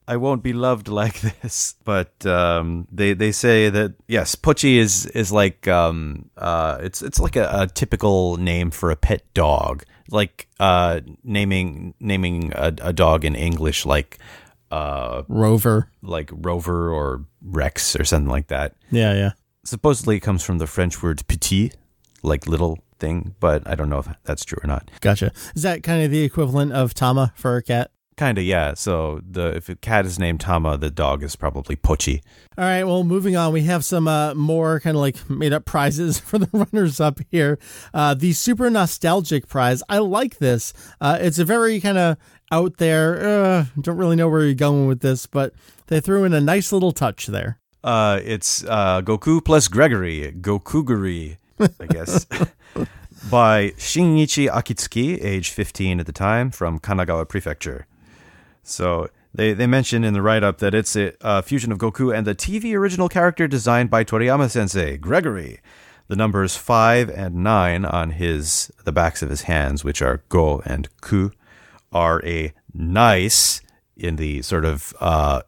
I 0.09 0.15
won't 0.15 0.41
be 0.41 0.53
loved 0.53 0.87
like 0.87 1.19
this. 1.41 1.75
But 1.83 2.25
um, 2.25 2.87
they 2.91 3.13
they 3.13 3.31
say 3.31 3.69
that 3.69 3.95
yes, 4.07 4.35
Pochi 4.35 4.77
is 4.77 5.05
is 5.07 5.31
like 5.31 5.67
um, 5.67 6.29
uh, 6.37 6.77
it's 6.81 7.01
it's 7.01 7.19
like 7.19 7.35
a, 7.35 7.49
a 7.61 7.67
typical 7.67 8.37
name 8.37 8.71
for 8.71 8.89
a 8.89 8.95
pet 8.95 9.23
dog, 9.33 9.83
like 10.09 10.47
uh, 10.59 11.01
naming 11.23 11.93
naming 11.99 12.53
a, 12.55 12.73
a 12.81 12.93
dog 12.93 13.25
in 13.25 13.35
English 13.35 13.85
like 13.85 14.17
uh, 14.71 15.23
Rover. 15.27 15.89
like 16.01 16.29
Rover 16.31 16.91
or 16.91 17.25
Rex 17.41 17.95
or 17.99 18.05
something 18.05 18.31
like 18.31 18.47
that. 18.47 18.75
Yeah, 18.91 19.13
yeah. 19.13 19.31
Supposedly, 19.67 20.15
it 20.15 20.21
comes 20.21 20.43
from 20.43 20.59
the 20.59 20.65
French 20.65 21.03
word 21.03 21.27
petit, 21.27 21.73
like 22.23 22.47
little 22.47 22.79
thing, 22.99 23.35
but 23.41 23.67
I 23.67 23.75
don't 23.75 23.89
know 23.89 23.99
if 23.99 24.07
that's 24.23 24.45
true 24.45 24.59
or 24.63 24.67
not. 24.67 24.89
Gotcha. 25.01 25.33
Is 25.57 25.63
that 25.63 25.83
kind 25.83 26.05
of 26.05 26.09
the 26.09 26.23
equivalent 26.23 26.71
of 26.71 26.93
Tama 26.93 27.33
for 27.35 27.57
a 27.57 27.61
cat? 27.61 27.91
Kind 28.15 28.37
of, 28.37 28.45
yeah. 28.45 28.75
So 28.75 29.19
the 29.29 29.57
if 29.57 29.67
a 29.67 29.75
cat 29.75 30.05
is 30.05 30.17
named 30.17 30.39
Tama, 30.39 30.77
the 30.77 30.89
dog 30.89 31.21
is 31.21 31.35
probably 31.35 31.75
Pochi. 31.75 32.21
All 32.57 32.63
right, 32.63 32.85
well, 32.85 33.03
moving 33.03 33.35
on, 33.35 33.51
we 33.51 33.63
have 33.63 33.83
some 33.83 34.07
uh, 34.07 34.33
more 34.35 34.79
kind 34.79 34.95
of 34.95 35.01
like 35.01 35.29
made 35.29 35.51
up 35.51 35.65
prizes 35.65 36.17
for 36.27 36.37
the 36.37 36.47
runners 36.53 37.01
up 37.01 37.19
here. 37.29 37.59
Uh, 37.93 38.13
the 38.13 38.31
Super 38.31 38.69
Nostalgic 38.69 39.49
Prize. 39.49 39.83
I 39.89 39.97
like 39.97 40.37
this. 40.37 40.71
Uh, 41.01 41.17
it's 41.19 41.39
a 41.39 41.45
very 41.45 41.81
kind 41.81 41.97
of 41.97 42.15
out 42.53 42.77
there, 42.77 43.27
uh, 43.27 43.65
don't 43.81 43.97
really 43.97 44.15
know 44.15 44.29
where 44.29 44.45
you're 44.45 44.53
going 44.53 44.87
with 44.87 45.01
this, 45.01 45.25
but 45.25 45.53
they 45.87 45.99
threw 45.99 46.23
in 46.23 46.31
a 46.31 46.39
nice 46.39 46.71
little 46.71 46.93
touch 46.93 47.27
there. 47.27 47.59
Uh, 47.83 48.19
it's 48.23 48.63
uh, 48.65 49.01
Goku 49.01 49.43
plus 49.43 49.67
Gregory, 49.67 50.33
Gokuguri, 50.39 51.37
I 51.59 51.85
guess, 51.85 52.25
by 53.31 53.69
Shinichi 53.77 54.49
Akitsuki, 54.49 55.23
age 55.23 55.49
15 55.51 55.99
at 55.99 56.05
the 56.05 56.11
time, 56.11 56.51
from 56.51 56.79
Kanagawa 56.79 57.27
Prefecture. 57.27 57.85
So 58.63 59.09
they, 59.33 59.53
they 59.53 59.67
mention 59.67 60.03
in 60.03 60.13
the 60.13 60.21
write 60.21 60.43
up 60.43 60.57
that 60.57 60.73
it's 60.73 60.95
a, 60.95 61.13
a 61.21 61.41
fusion 61.41 61.71
of 61.71 61.77
Goku 61.77 62.15
and 62.15 62.25
the 62.25 62.35
TV 62.35 62.73
original 62.73 63.07
character 63.07 63.47
designed 63.47 63.89
by 63.89 64.03
Toriyama 64.03 64.49
Sensei, 64.49 64.97
Gregory. 64.97 65.59
The 66.07 66.15
numbers 66.15 66.55
five 66.55 67.09
and 67.09 67.35
nine 67.35 67.83
on 67.83 68.11
his 68.11 68.71
the 68.85 68.93
backs 68.93 69.21
of 69.21 69.29
his 69.29 69.43
hands, 69.43 69.83
which 69.83 70.01
are 70.01 70.23
Go 70.29 70.61
and 70.65 70.87
Ku, 71.01 71.31
are 71.91 72.25
a 72.25 72.53
nice 72.73 73.61
in 73.97 74.15
the 74.15 74.41
sort 74.41 74.63
of 74.63 74.93
uh, 75.01 75.41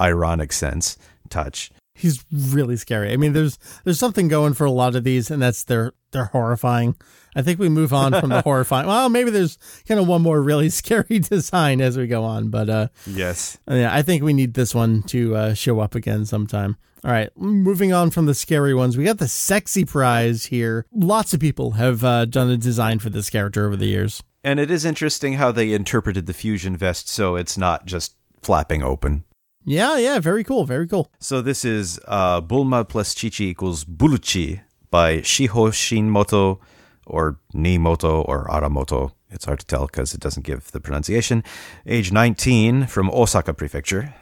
ironic 0.00 0.52
sense 0.52 0.96
touch. 1.30 1.70
He's 1.94 2.24
really 2.32 2.76
scary. 2.76 3.12
I 3.12 3.16
mean, 3.16 3.32
there's 3.34 3.58
there's 3.84 3.98
something 3.98 4.28
going 4.28 4.54
for 4.54 4.64
a 4.64 4.70
lot 4.70 4.94
of 4.96 5.04
these, 5.04 5.30
and 5.30 5.42
that's 5.42 5.64
they're 5.64 5.92
they're 6.12 6.26
horrifying. 6.26 6.94
I 7.36 7.42
think 7.42 7.58
we 7.58 7.68
move 7.68 7.92
on 7.92 8.18
from 8.18 8.30
the 8.30 8.40
horrifying. 8.44 8.86
Well, 8.86 9.08
maybe 9.08 9.30
there's 9.30 9.58
kind 9.86 10.00
of 10.00 10.06
one 10.08 10.22
more 10.22 10.40
really 10.42 10.68
scary 10.70 11.18
design 11.20 11.80
as 11.80 11.96
we 11.98 12.06
go 12.06 12.24
on, 12.24 12.48
but 12.48 12.70
uh, 12.70 12.88
Yes. 13.06 13.58
yeah, 13.70 13.94
I 13.94 14.02
think 14.02 14.22
we 14.22 14.32
need 14.32 14.54
this 14.54 14.74
one 14.74 15.02
to 15.04 15.36
uh, 15.36 15.54
show 15.54 15.80
up 15.80 15.94
again 15.94 16.24
sometime. 16.26 16.76
All 17.04 17.10
right, 17.10 17.30
moving 17.36 17.92
on 17.94 18.10
from 18.10 18.26
the 18.26 18.34
scary 18.34 18.74
ones, 18.74 18.96
we 18.96 19.04
got 19.04 19.18
the 19.18 19.28
sexy 19.28 19.84
prize 19.86 20.46
here. 20.46 20.84
Lots 20.92 21.32
of 21.32 21.40
people 21.40 21.72
have 21.72 22.04
uh, 22.04 22.24
done 22.26 22.50
a 22.50 22.56
design 22.58 22.98
for 22.98 23.08
this 23.08 23.30
character 23.30 23.66
over 23.66 23.76
the 23.76 23.86
years. 23.86 24.22
And 24.44 24.60
it 24.60 24.70
is 24.70 24.84
interesting 24.84 25.34
how 25.34 25.50
they 25.52 25.72
interpreted 25.72 26.26
the 26.26 26.34
fusion 26.34 26.76
vest 26.76 27.08
so 27.08 27.36
it's 27.36 27.56
not 27.56 27.86
just 27.86 28.16
flapping 28.42 28.82
open. 28.82 29.24
Yeah, 29.64 29.98
yeah, 29.98 30.18
very 30.18 30.42
cool, 30.42 30.64
very 30.64 30.86
cool. 30.86 31.10
So 31.18 31.42
this 31.42 31.64
is 31.64 32.00
uh, 32.08 32.40
Bulma 32.40 32.88
plus 32.88 33.14
Chichi 33.14 33.46
equals 33.46 33.84
Buluchi 33.84 34.62
by 34.90 35.18
Shiho 35.18 35.70
Shinmoto 35.70 36.58
or 37.06 37.38
Nimoto 37.54 38.26
or 38.26 38.46
Aramoto. 38.46 39.12
It's 39.30 39.44
hard 39.44 39.60
to 39.60 39.66
tell 39.66 39.86
because 39.86 40.14
it 40.14 40.20
doesn't 40.20 40.44
give 40.44 40.72
the 40.72 40.80
pronunciation. 40.80 41.44
Age 41.86 42.10
19 42.10 42.86
from 42.86 43.10
Osaka 43.10 43.54
Prefecture. 43.54 44.14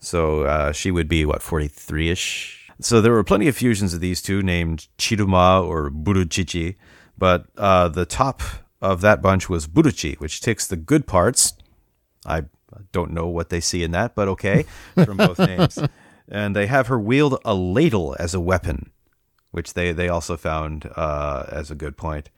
So 0.00 0.42
uh, 0.42 0.72
she 0.72 0.90
would 0.90 1.08
be, 1.08 1.24
what, 1.24 1.42
43 1.42 2.10
ish? 2.10 2.70
So 2.80 3.00
there 3.00 3.12
were 3.12 3.24
plenty 3.24 3.48
of 3.48 3.56
fusions 3.56 3.94
of 3.94 4.00
these 4.00 4.22
two 4.22 4.42
named 4.42 4.86
Chiruma 4.98 5.66
or 5.66 5.90
Buruchichi, 5.90 6.76
but 7.16 7.46
uh, 7.56 7.88
the 7.88 8.06
top 8.06 8.42
of 8.80 9.00
that 9.00 9.20
bunch 9.20 9.48
was 9.48 9.66
Buruchi, 9.66 10.16
which 10.20 10.40
takes 10.40 10.66
the 10.68 10.76
good 10.76 11.06
parts. 11.06 11.54
I 12.24 12.44
don't 12.92 13.12
know 13.12 13.28
what 13.28 13.50
they 13.50 13.60
see 13.60 13.82
in 13.82 13.90
that, 13.92 14.14
but 14.14 14.28
okay, 14.28 14.64
from 14.94 15.16
both 15.16 15.38
names. 15.38 15.78
And 16.30 16.54
they 16.54 16.66
have 16.66 16.88
her 16.88 16.98
wield 16.98 17.40
a 17.44 17.54
ladle 17.54 18.14
as 18.18 18.34
a 18.34 18.40
weapon, 18.40 18.90
which 19.50 19.74
they, 19.74 19.92
they 19.92 20.10
also 20.10 20.36
found 20.36 20.90
uh, 20.94 21.46
as 21.50 21.70
a 21.70 21.74
good 21.74 21.96
point. 21.96 22.28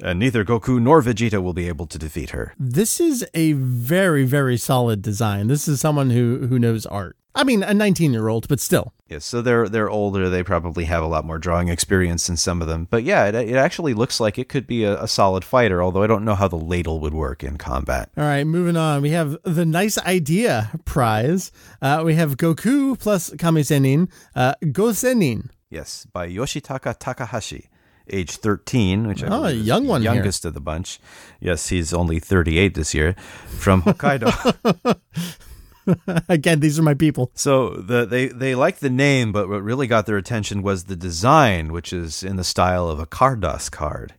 And 0.00 0.18
neither 0.18 0.44
Goku 0.44 0.80
nor 0.80 1.00
Vegeta 1.02 1.42
will 1.42 1.52
be 1.52 1.68
able 1.68 1.86
to 1.86 1.98
defeat 1.98 2.30
her. 2.30 2.54
This 2.58 3.00
is 3.00 3.26
a 3.34 3.52
very, 3.52 4.24
very 4.24 4.56
solid 4.56 5.02
design. 5.02 5.46
This 5.46 5.68
is 5.68 5.80
someone 5.80 6.10
who 6.10 6.46
who 6.48 6.58
knows 6.58 6.86
art. 6.86 7.16
I 7.34 7.44
mean, 7.44 7.62
a 7.62 7.72
19 7.72 8.12
year 8.12 8.28
old, 8.28 8.46
but 8.48 8.60
still. 8.60 8.92
Yes, 9.08 9.24
so 9.26 9.42
they're 9.42 9.68
they're 9.68 9.90
older. 9.90 10.30
They 10.30 10.42
probably 10.42 10.84
have 10.84 11.02
a 11.02 11.06
lot 11.06 11.24
more 11.26 11.38
drawing 11.38 11.68
experience 11.68 12.26
than 12.26 12.36
some 12.38 12.62
of 12.62 12.68
them. 12.68 12.88
But 12.90 13.04
yeah, 13.04 13.26
it, 13.26 13.34
it 13.34 13.56
actually 13.56 13.92
looks 13.94 14.20
like 14.20 14.38
it 14.38 14.48
could 14.48 14.66
be 14.66 14.84
a, 14.84 15.02
a 15.02 15.06
solid 15.08 15.44
fighter. 15.44 15.82
Although 15.82 16.02
I 16.02 16.06
don't 16.06 16.24
know 16.24 16.34
how 16.34 16.48
the 16.48 16.56
ladle 16.56 16.98
would 17.00 17.12
work 17.14 17.42
in 17.44 17.58
combat. 17.58 18.10
All 18.16 18.24
right, 18.24 18.44
moving 18.46 18.76
on. 18.76 19.02
We 19.02 19.10
have 19.10 19.36
the 19.44 19.66
nice 19.66 19.98
idea 19.98 20.70
prize. 20.86 21.52
Uh, 21.82 22.02
we 22.04 22.14
have 22.14 22.36
Goku 22.38 22.98
plus 22.98 23.28
Kamisenin, 23.30 24.10
uh, 24.34 24.54
Gosenin. 24.64 25.50
Yes, 25.68 26.06
by 26.12 26.28
Yoshitaka 26.28 26.96
Takahashi, 26.98 27.68
age 28.08 28.36
13, 28.36 29.06
which 29.08 29.22
I 29.24 29.26
Oh, 29.28 29.38
a 29.40 29.42
believe 29.48 29.60
is 29.60 29.66
young 29.66 29.82
the 29.84 29.88
one 29.90 30.02
here. 30.02 30.12
youngest 30.14 30.44
of 30.46 30.54
the 30.54 30.60
bunch. 30.60 30.98
Yes, 31.40 31.68
he's 31.68 31.92
only 31.94 32.18
38 32.18 32.74
this 32.74 32.94
year, 32.94 33.14
from 33.46 33.82
Hokkaido. 33.82 34.96
Again, 36.28 36.60
these 36.60 36.78
are 36.78 36.82
my 36.82 36.94
people. 36.94 37.30
so 37.34 37.70
the, 37.70 38.04
they 38.04 38.28
they 38.28 38.54
liked 38.54 38.80
the 38.80 38.90
name, 38.90 39.32
but 39.32 39.48
what 39.48 39.62
really 39.62 39.86
got 39.86 40.06
their 40.06 40.16
attention 40.16 40.62
was 40.62 40.84
the 40.84 40.96
design, 40.96 41.72
which 41.72 41.92
is 41.92 42.22
in 42.22 42.36
the 42.36 42.44
style 42.44 42.88
of 42.88 42.98
a 42.98 43.06
Carddass 43.06 43.70
card. 43.70 44.14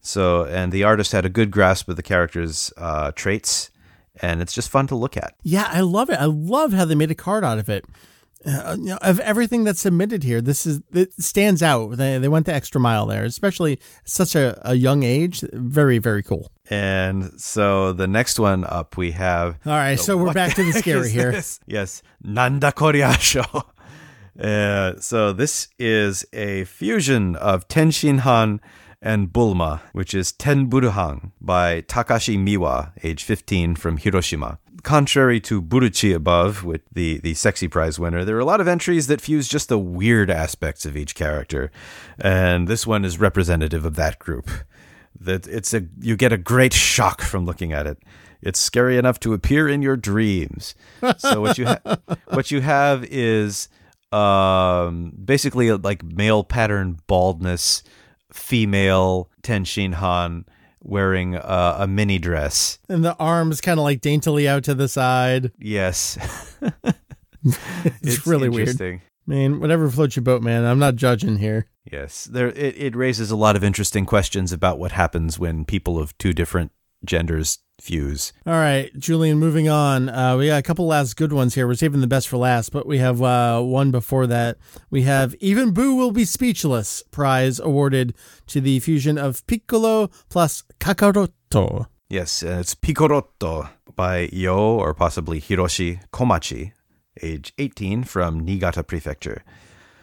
So, 0.00 0.44
and 0.44 0.72
the 0.72 0.84
artist 0.84 1.12
had 1.12 1.24
a 1.24 1.28
good 1.28 1.50
grasp 1.50 1.88
of 1.88 1.96
the 1.96 2.02
character's 2.02 2.72
uh, 2.76 3.12
traits, 3.12 3.70
and 4.22 4.40
it's 4.40 4.52
just 4.52 4.70
fun 4.70 4.86
to 4.88 4.94
look 4.94 5.16
at. 5.16 5.34
Yeah, 5.42 5.68
I 5.70 5.80
love 5.80 6.08
it. 6.08 6.18
I 6.18 6.24
love 6.26 6.72
how 6.72 6.84
they 6.84 6.94
made 6.94 7.10
a 7.10 7.16
card 7.16 7.44
out 7.44 7.58
of 7.58 7.68
it. 7.68 7.84
Uh, 8.48 8.76
you 8.78 8.86
know, 8.86 8.98
of 9.02 9.20
everything 9.20 9.64
that's 9.64 9.80
submitted 9.80 10.22
here, 10.24 10.40
this 10.40 10.64
is 10.64 10.80
it 10.92 11.12
stands 11.22 11.62
out. 11.62 11.98
They 11.98 12.16
they 12.18 12.28
went 12.28 12.46
the 12.46 12.54
extra 12.54 12.80
mile 12.80 13.04
there, 13.06 13.24
especially 13.24 13.78
such 14.04 14.34
a, 14.34 14.58
a 14.62 14.74
young 14.74 15.02
age. 15.02 15.44
Very 15.52 15.98
very 15.98 16.22
cool. 16.22 16.50
And 16.70 17.38
so 17.40 17.92
the 17.92 18.06
next 18.06 18.38
one 18.38 18.64
up, 18.64 18.96
we 18.96 19.12
have 19.12 19.58
All 19.66 19.72
right, 19.72 19.98
so 19.98 20.16
we're 20.16 20.32
back 20.32 20.54
to 20.54 20.64
the 20.64 20.72
scary 20.72 21.10
here. 21.10 21.32
this? 21.32 21.60
Yes, 21.66 22.02
Nanda 22.22 22.72
Koryasho. 22.72 23.64
Uh, 24.38 24.94
so 25.00 25.32
this 25.32 25.66
is 25.80 26.24
a 26.32 26.62
fusion 26.62 27.34
of 27.34 27.66
Tenshinhan 27.66 28.60
and 29.00 29.28
Bulma, 29.28 29.80
which 29.92 30.14
is 30.14 30.32
Tenburuhan 30.32 31.32
by 31.40 31.82
Takashi 31.82 32.36
Miwa, 32.36 32.92
age 33.02 33.24
15, 33.24 33.76
from 33.76 33.96
Hiroshima. 33.96 34.58
Contrary 34.82 35.40
to 35.40 35.60
Buruchi 35.60 36.14
above, 36.14 36.64
with 36.64 36.82
the, 36.92 37.18
the 37.18 37.34
sexy 37.34 37.68
prize 37.68 37.98
winner, 37.98 38.24
there 38.24 38.36
are 38.36 38.40
a 38.40 38.44
lot 38.44 38.60
of 38.60 38.68
entries 38.68 39.06
that 39.08 39.20
fuse 39.20 39.48
just 39.48 39.68
the 39.68 39.78
weird 39.78 40.30
aspects 40.30 40.86
of 40.86 40.96
each 40.96 41.14
character, 41.14 41.70
and 42.18 42.68
this 42.68 42.86
one 42.86 43.04
is 43.04 43.18
representative 43.18 43.84
of 43.84 43.96
that 43.96 44.18
group. 44.18 44.48
That 45.20 45.48
it's 45.48 45.74
a 45.74 45.84
you 46.00 46.16
get 46.16 46.32
a 46.32 46.38
great 46.38 46.72
shock 46.72 47.22
from 47.22 47.44
looking 47.44 47.72
at 47.72 47.88
it. 47.88 47.98
It's 48.40 48.60
scary 48.60 48.96
enough 48.96 49.18
to 49.20 49.32
appear 49.32 49.68
in 49.68 49.82
your 49.82 49.96
dreams. 49.96 50.76
So 51.18 51.40
what 51.40 51.58
you 51.58 51.66
ha- 51.66 51.98
what 52.28 52.52
you 52.52 52.60
have 52.60 53.04
is 53.04 53.68
um, 54.12 55.12
basically 55.22 55.72
like 55.72 56.04
male 56.04 56.44
pattern 56.44 56.98
baldness, 57.08 57.82
female 58.32 59.30
Tenshin 59.42 59.94
Han 59.94 60.44
wearing 60.80 61.36
uh, 61.36 61.76
a 61.78 61.86
mini 61.86 62.18
dress. 62.18 62.78
And 62.88 63.04
the 63.04 63.16
arms 63.16 63.60
kind 63.60 63.78
of 63.78 63.84
like 63.84 64.00
daintily 64.00 64.48
out 64.48 64.64
to 64.64 64.74
the 64.74 64.88
side. 64.88 65.52
Yes. 65.58 66.18
it's, 67.44 67.58
it's, 68.02 68.26
really 68.26 68.48
weird. 68.48 68.80
I 68.80 69.00
mean, 69.26 69.60
whatever 69.60 69.90
floats 69.90 70.16
your 70.16 70.22
boat, 70.22 70.42
man. 70.42 70.64
I'm 70.64 70.78
not 70.78 70.96
judging 70.96 71.38
here. 71.38 71.68
Yes, 71.90 72.24
there 72.24 72.48
it, 72.48 72.76
it 72.76 72.96
raises 72.96 73.30
a 73.30 73.36
lot 73.36 73.56
of 73.56 73.64
interesting 73.64 74.04
questions 74.04 74.52
about 74.52 74.78
what 74.78 74.92
happens 74.92 75.38
when 75.38 75.64
people 75.64 75.98
of 75.98 76.16
two 76.18 76.32
different 76.32 76.72
genders 77.04 77.58
fuse. 77.88 78.34
All 78.46 78.52
right, 78.52 78.90
Julian, 78.98 79.38
moving 79.38 79.66
on. 79.70 80.10
Uh, 80.10 80.36
we 80.36 80.48
got 80.48 80.58
a 80.58 80.62
couple 80.62 80.86
last 80.86 81.16
good 81.16 81.32
ones 81.32 81.54
here. 81.54 81.66
We're 81.66 81.74
saving 81.74 82.02
the 82.02 82.06
best 82.06 82.28
for 82.28 82.36
last, 82.36 82.70
but 82.70 82.86
we 82.86 82.98
have 82.98 83.22
uh, 83.22 83.62
one 83.62 83.90
before 83.90 84.26
that. 84.26 84.58
We 84.90 85.02
have 85.02 85.34
Even 85.40 85.70
Boo 85.70 85.94
Will 85.94 86.10
Be 86.10 86.26
Speechless 86.26 87.02
prize 87.10 87.58
awarded 87.58 88.14
to 88.48 88.60
the 88.60 88.78
fusion 88.80 89.16
of 89.16 89.46
Piccolo 89.46 90.10
plus 90.28 90.64
Kakaroto. 90.78 91.86
Yes, 92.10 92.42
uh, 92.42 92.58
it's 92.60 92.74
Piccolotto 92.74 93.70
by 93.96 94.28
Yo 94.32 94.58
or 94.58 94.92
possibly 94.92 95.40
Hiroshi 95.40 96.00
Komachi, 96.12 96.72
age 97.22 97.54
18, 97.56 98.04
from 98.04 98.40
Niigata 98.40 98.82
Prefecture. 98.82 99.42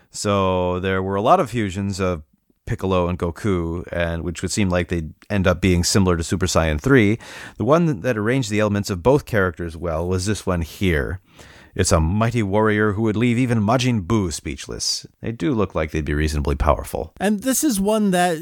So 0.09 0.79
there 0.79 1.03
were 1.03 1.15
a 1.15 1.21
lot 1.21 1.39
of 1.39 1.51
fusions 1.51 1.99
of 1.99 2.23
Piccolo 2.65 3.07
and 3.07 3.19
Goku, 3.19 3.87
and 3.91 4.23
which 4.23 4.41
would 4.41 4.51
seem 4.51 4.69
like 4.69 4.87
they'd 4.87 5.13
end 5.29 5.47
up 5.47 5.61
being 5.61 5.83
similar 5.83 6.17
to 6.17 6.23
Super 6.23 6.45
Saiyan 6.45 6.81
3. 6.81 7.17
The 7.57 7.65
one 7.65 8.01
that 8.01 8.17
arranged 8.17 8.49
the 8.49 8.59
elements 8.59 8.89
of 8.89 9.03
both 9.03 9.25
characters 9.25 9.77
well 9.77 10.07
was 10.07 10.25
this 10.25 10.45
one 10.45 10.61
here. 10.61 11.19
It's 11.75 11.91
a 11.91 11.99
mighty 11.99 12.41
warrior 12.41 12.93
who 12.93 13.01
would 13.01 13.17
leave 13.17 13.37
even 13.37 13.59
Majin 13.59 14.05
Buu 14.05 14.31
speechless. 14.31 15.05
They 15.21 15.33
do 15.33 15.53
look 15.53 15.75
like 15.75 15.91
they'd 15.91 16.05
be 16.05 16.13
reasonably 16.13 16.55
powerful. 16.55 17.13
And 17.19 17.41
this 17.41 17.65
is 17.65 17.81
one 17.81 18.11
that 18.11 18.37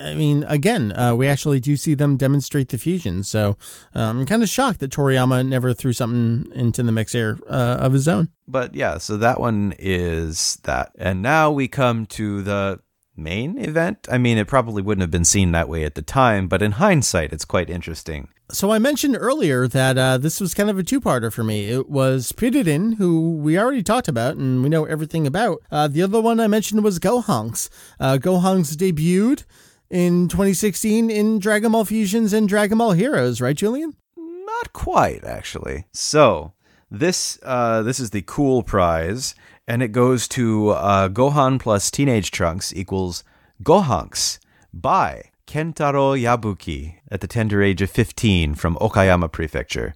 I 0.00 0.14
mean, 0.14 0.44
again, 0.44 0.92
uh, 0.92 1.14
we 1.14 1.28
actually 1.28 1.60
do 1.60 1.76
see 1.76 1.94
them 1.94 2.16
demonstrate 2.16 2.70
the 2.70 2.78
fusion. 2.78 3.22
So 3.22 3.56
um, 3.94 4.20
I'm 4.20 4.26
kind 4.26 4.42
of 4.42 4.48
shocked 4.48 4.80
that 4.80 4.90
Toriyama 4.90 5.46
never 5.46 5.74
threw 5.74 5.92
something 5.92 6.50
into 6.54 6.82
the 6.82 6.92
mix 6.92 7.12
here 7.12 7.38
uh, 7.48 7.76
of 7.80 7.92
his 7.92 8.08
own. 8.08 8.28
But 8.48 8.74
yeah, 8.74 8.98
so 8.98 9.16
that 9.18 9.40
one 9.40 9.74
is 9.78 10.58
that. 10.64 10.92
And 10.98 11.22
now 11.22 11.50
we 11.50 11.68
come 11.68 12.06
to 12.06 12.42
the 12.42 12.80
main 13.20 13.58
event. 13.58 14.08
I 14.10 14.18
mean, 14.18 14.38
it 14.38 14.48
probably 14.48 14.82
wouldn't 14.82 15.02
have 15.02 15.10
been 15.10 15.24
seen 15.24 15.52
that 15.52 15.68
way 15.68 15.84
at 15.84 15.94
the 15.94 16.02
time, 16.02 16.48
but 16.48 16.62
in 16.62 16.72
hindsight, 16.72 17.32
it's 17.32 17.44
quite 17.44 17.70
interesting. 17.70 18.28
So 18.50 18.72
I 18.72 18.80
mentioned 18.80 19.16
earlier 19.18 19.68
that 19.68 19.96
uh, 19.96 20.18
this 20.18 20.40
was 20.40 20.54
kind 20.54 20.68
of 20.68 20.78
a 20.78 20.82
two-parter 20.82 21.32
for 21.32 21.44
me. 21.44 21.66
It 21.66 21.88
was 21.88 22.32
Piridin, 22.32 22.96
who 22.96 23.36
we 23.36 23.56
already 23.58 23.82
talked 23.82 24.08
about 24.08 24.36
and 24.36 24.62
we 24.62 24.68
know 24.68 24.86
everything 24.86 25.26
about. 25.26 25.62
Uh, 25.70 25.86
the 25.86 26.02
other 26.02 26.20
one 26.20 26.40
I 26.40 26.48
mentioned 26.48 26.82
was 26.82 26.98
Gohanks. 26.98 27.68
Uh, 28.00 28.18
Gohanks 28.20 28.74
debuted 28.74 29.44
in 29.88 30.28
2016 30.28 31.10
in 31.10 31.38
Dragon 31.38 31.72
Ball 31.72 31.84
Fusions 31.84 32.32
and 32.32 32.48
Dragon 32.48 32.78
Ball 32.78 32.92
Heroes, 32.92 33.40
right, 33.40 33.56
Julian? 33.56 33.94
Not 34.16 34.72
quite, 34.72 35.22
actually. 35.24 35.86
So 35.92 36.52
this 36.90 37.38
uh, 37.42 37.82
this 37.82 38.00
is 38.00 38.10
the 38.10 38.22
cool 38.22 38.62
prize, 38.62 39.34
and 39.70 39.84
it 39.84 39.92
goes 39.92 40.26
to 40.26 40.70
uh, 40.70 41.08
Gohan 41.08 41.60
plus 41.60 41.92
Teenage 41.92 42.32
Trunks 42.32 42.74
equals 42.74 43.22
Gohanks 43.62 44.40
by 44.74 45.30
Kentaro 45.46 46.20
Yabuki 46.20 46.96
at 47.08 47.20
the 47.20 47.28
tender 47.28 47.62
age 47.62 47.80
of 47.80 47.88
15 47.88 48.56
from 48.56 48.74
Okayama 48.78 49.30
Prefecture. 49.30 49.94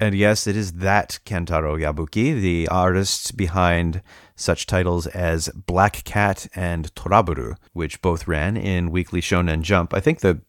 And 0.00 0.14
yes, 0.14 0.46
it 0.46 0.56
is 0.56 0.72
that 0.72 1.18
Kentaro 1.26 1.78
Yabuki, 1.78 2.40
the 2.40 2.68
artist 2.68 3.36
behind 3.36 4.00
such 4.34 4.64
titles 4.64 5.06
as 5.08 5.50
Black 5.50 6.04
Cat 6.04 6.46
and 6.54 6.92
Toraburu, 6.94 7.56
which 7.74 8.00
both 8.00 8.26
ran 8.26 8.56
in 8.56 8.90
Weekly 8.90 9.20
Shonen 9.20 9.60
Jump. 9.60 9.92
I 9.92 10.00
think 10.00 10.20
the 10.20 10.40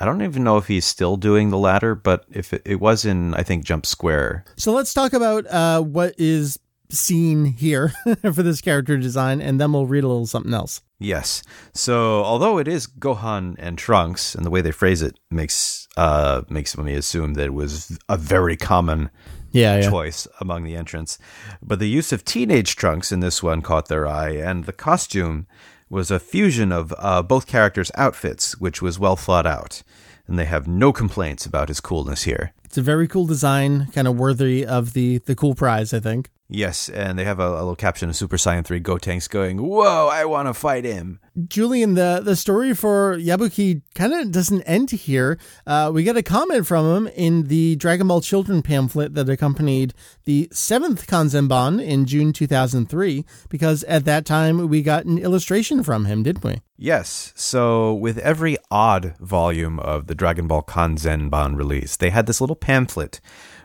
I 0.00 0.06
don't 0.06 0.22
even 0.22 0.44
know 0.44 0.56
if 0.56 0.68
he's 0.68 0.86
still 0.86 1.16
doing 1.16 1.50
the 1.50 1.58
latter, 1.58 1.94
but 1.94 2.24
if 2.30 2.54
it, 2.54 2.62
it 2.64 2.80
was 2.80 3.04
in, 3.04 3.34
I 3.34 3.42
think 3.42 3.64
Jump 3.64 3.84
Square. 3.84 4.44
So 4.56 4.72
let's 4.72 4.94
talk 4.94 5.12
about 5.12 5.44
uh, 5.48 5.82
what 5.82 6.14
is 6.16 6.58
scene 6.90 7.44
here 7.44 7.92
for 8.22 8.42
this 8.42 8.60
character 8.60 8.96
design, 8.96 9.40
and 9.40 9.60
then 9.60 9.72
we'll 9.72 9.86
read 9.86 10.04
a 10.04 10.08
little 10.08 10.26
something 10.26 10.54
else. 10.54 10.80
Yes. 10.98 11.42
So 11.74 12.24
although 12.24 12.58
it 12.58 12.66
is 12.66 12.86
Gohan 12.86 13.54
and 13.58 13.78
Trunks, 13.78 14.34
and 14.34 14.44
the 14.44 14.50
way 14.50 14.60
they 14.60 14.72
phrase 14.72 15.02
it 15.02 15.18
makes 15.30 15.88
uh, 15.96 16.42
makes 16.48 16.76
me 16.76 16.94
assume 16.94 17.34
that 17.34 17.46
it 17.46 17.54
was 17.54 17.98
a 18.08 18.16
very 18.16 18.56
common 18.56 19.10
yeah, 19.52 19.76
yeah. 19.76 19.90
choice 19.90 20.26
among 20.40 20.64
the 20.64 20.76
entrants, 20.76 21.18
but 21.62 21.78
the 21.78 21.88
use 21.88 22.12
of 22.12 22.24
teenage 22.24 22.76
Trunks 22.76 23.12
in 23.12 23.20
this 23.20 23.42
one 23.42 23.62
caught 23.62 23.88
their 23.88 24.06
eye, 24.06 24.30
and 24.30 24.64
the 24.64 24.72
costume 24.72 25.46
was 25.88 26.10
a 26.10 26.20
fusion 26.20 26.70
of 26.70 26.92
uh, 26.98 27.22
both 27.22 27.46
characters' 27.46 27.90
outfits, 27.94 28.58
which 28.60 28.82
was 28.82 28.98
well 28.98 29.16
thought 29.16 29.46
out, 29.46 29.82
and 30.26 30.38
they 30.38 30.44
have 30.44 30.68
no 30.68 30.92
complaints 30.92 31.46
about 31.46 31.68
his 31.68 31.80
coolness 31.80 32.24
here. 32.24 32.52
It's 32.64 32.76
a 32.76 32.82
very 32.82 33.08
cool 33.08 33.24
design, 33.24 33.86
kind 33.92 34.06
of 34.06 34.18
worthy 34.18 34.66
of 34.66 34.92
the 34.92 35.18
the 35.18 35.34
cool 35.34 35.54
prize, 35.54 35.94
I 35.94 36.00
think. 36.00 36.28
Yes, 36.50 36.88
and 36.88 37.18
they 37.18 37.24
have 37.24 37.40
a, 37.40 37.46
a, 37.46 37.60
little 37.60 37.76
caption 37.76 38.08
of 38.08 38.16
Super 38.16 38.38
Saiyan 38.38 38.64
3 38.64 38.80
Gotenks 38.80 39.28
going, 39.28 39.58
Whoa, 39.58 40.08
I 40.10 40.24
want 40.24 40.48
to 40.48 40.54
fight 40.54 40.84
him. 40.84 41.20
Julian, 41.46 41.92
the, 41.92 42.22
the 42.24 42.36
story 42.36 42.72
for 42.74 43.18
Yabuki 43.18 43.82
kind 43.94 44.14
of 44.14 44.32
doesn't 44.32 44.62
end 44.62 44.90
here. 44.90 45.38
Uh, 45.66 45.90
we 45.92 46.04
get 46.04 46.16
a 46.16 46.22
comment 46.22 46.66
from 46.66 46.86
him 46.86 47.12
in 47.14 47.48
the 47.48 47.76
Dragon 47.76 48.08
Ball 48.08 48.22
Children 48.22 48.62
pamphlet 48.62 49.14
that 49.14 49.28
accompanied 49.28 49.92
the 50.24 50.48
seventh 50.50 51.06
Kanzenban 51.06 51.84
in 51.84 52.06
June 52.06 52.32
2003, 52.32 53.26
because 53.50 53.84
at 53.84 54.06
that 54.06 54.24
time 54.24 54.68
we 54.68 54.82
got 54.82 55.04
an 55.04 55.18
illustration 55.18 55.82
from 55.82 56.06
him, 56.06 56.22
didn't 56.22 56.44
we? 56.44 56.62
Yes. 56.78 57.34
So 57.36 57.92
with 57.92 58.16
every 58.18 58.56
odd 58.70 59.14
volume 59.20 59.78
of 59.80 60.06
the 60.06 60.14
Dragon 60.14 60.46
Ball 60.46 60.62
Kanzenban 60.62 61.56
release, 61.56 61.96
they 61.96 62.08
had 62.08 62.26
this 62.26 62.40
little 62.40 62.56
pamphlet 62.56 63.20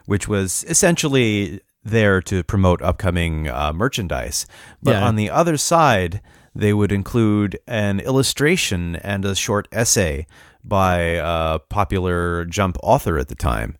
which 0.06 0.28
was 0.28 0.64
essentially 0.68 1.60
there 1.84 2.20
to 2.22 2.42
promote 2.42 2.82
upcoming 2.82 3.48
uh, 3.48 3.72
merchandise. 3.72 4.46
But 4.82 4.92
yeah. 4.92 5.06
on 5.06 5.16
the 5.16 5.30
other 5.30 5.56
side, 5.56 6.20
they 6.54 6.72
would 6.72 6.92
include 6.92 7.58
an 7.66 8.00
illustration 8.00 8.96
and 8.96 9.24
a 9.24 9.34
short 9.34 9.68
essay 9.72 10.26
by 10.62 11.20
a 11.22 11.58
popular 11.58 12.44
Jump 12.44 12.76
author 12.82 13.18
at 13.18 13.28
the 13.28 13.34
time. 13.34 13.76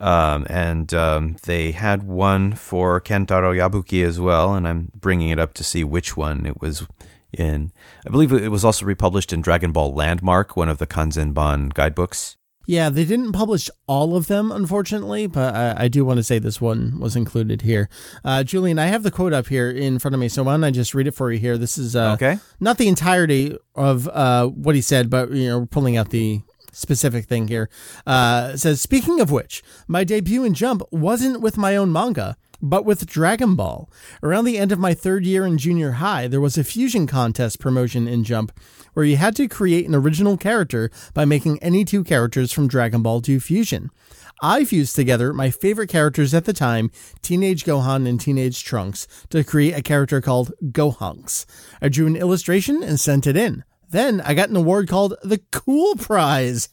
Um, 0.00 0.46
and 0.48 0.92
um, 0.94 1.36
they 1.44 1.72
had 1.72 2.04
one 2.04 2.54
for 2.54 3.00
Kentaro 3.00 3.56
Yabuki 3.56 4.04
as 4.04 4.20
well, 4.20 4.54
and 4.54 4.68
I'm 4.68 4.92
bringing 4.94 5.30
it 5.30 5.40
up 5.40 5.54
to 5.54 5.64
see 5.64 5.82
which 5.82 6.16
one 6.16 6.46
it 6.46 6.60
was 6.60 6.86
in. 7.32 7.72
I 8.06 8.10
believe 8.10 8.32
it 8.32 8.50
was 8.50 8.64
also 8.64 8.86
republished 8.86 9.32
in 9.32 9.40
Dragon 9.40 9.72
Ball 9.72 9.92
Landmark, 9.92 10.56
one 10.56 10.68
of 10.68 10.78
the 10.78 10.86
Kanzenban 10.86 11.74
guidebooks. 11.74 12.37
Yeah, 12.68 12.90
they 12.90 13.06
didn't 13.06 13.32
publish 13.32 13.70
all 13.86 14.14
of 14.14 14.26
them, 14.26 14.52
unfortunately, 14.52 15.26
but 15.26 15.54
I, 15.54 15.84
I 15.84 15.88
do 15.88 16.04
want 16.04 16.18
to 16.18 16.22
say 16.22 16.38
this 16.38 16.60
one 16.60 17.00
was 17.00 17.16
included 17.16 17.62
here. 17.62 17.88
Uh, 18.22 18.44
Julian, 18.44 18.78
I 18.78 18.88
have 18.88 19.04
the 19.04 19.10
quote 19.10 19.32
up 19.32 19.46
here 19.46 19.70
in 19.70 19.98
front 19.98 20.14
of 20.14 20.20
me, 20.20 20.28
so 20.28 20.42
why 20.42 20.52
don't 20.52 20.64
I 20.64 20.70
just 20.70 20.94
read 20.94 21.06
it 21.06 21.12
for 21.12 21.32
you 21.32 21.38
here? 21.38 21.56
This 21.56 21.78
is 21.78 21.96
uh, 21.96 22.12
okay. 22.12 22.38
not 22.60 22.76
the 22.76 22.86
entirety 22.86 23.56
of 23.74 24.06
uh, 24.08 24.48
what 24.48 24.74
he 24.74 24.82
said, 24.82 25.08
but 25.08 25.30
you 25.30 25.48
know, 25.48 25.64
pulling 25.64 25.96
out 25.96 26.10
the 26.10 26.42
specific 26.70 27.24
thing 27.24 27.48
here. 27.48 27.70
Uh, 28.06 28.54
says, 28.54 28.82
speaking 28.82 29.18
of 29.18 29.30
which, 29.30 29.62
my 29.86 30.04
debut 30.04 30.44
in 30.44 30.52
Jump 30.52 30.82
wasn't 30.90 31.40
with 31.40 31.56
my 31.56 31.74
own 31.74 31.90
manga 31.90 32.36
but 32.60 32.84
with 32.84 33.06
Dragon 33.06 33.54
Ball. 33.54 33.88
Around 34.22 34.44
the 34.44 34.58
end 34.58 34.72
of 34.72 34.78
my 34.78 34.94
third 34.94 35.24
year 35.24 35.46
in 35.46 35.58
junior 35.58 35.92
high, 35.92 36.28
there 36.28 36.40
was 36.40 36.58
a 36.58 36.64
fusion 36.64 37.06
contest 37.06 37.60
promotion 37.60 38.08
in 38.08 38.24
Jump 38.24 38.52
where 38.94 39.04
you 39.04 39.16
had 39.16 39.36
to 39.36 39.48
create 39.48 39.86
an 39.86 39.94
original 39.94 40.36
character 40.36 40.90
by 41.14 41.24
making 41.24 41.58
any 41.62 41.84
two 41.84 42.02
characters 42.02 42.52
from 42.52 42.68
Dragon 42.68 43.02
Ball 43.02 43.20
do 43.20 43.38
fusion. 43.40 43.90
I 44.40 44.64
fused 44.64 44.94
together 44.94 45.32
my 45.32 45.50
favorite 45.50 45.88
characters 45.88 46.32
at 46.32 46.44
the 46.44 46.52
time, 46.52 46.90
Teenage 47.22 47.64
Gohan 47.64 48.08
and 48.08 48.20
Teenage 48.20 48.62
Trunks, 48.62 49.08
to 49.30 49.42
create 49.42 49.76
a 49.76 49.82
character 49.82 50.20
called 50.20 50.52
Gohanks. 50.62 51.44
I 51.82 51.88
drew 51.88 52.06
an 52.06 52.16
illustration 52.16 52.82
and 52.82 53.00
sent 53.00 53.26
it 53.26 53.36
in. 53.36 53.64
Then 53.90 54.20
I 54.20 54.34
got 54.34 54.50
an 54.50 54.56
award 54.56 54.88
called 54.88 55.14
the 55.22 55.40
Cool 55.50 55.96
Prize, 55.96 56.68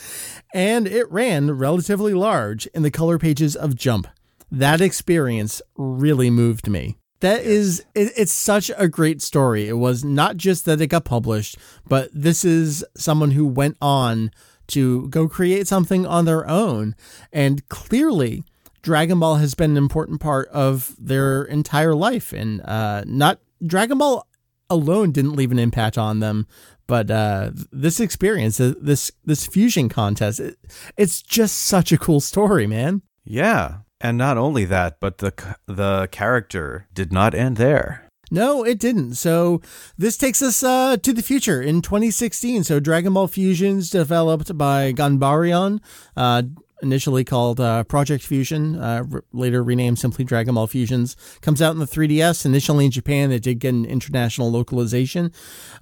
and 0.54 0.86
it 0.86 1.10
ran 1.10 1.52
relatively 1.52 2.12
large 2.12 2.66
in 2.66 2.82
the 2.82 2.90
color 2.90 3.18
pages 3.18 3.54
of 3.54 3.76
Jump. 3.76 4.08
That 4.50 4.80
experience 4.80 5.60
really 5.76 6.30
moved 6.30 6.68
me. 6.68 6.98
That 7.20 7.42
is, 7.42 7.80
it, 7.94 8.12
it's 8.16 8.32
such 8.32 8.70
a 8.76 8.88
great 8.88 9.22
story. 9.22 9.68
It 9.68 9.78
was 9.78 10.04
not 10.04 10.36
just 10.36 10.64
that 10.66 10.80
it 10.80 10.88
got 10.88 11.04
published, 11.04 11.56
but 11.88 12.10
this 12.12 12.44
is 12.44 12.84
someone 12.96 13.30
who 13.30 13.46
went 13.46 13.76
on 13.80 14.30
to 14.68 15.08
go 15.08 15.28
create 15.28 15.66
something 15.66 16.06
on 16.06 16.24
their 16.24 16.48
own. 16.48 16.94
And 17.32 17.66
clearly, 17.68 18.44
Dragon 18.82 19.18
Ball 19.18 19.36
has 19.36 19.54
been 19.54 19.72
an 19.72 19.76
important 19.76 20.20
part 20.20 20.48
of 20.48 20.94
their 20.98 21.42
entire 21.44 21.94
life. 21.94 22.32
And 22.32 22.60
uh, 22.62 23.04
not 23.06 23.40
Dragon 23.64 23.98
Ball 23.98 24.26
alone 24.68 25.12
didn't 25.12 25.36
leave 25.36 25.52
an 25.52 25.58
impact 25.58 25.96
on 25.96 26.20
them, 26.20 26.46
but 26.86 27.10
uh, 27.10 27.50
this 27.72 27.98
experience, 27.98 28.58
this 28.58 29.10
this 29.24 29.46
fusion 29.46 29.88
contest, 29.88 30.38
it, 30.38 30.58
it's 30.96 31.22
just 31.22 31.56
such 31.56 31.92
a 31.92 31.98
cool 31.98 32.20
story, 32.20 32.66
man. 32.66 33.02
Yeah, 33.24 33.78
and 34.00 34.18
not 34.18 34.38
only 34.38 34.64
that, 34.64 35.00
but 35.00 35.18
the 35.18 35.32
the 35.66 36.08
character 36.10 36.86
did 36.92 37.12
not 37.12 37.34
end 37.34 37.56
there. 37.56 38.06
No, 38.30 38.64
it 38.64 38.78
didn't. 38.78 39.14
So 39.14 39.60
this 39.96 40.16
takes 40.16 40.42
us 40.42 40.62
uh, 40.62 40.96
to 40.96 41.12
the 41.12 41.22
future 41.22 41.62
in 41.62 41.80
2016. 41.80 42.64
So 42.64 42.80
Dragon 42.80 43.14
Ball 43.14 43.28
Fusions 43.28 43.88
developed 43.88 44.58
by 44.58 44.92
Ganbarion, 44.92 45.80
uh, 46.16 46.42
initially 46.82 47.22
called 47.22 47.60
uh, 47.60 47.84
Project 47.84 48.24
Fusion, 48.24 48.76
uh, 48.76 49.04
later 49.32 49.62
renamed 49.62 50.00
simply 50.00 50.24
Dragon 50.24 50.56
Ball 50.56 50.66
Fusions, 50.66 51.16
comes 51.40 51.62
out 51.62 51.72
in 51.72 51.78
the 51.78 51.86
3DS. 51.86 52.44
Initially 52.44 52.86
in 52.86 52.90
Japan, 52.90 53.30
it 53.30 53.42
did 53.42 53.60
get 53.60 53.74
an 53.74 53.84
international 53.84 54.50
localization. 54.50 55.32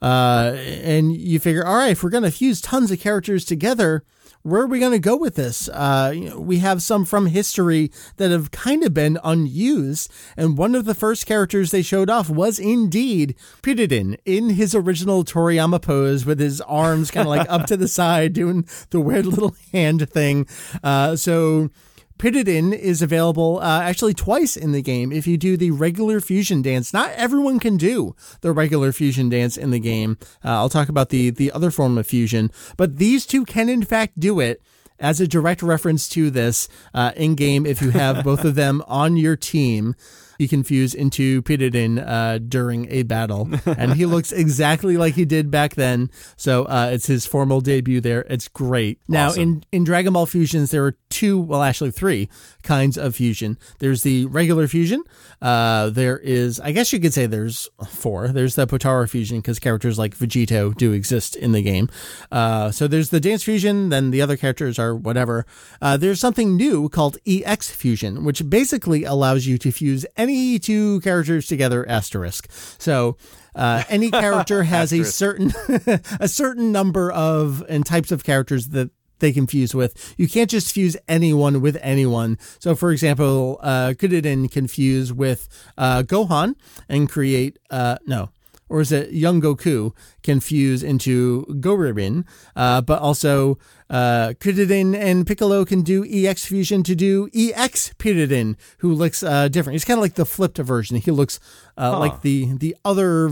Uh, 0.03 0.53
and 0.83 1.17
you 1.17 1.41
figure, 1.41 1.67
all 1.67 1.77
right, 1.77 1.93
if 1.93 2.05
we're 2.05 2.11
going 2.11 2.25
to 2.25 2.31
fuse 2.31 2.61
tons 2.61 2.91
of 2.91 3.01
characters 3.01 3.47
together, 3.47 4.05
where 4.45 4.61
are 4.61 4.66
we 4.66 4.78
going 4.78 4.92
to 4.92 4.99
go 4.99 5.16
with 5.16 5.36
this? 5.36 5.70
Uh, 5.70 6.12
you 6.14 6.28
know, 6.28 6.38
we 6.38 6.59
have 6.59 6.82
some 6.82 7.07
from 7.07 7.26
history 7.26 7.90
that 8.18 8.30
have 8.30 8.51
kind 8.51 8.84
of 8.84 8.92
been 8.92 9.18
unused, 9.24 10.12
and 10.36 10.59
one 10.59 10.74
of 10.74 10.84
the 10.84 10.95
first 10.95 11.24
characters 11.24 11.70
they 11.70 11.80
showed 11.80 12.11
off 12.11 12.28
was 12.28 12.59
indeed 12.59 13.34
Piridin 13.62 14.18
in 14.26 14.51
his 14.51 14.74
original 14.74 15.24
Toriyama 15.24 15.80
pose 15.80 16.26
with 16.26 16.38
his 16.38 16.61
arms 16.61 17.11
kind 17.11 17.26
of 17.26 17.30
like 17.30 17.51
up 17.51 17.64
to 17.66 17.76
the 17.76 17.88
side, 17.95 18.34
doing 18.34 18.68
the 18.90 19.01
weird 19.01 19.24
little 19.24 19.57
hand 19.72 20.11
thing. 20.11 20.47
Uh, 20.82 21.16
so 21.16 21.70
Piridin 22.19 22.73
is 22.73 23.03
available 23.03 23.59
uh, 23.61 23.83
actually 23.83 24.15
twice 24.15 24.57
in 24.57 24.73
the 24.73 24.83
game 24.83 25.12
if 25.12 25.27
you 25.27 25.37
do 25.37 25.57
the 25.57 25.73
regular 25.73 26.21
fusion 26.21 26.62
dance. 26.62 26.93
Not 26.93 27.11
everyone 27.12 27.59
can 27.59 27.77
do 27.77 28.15
the 28.41 28.53
regular 28.53 28.93
fusion 28.93 29.29
dance 29.29 29.57
in 29.57 29.71
the 29.71 29.81
game. 29.81 30.19
Uh, 30.45 30.51
I'll 30.51 30.69
talk 30.69 30.89
about 30.89 31.09
the 31.09 31.31
the 31.31 31.51
other 31.53 31.71
form 31.71 31.99
of 31.99 32.07
fusion, 32.07 32.51
but 32.77 32.99
these 32.99 33.27
two 33.27 33.45
can 33.45 33.69
in 33.69 33.83
fact 33.83 34.19
do 34.19 34.41
it. 34.41 34.62
As 35.01 35.21
a 35.21 35.27
direct 35.27 35.61
reference 35.61 36.09
to 36.11 36.31
this 36.31 36.69
uh, 36.95 37.11
in 37.17 37.35
game, 37.35 37.67
if 37.67 37.83
you 37.83 37.91
have 37.91 38.23
both 38.25 38.45
of 38.45 38.55
them 38.55 38.81
on 38.87 39.17
your 39.17 39.35
team, 39.35 39.97
you 40.39 40.49
can 40.49 40.62
fuse 40.64 40.95
into 40.95 41.43
Piridin 41.43 42.03
uh, 42.07 42.39
during 42.39 42.91
a 42.91 43.03
battle. 43.03 43.49
and 43.66 43.95
he 43.95 44.07
looks 44.07 44.32
exactly 44.32 44.97
like 44.97 45.14
he 45.14 45.24
did 45.24 45.51
back 45.51 45.74
then. 45.74 46.11
So 46.37 46.64
uh, 46.64 46.91
it's 46.93 47.07
his 47.07 47.26
formal 47.26 47.61
debut 47.61 48.01
there. 48.01 48.22
It's 48.28 48.49
great. 48.49 49.01
Now, 49.09 49.28
Awesome. 49.28 49.43
in, 49.43 49.64
in 49.72 49.85
Dragon 49.85 50.12
Ball 50.12 50.26
Fusions, 50.26 50.70
there 50.70 50.85
are 50.85 50.97
two, 51.11 51.39
well, 51.39 51.62
actually 51.62 51.91
three 51.91 52.28
kinds 52.65 52.99
of 52.99 53.15
fusion. 53.15 53.59
There's 53.79 54.03
the 54.03 54.27
regular 54.27 54.67
fusion. 54.67 55.05
Uh, 55.41 55.91
there 55.91 56.19
is, 56.19 56.59
I 56.59 56.73
guess 56.73 56.93
you 56.93 56.99
could 56.99 57.15
say 57.15 57.27
there's 57.27 57.69
four. 57.87 58.29
There's 58.29 58.57
the 58.57 58.67
Potara 58.67 59.09
fusion 59.09 59.39
because 59.39 59.59
characters 59.61 59.99
like 59.99 60.17
Vegito 60.17 60.75
do 60.77 60.93
exist 60.93 61.37
in 61.37 61.53
the 61.53 61.62
game. 61.62 61.89
Uh, 62.33 62.71
so 62.71 62.89
there's 62.89 63.11
the 63.11 63.21
dance 63.21 63.45
fusion, 63.45 63.91
then 63.91 64.11
the 64.11 64.23
other 64.23 64.37
characters 64.37 64.79
are 64.79 64.95
whatever. 64.95 65.47
Uh, 65.81 65.97
there's 65.97 66.19
something 66.19 66.57
new 66.57 66.89
called 66.89 67.19
EX 67.27 67.71
fusion, 67.71 68.25
which 68.25 68.49
basically 68.49 69.05
allows 69.05 69.47
you 69.47 69.59
to 69.59 69.71
fuse 69.71 70.05
any 70.17 70.59
two 70.59 71.01
characters 71.01 71.47
together 71.47 71.89
asterisk. 71.89 72.51
So 72.79 73.17
uh, 73.55 73.85
any 73.89 74.11
character 74.11 74.62
has 74.75 74.93
a 74.93 75.05
certain 75.05 75.53
a 76.21 76.29
certain 76.29 76.73
number 76.73 77.11
of 77.12 77.65
and 77.69 77.85
types 77.85 78.11
of 78.11 78.25
characters 78.25 78.69
that 78.69 78.91
they 79.25 79.33
can 79.33 79.47
fuse 79.47 79.75
with. 79.75 80.14
You 80.18 80.29
can't 80.29 80.51
just 80.51 80.68
fuse 80.75 80.97
anyone 81.09 81.61
with 81.64 81.77
anyone. 81.81 82.37
So, 82.61 82.75
for 82.77 82.93
example, 82.93 83.59
uh, 83.62 83.95
Kudiden 83.99 84.51
can 84.53 84.68
fuse 84.68 85.12
with 85.12 85.49
uh, 85.79 86.03
Gohan 86.03 86.55
and 86.89 87.09
create 87.09 87.59
uh, 87.70 87.97
no. 88.07 88.29
Or 88.68 88.81
is 88.81 88.91
it 88.93 89.12
Young 89.12 89.41
Goku 89.43 89.93
can 90.22 90.41
fuse 90.41 90.83
into 90.83 91.45
Goribin, 91.61 92.25
uh, 92.57 92.81
but 92.81 92.99
also 93.01 93.59
uh, 93.91 94.33
Kudiden 94.41 94.97
and 94.97 95.27
Piccolo 95.27 95.64
can 95.64 95.83
do 95.83 96.03
EX 96.05 96.47
fusion 96.47 96.83
to 96.85 96.95
do 96.97 97.29
EX 97.35 97.93
Piridin, 97.99 98.57
who 98.79 98.93
looks 98.95 99.22
uh, 99.22 99.49
different. 99.49 99.75
He's 99.75 99.85
kind 99.85 99.99
of 99.99 100.03
like 100.03 100.14
the 100.14 100.25
flipped 100.27 100.59
version. 100.59 100.97
He 100.97 101.11
looks 101.11 101.39
uh, 101.77 101.93
Huh. 101.93 101.99
like 102.01 102.22
the 102.22 102.57
the 102.57 102.75
other 102.85 103.31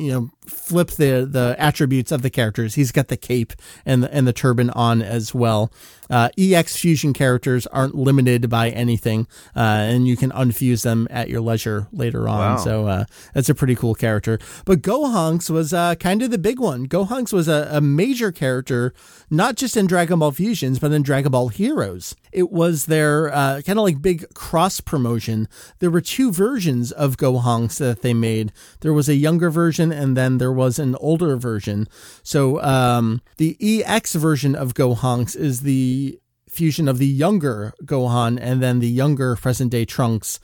you 0.00 0.12
know 0.12 0.30
flip 0.50 0.90
the 0.92 1.26
the 1.30 1.54
attributes 1.58 2.12
of 2.12 2.22
the 2.22 2.30
characters. 2.30 2.74
He's 2.74 2.92
got 2.92 3.08
the 3.08 3.16
cape 3.16 3.52
and 3.86 4.02
the, 4.02 4.12
and 4.12 4.26
the 4.26 4.32
turban 4.32 4.70
on 4.70 5.02
as 5.02 5.34
well. 5.34 5.72
Uh, 6.08 6.28
ex 6.36 6.76
fusion 6.76 7.12
characters 7.12 7.68
aren't 7.68 7.94
limited 7.94 8.50
by 8.50 8.70
anything 8.70 9.28
uh, 9.54 9.60
and 9.60 10.08
you 10.08 10.16
can 10.16 10.32
unfuse 10.32 10.82
them 10.82 11.06
at 11.08 11.28
your 11.28 11.40
leisure 11.40 11.86
later 11.92 12.28
on. 12.28 12.38
Wow. 12.38 12.56
so 12.56 12.86
uh, 12.88 13.04
that's 13.32 13.48
a 13.48 13.54
pretty 13.54 13.76
cool 13.76 13.94
character. 13.94 14.40
But 14.64 14.82
gohanks 14.82 15.48
was 15.48 15.72
uh, 15.72 15.94
kind 15.94 16.20
of 16.22 16.32
the 16.32 16.38
big 16.38 16.58
one. 16.58 16.88
Gohanks 16.88 17.32
was 17.32 17.46
a, 17.46 17.68
a 17.70 17.80
major 17.80 18.32
character 18.32 18.92
not 19.30 19.54
just 19.54 19.76
in 19.76 19.86
dragon 19.86 20.18
ball 20.18 20.32
fusions 20.32 20.80
but 20.80 20.90
in 20.90 21.02
dragon 21.02 21.30
ball 21.30 21.48
heroes. 21.48 22.16
It 22.32 22.50
was 22.50 22.86
their 22.86 23.32
uh, 23.32 23.62
kind 23.64 23.78
of 23.78 23.84
like 23.84 24.02
big 24.02 24.34
cross 24.34 24.80
promotion. 24.80 25.46
There 25.78 25.90
were 25.92 26.00
two 26.00 26.32
versions 26.32 26.90
of 26.90 27.18
gohanks 27.18 27.78
that 27.78 28.02
they 28.02 28.14
made. 28.14 28.52
There 28.80 28.92
was 28.92 29.08
a 29.08 29.14
younger 29.14 29.50
version 29.50 29.89
and 29.92 30.16
then 30.16 30.38
there 30.38 30.52
was 30.52 30.78
an 30.78 30.94
older 30.96 31.36
version 31.36 31.88
so 32.22 32.60
um, 32.62 33.20
the 33.36 33.56
ex 33.84 34.14
version 34.14 34.54
of 34.54 34.74
gohanks 34.74 35.36
is 35.36 35.60
the 35.60 36.18
fusion 36.48 36.88
of 36.88 36.98
the 36.98 37.06
younger 37.06 37.72
gohan 37.84 38.38
and 38.40 38.62
then 38.62 38.80
the 38.80 38.88
younger 38.88 39.36
present 39.36 39.70
day 39.70 39.84
trunks 39.84 40.40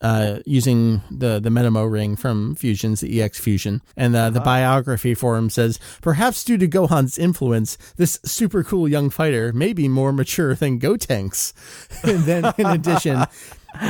uh, 0.00 0.40
using 0.44 1.00
the 1.10 1.40
the 1.40 1.48
Metamo 1.48 1.90
ring 1.90 2.16
from 2.16 2.54
Fusions, 2.54 3.00
the 3.00 3.22
EX 3.22 3.40
Fusion, 3.40 3.80
and 3.96 4.14
uh, 4.14 4.30
the 4.30 4.40
biography 4.40 5.14
for 5.14 5.36
him 5.36 5.48
says 5.48 5.80
perhaps 6.02 6.44
due 6.44 6.58
to 6.58 6.68
Gohan's 6.68 7.18
influence, 7.18 7.78
this 7.96 8.20
super 8.24 8.62
cool 8.62 8.88
young 8.88 9.10
fighter 9.10 9.52
may 9.52 9.72
be 9.72 9.88
more 9.88 10.12
mature 10.12 10.54
than 10.54 10.78
Gotenks. 10.78 11.54
and 12.04 12.24
then, 12.24 12.52
in 12.58 12.66
addition. 12.66 13.24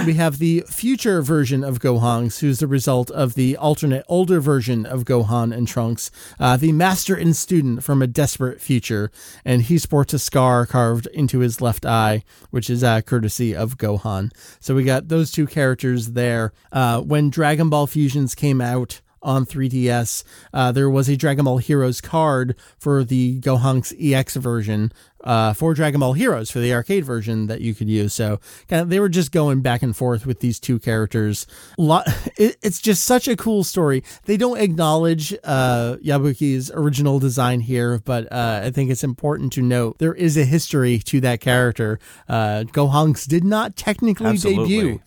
We 0.04 0.14
have 0.14 0.38
the 0.38 0.64
future 0.68 1.22
version 1.22 1.64
of 1.64 1.80
Gohanks, 1.80 2.40
who's 2.40 2.58
the 2.58 2.66
result 2.66 3.10
of 3.10 3.34
the 3.34 3.56
alternate 3.56 4.04
older 4.08 4.40
version 4.40 4.86
of 4.86 5.04
Gohan 5.04 5.54
and 5.54 5.66
Trunks, 5.66 6.10
uh, 6.38 6.56
the 6.56 6.72
master 6.72 7.14
and 7.14 7.36
student 7.36 7.82
from 7.82 8.02
a 8.02 8.06
desperate 8.06 8.60
future, 8.60 9.10
and 9.44 9.62
he 9.62 9.78
sports 9.78 10.14
a 10.14 10.18
scar 10.18 10.66
carved 10.66 11.06
into 11.08 11.40
his 11.40 11.60
left 11.60 11.84
eye, 11.84 12.24
which 12.50 12.70
is 12.70 12.82
uh, 12.82 13.00
courtesy 13.02 13.54
of 13.54 13.78
Gohan. 13.78 14.30
So 14.60 14.74
we 14.74 14.84
got 14.84 15.08
those 15.08 15.30
two 15.30 15.46
characters 15.46 16.12
there. 16.12 16.52
Uh, 16.72 17.00
when 17.00 17.30
Dragon 17.30 17.68
Ball 17.68 17.86
Fusions 17.86 18.34
came 18.34 18.60
out, 18.60 19.00
on 19.26 19.44
3DS. 19.44 20.24
Uh, 20.54 20.72
there 20.72 20.88
was 20.88 21.08
a 21.08 21.16
Dragon 21.16 21.44
Ball 21.44 21.58
Heroes 21.58 22.00
card 22.00 22.54
for 22.78 23.04
the 23.04 23.40
Gohanks 23.40 23.92
EX 24.00 24.36
version 24.36 24.92
uh, 25.24 25.52
for 25.52 25.74
Dragon 25.74 26.00
Ball 26.00 26.12
Heroes 26.12 26.50
for 26.50 26.60
the 26.60 26.72
arcade 26.72 27.04
version 27.04 27.48
that 27.48 27.60
you 27.60 27.74
could 27.74 27.88
use. 27.88 28.14
So 28.14 28.38
kind 28.68 28.82
of, 28.82 28.88
they 28.88 29.00
were 29.00 29.08
just 29.08 29.32
going 29.32 29.60
back 29.60 29.82
and 29.82 29.94
forth 29.94 30.24
with 30.24 30.40
these 30.40 30.60
two 30.60 30.78
characters. 30.78 31.46
Lot, 31.76 32.06
it, 32.38 32.56
it's 32.62 32.80
just 32.80 33.04
such 33.04 33.26
a 33.26 33.36
cool 33.36 33.64
story. 33.64 34.04
They 34.24 34.36
don't 34.36 34.58
acknowledge 34.58 35.34
uh, 35.44 35.96
Yabuki's 36.02 36.70
original 36.72 37.18
design 37.18 37.60
here, 37.60 38.00
but 38.04 38.32
uh, 38.32 38.60
I 38.64 38.70
think 38.70 38.90
it's 38.90 39.04
important 39.04 39.52
to 39.54 39.62
note 39.62 39.98
there 39.98 40.14
is 40.14 40.36
a 40.36 40.44
history 40.44 40.98
to 41.00 41.20
that 41.22 41.40
character. 41.40 41.98
Uh, 42.28 42.64
Gohanks 42.68 43.26
did 43.26 43.42
not 43.42 43.76
technically 43.76 44.26
Absolutely. 44.26 44.68
debut 44.68 45.00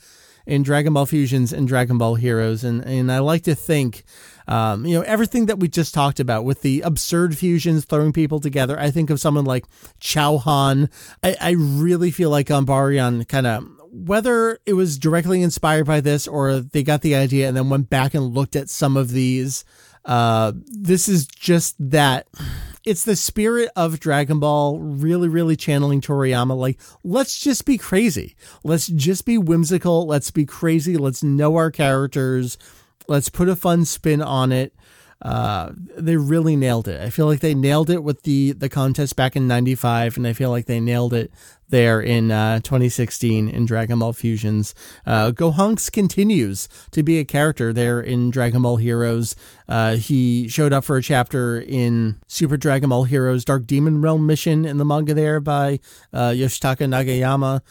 in 0.49 0.63
Dragon 0.63 0.93
Ball 0.93 1.05
Fusions 1.05 1.53
and 1.53 1.67
Dragon 1.67 1.99
Ball 1.99 2.15
Heroes, 2.15 2.63
and 2.63 2.83
and 2.83 3.11
I 3.11 3.19
like 3.19 3.43
to 3.43 3.53
think, 3.53 4.03
um, 4.47 4.83
you 4.83 4.95
know, 4.95 5.03
everything 5.03 5.45
that 5.45 5.59
we 5.59 5.67
just 5.67 5.93
talked 5.93 6.19
about 6.19 6.43
with 6.43 6.63
the 6.63 6.81
absurd 6.81 7.37
fusions 7.37 7.85
throwing 7.85 8.11
people 8.11 8.39
together. 8.39 8.77
I 8.77 8.89
think 8.89 9.11
of 9.11 9.19
someone 9.19 9.45
like 9.45 9.65
Chow 9.99 10.37
Han. 10.37 10.89
I, 11.23 11.35
I 11.39 11.51
really 11.51 12.09
feel 12.09 12.31
like 12.31 12.47
Ganbarion 12.47 13.27
kind 13.27 13.47
of. 13.47 13.65
Whether 13.91 14.59
it 14.67 14.73
was 14.73 14.99
directly 14.99 15.41
inspired 15.41 15.85
by 15.85 15.99
this 15.99 16.27
or 16.27 16.59
they 16.59 16.83
got 16.83 17.01
the 17.01 17.15
idea 17.15 17.47
and 17.47 17.57
then 17.57 17.69
went 17.69 17.89
back 17.89 18.13
and 18.13 18.35
looked 18.35 18.55
at 18.55 18.69
some 18.69 18.95
of 18.95 19.09
these, 19.09 19.65
uh, 20.05 20.51
this 20.67 21.09
is 21.09 21.25
just 21.25 21.75
that 21.79 22.27
it's 22.85 23.03
the 23.03 23.15
spirit 23.15 23.69
of 23.75 23.99
Dragon 23.99 24.39
Ball 24.39 24.79
really, 24.79 25.27
really 25.27 25.55
channeling 25.55 26.01
Toriyama. 26.01 26.57
Like, 26.57 26.79
let's 27.03 27.39
just 27.39 27.65
be 27.65 27.77
crazy. 27.77 28.35
Let's 28.63 28.87
just 28.87 29.25
be 29.25 29.37
whimsical. 29.37 30.05
Let's 30.05 30.31
be 30.31 30.45
crazy. 30.45 30.97
Let's 30.97 31.23
know 31.23 31.55
our 31.55 31.71
characters. 31.71 32.57
Let's 33.07 33.29
put 33.29 33.49
a 33.49 33.55
fun 33.55 33.85
spin 33.85 34.21
on 34.21 34.51
it. 34.51 34.73
Uh, 35.21 35.71
they 35.75 36.15
really 36.15 36.55
nailed 36.55 36.87
it. 36.87 37.01
I 37.01 37.09
feel 37.09 37.25
like 37.25 37.41
they 37.41 37.53
nailed 37.53 37.89
it 37.89 38.03
with 38.03 38.23
the 38.23 38.53
the 38.53 38.69
contest 38.69 39.15
back 39.15 39.35
in 39.35 39.47
'95, 39.47 40.17
and 40.17 40.25
I 40.25 40.33
feel 40.33 40.49
like 40.49 40.65
they 40.65 40.79
nailed 40.79 41.13
it 41.13 41.31
there 41.69 42.01
in 42.01 42.31
uh, 42.31 42.59
2016 42.59 43.47
in 43.47 43.65
Dragon 43.65 43.99
Ball 43.99 44.13
Fusions. 44.13 44.73
Uh, 45.05 45.31
Gohanks 45.31 45.91
continues 45.91 46.67
to 46.91 47.03
be 47.03 47.19
a 47.19 47.25
character 47.25 47.71
there 47.71 48.01
in 48.01 48.31
Dragon 48.31 48.61
Ball 48.61 48.77
Heroes. 48.77 49.35
Uh, 49.67 49.95
he 49.95 50.47
showed 50.47 50.73
up 50.73 50.83
for 50.83 50.97
a 50.97 51.01
chapter 51.03 51.59
in 51.59 52.19
Super 52.27 52.57
Dragon 52.57 52.89
Ball 52.89 53.03
Heroes 53.03 53.45
Dark 53.45 53.67
Demon 53.67 54.01
Realm 54.01 54.25
mission 54.25 54.65
in 54.65 54.77
the 54.77 54.85
manga 54.85 55.13
there 55.13 55.39
by 55.39 55.79
uh, 56.13 56.29
Yoshitaka 56.29 56.87
Nagayama. 56.87 57.61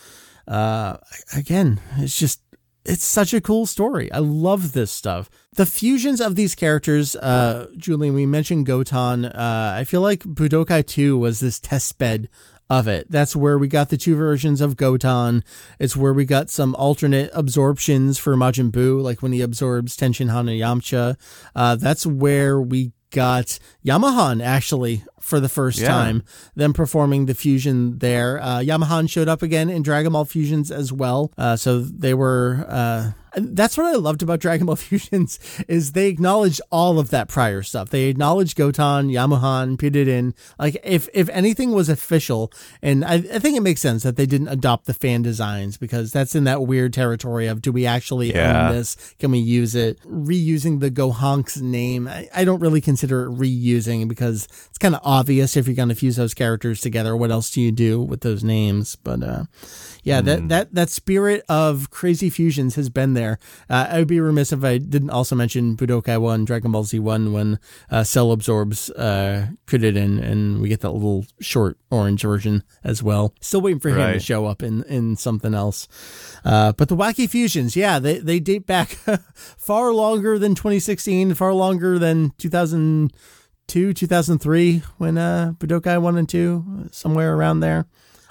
Uh, 0.46 0.96
again, 1.34 1.80
it's 1.96 2.16
just 2.16 2.40
it's 2.88 3.04
such 3.04 3.34
a 3.34 3.40
cool 3.40 3.66
story. 3.66 4.10
I 4.10 4.18
love 4.18 4.72
this 4.72 4.90
stuff. 4.90 5.28
The 5.54 5.66
fusions 5.66 6.20
of 6.20 6.36
these 6.36 6.54
characters, 6.54 7.14
uh, 7.16 7.66
Julian, 7.76 8.14
we 8.14 8.26
mentioned 8.26 8.66
Gotan. 8.66 9.26
Uh, 9.26 9.74
I 9.76 9.84
feel 9.84 10.00
like 10.00 10.20
Budokai 10.20 10.86
2 10.86 11.18
was 11.18 11.40
this 11.40 11.60
test 11.60 11.98
bed 11.98 12.28
of 12.70 12.88
it. 12.88 13.10
That's 13.10 13.36
where 13.36 13.58
we 13.58 13.68
got 13.68 13.90
the 13.90 13.96
two 13.96 14.16
versions 14.16 14.60
of 14.60 14.76
Gotan. 14.76 15.44
It's 15.78 15.96
where 15.96 16.12
we 16.12 16.24
got 16.24 16.50
some 16.50 16.74
alternate 16.74 17.30
absorptions 17.34 18.18
for 18.18 18.36
Majin 18.36 18.70
Buu, 18.70 19.02
like 19.02 19.22
when 19.22 19.32
he 19.32 19.42
absorbs 19.42 19.96
Tenshin 19.96 20.30
Han 20.30 20.48
and 20.48 20.60
Yamcha. 20.60 21.16
Uh, 21.54 21.76
that's 21.76 22.06
where 22.06 22.60
we 22.60 22.92
got 23.10 23.58
Yamahan 23.84 24.44
actually 24.44 25.04
for 25.20 25.40
the 25.40 25.48
first 25.48 25.80
yeah. 25.80 25.88
time, 25.88 26.22
them 26.54 26.72
performing 26.72 27.26
the 27.26 27.34
fusion 27.34 27.98
there. 27.98 28.40
Uh, 28.40 28.58
Yamahan 28.58 29.08
showed 29.08 29.28
up 29.28 29.42
again 29.42 29.70
in 29.70 29.82
Dragon 29.82 30.12
Ball 30.12 30.24
Fusions 30.24 30.70
as 30.70 30.92
well. 30.92 31.32
Uh, 31.36 31.56
so 31.56 31.80
they 31.80 32.14
were, 32.14 32.64
uh, 32.68 33.12
that's 33.34 33.76
what 33.76 33.86
I 33.86 33.92
loved 33.94 34.22
about 34.22 34.40
Dragon 34.48 34.66
Ball 34.66 34.76
Fusions 34.76 35.38
is 35.66 35.92
they 35.92 36.08
acknowledged 36.08 36.60
all 36.70 36.98
of 36.98 37.10
that 37.10 37.28
prior 37.28 37.62
stuff. 37.62 37.90
They 37.90 38.04
acknowledged 38.04 38.56
Gotan, 38.56 39.08
Yamahan, 39.08 39.76
Piridin. 39.76 40.34
Like 40.58 40.76
if 40.84 41.08
if 41.12 41.28
anything 41.30 41.72
was 41.72 41.88
official, 41.88 42.52
and 42.82 43.04
I, 43.04 43.14
I, 43.14 43.38
think 43.38 43.56
it 43.56 43.62
makes 43.62 43.80
sense 43.80 44.02
that 44.02 44.16
they 44.16 44.26
didn't 44.26 44.48
adopt 44.48 44.86
the 44.86 44.94
fan 44.94 45.22
designs 45.22 45.76
because 45.76 46.12
that's 46.12 46.34
in 46.34 46.44
that 46.44 46.62
weird 46.62 46.92
territory 46.92 47.46
of 47.46 47.62
do 47.62 47.72
we 47.72 47.86
actually 47.86 48.32
yeah. 48.32 48.68
own 48.68 48.74
this? 48.74 49.14
Can 49.18 49.30
we 49.30 49.38
use 49.38 49.74
it? 49.74 50.00
Reusing 50.02 50.80
the 50.80 50.90
Gohanks 50.90 51.60
name, 51.60 52.08
I, 52.08 52.28
I 52.34 52.44
don't 52.44 52.60
really 52.60 52.80
consider 52.80 53.26
it 53.26 53.38
reusing 53.38 54.08
because 54.08 54.48
it's 54.68 54.78
kind 54.78 54.94
of 54.94 55.00
obvious 55.08 55.56
if 55.56 55.66
you're 55.66 55.74
going 55.74 55.88
to 55.88 55.94
fuse 55.94 56.16
those 56.16 56.34
characters 56.34 56.82
together. 56.82 57.16
What 57.16 57.30
else 57.30 57.50
do 57.50 57.62
you 57.62 57.72
do 57.72 57.98
with 57.98 58.20
those 58.20 58.44
names? 58.44 58.94
But 58.94 59.22
uh, 59.22 59.44
yeah, 60.02 60.20
mm. 60.20 60.24
that 60.26 60.38
hmm. 60.40 60.48
that 60.48 60.74
that 60.74 60.90
spirit 60.90 61.44
of 61.48 61.90
crazy 61.90 62.28
fusions 62.28 62.74
has 62.74 62.90
been 62.90 63.14
there. 63.14 63.38
Uh, 63.70 63.88
I 63.90 63.98
would 64.00 64.08
be 64.08 64.20
remiss 64.20 64.52
if 64.52 64.62
I 64.62 64.76
didn't 64.76 65.08
also 65.08 65.34
mention 65.34 65.78
Budokai 65.78 66.20
One, 66.20 66.44
Dragon 66.44 66.72
Ball 66.72 66.84
Z 66.84 66.98
One, 66.98 67.32
when 67.32 67.58
uh, 67.90 68.04
Cell 68.04 68.32
absorbs 68.32 68.90
uh, 68.90 69.48
Krillin, 69.66 70.22
and 70.22 70.60
we 70.60 70.68
get 70.68 70.80
that 70.80 70.90
little 70.90 71.24
short 71.40 71.78
orange 71.90 72.20
version 72.20 72.62
as 72.84 73.02
well. 73.02 73.34
Still 73.40 73.62
waiting 73.62 73.80
for 73.80 73.90
right. 73.90 74.08
him 74.08 74.12
to 74.12 74.20
show 74.20 74.44
up 74.44 74.62
in 74.62 74.82
in 74.84 75.16
something 75.16 75.54
else. 75.54 75.88
Uh, 76.44 76.72
but 76.72 76.90
the 76.90 76.96
wacky 76.96 77.28
fusions, 77.28 77.76
yeah, 77.76 77.98
they 77.98 78.18
they 78.18 78.40
date 78.40 78.66
back 78.66 78.90
far 79.34 79.94
longer 79.94 80.38
than 80.38 80.54
2016, 80.54 81.32
far 81.32 81.54
longer 81.54 81.98
than 81.98 82.32
2002, 83.68 83.92
2003, 83.94 84.82
when 84.98 85.18
uh, 85.18 85.52
Budokai 85.58 86.00
One 86.00 86.16
and 86.16 86.28
Two, 86.28 86.88
somewhere 86.90 87.34
around 87.34 87.60
there. 87.60 87.86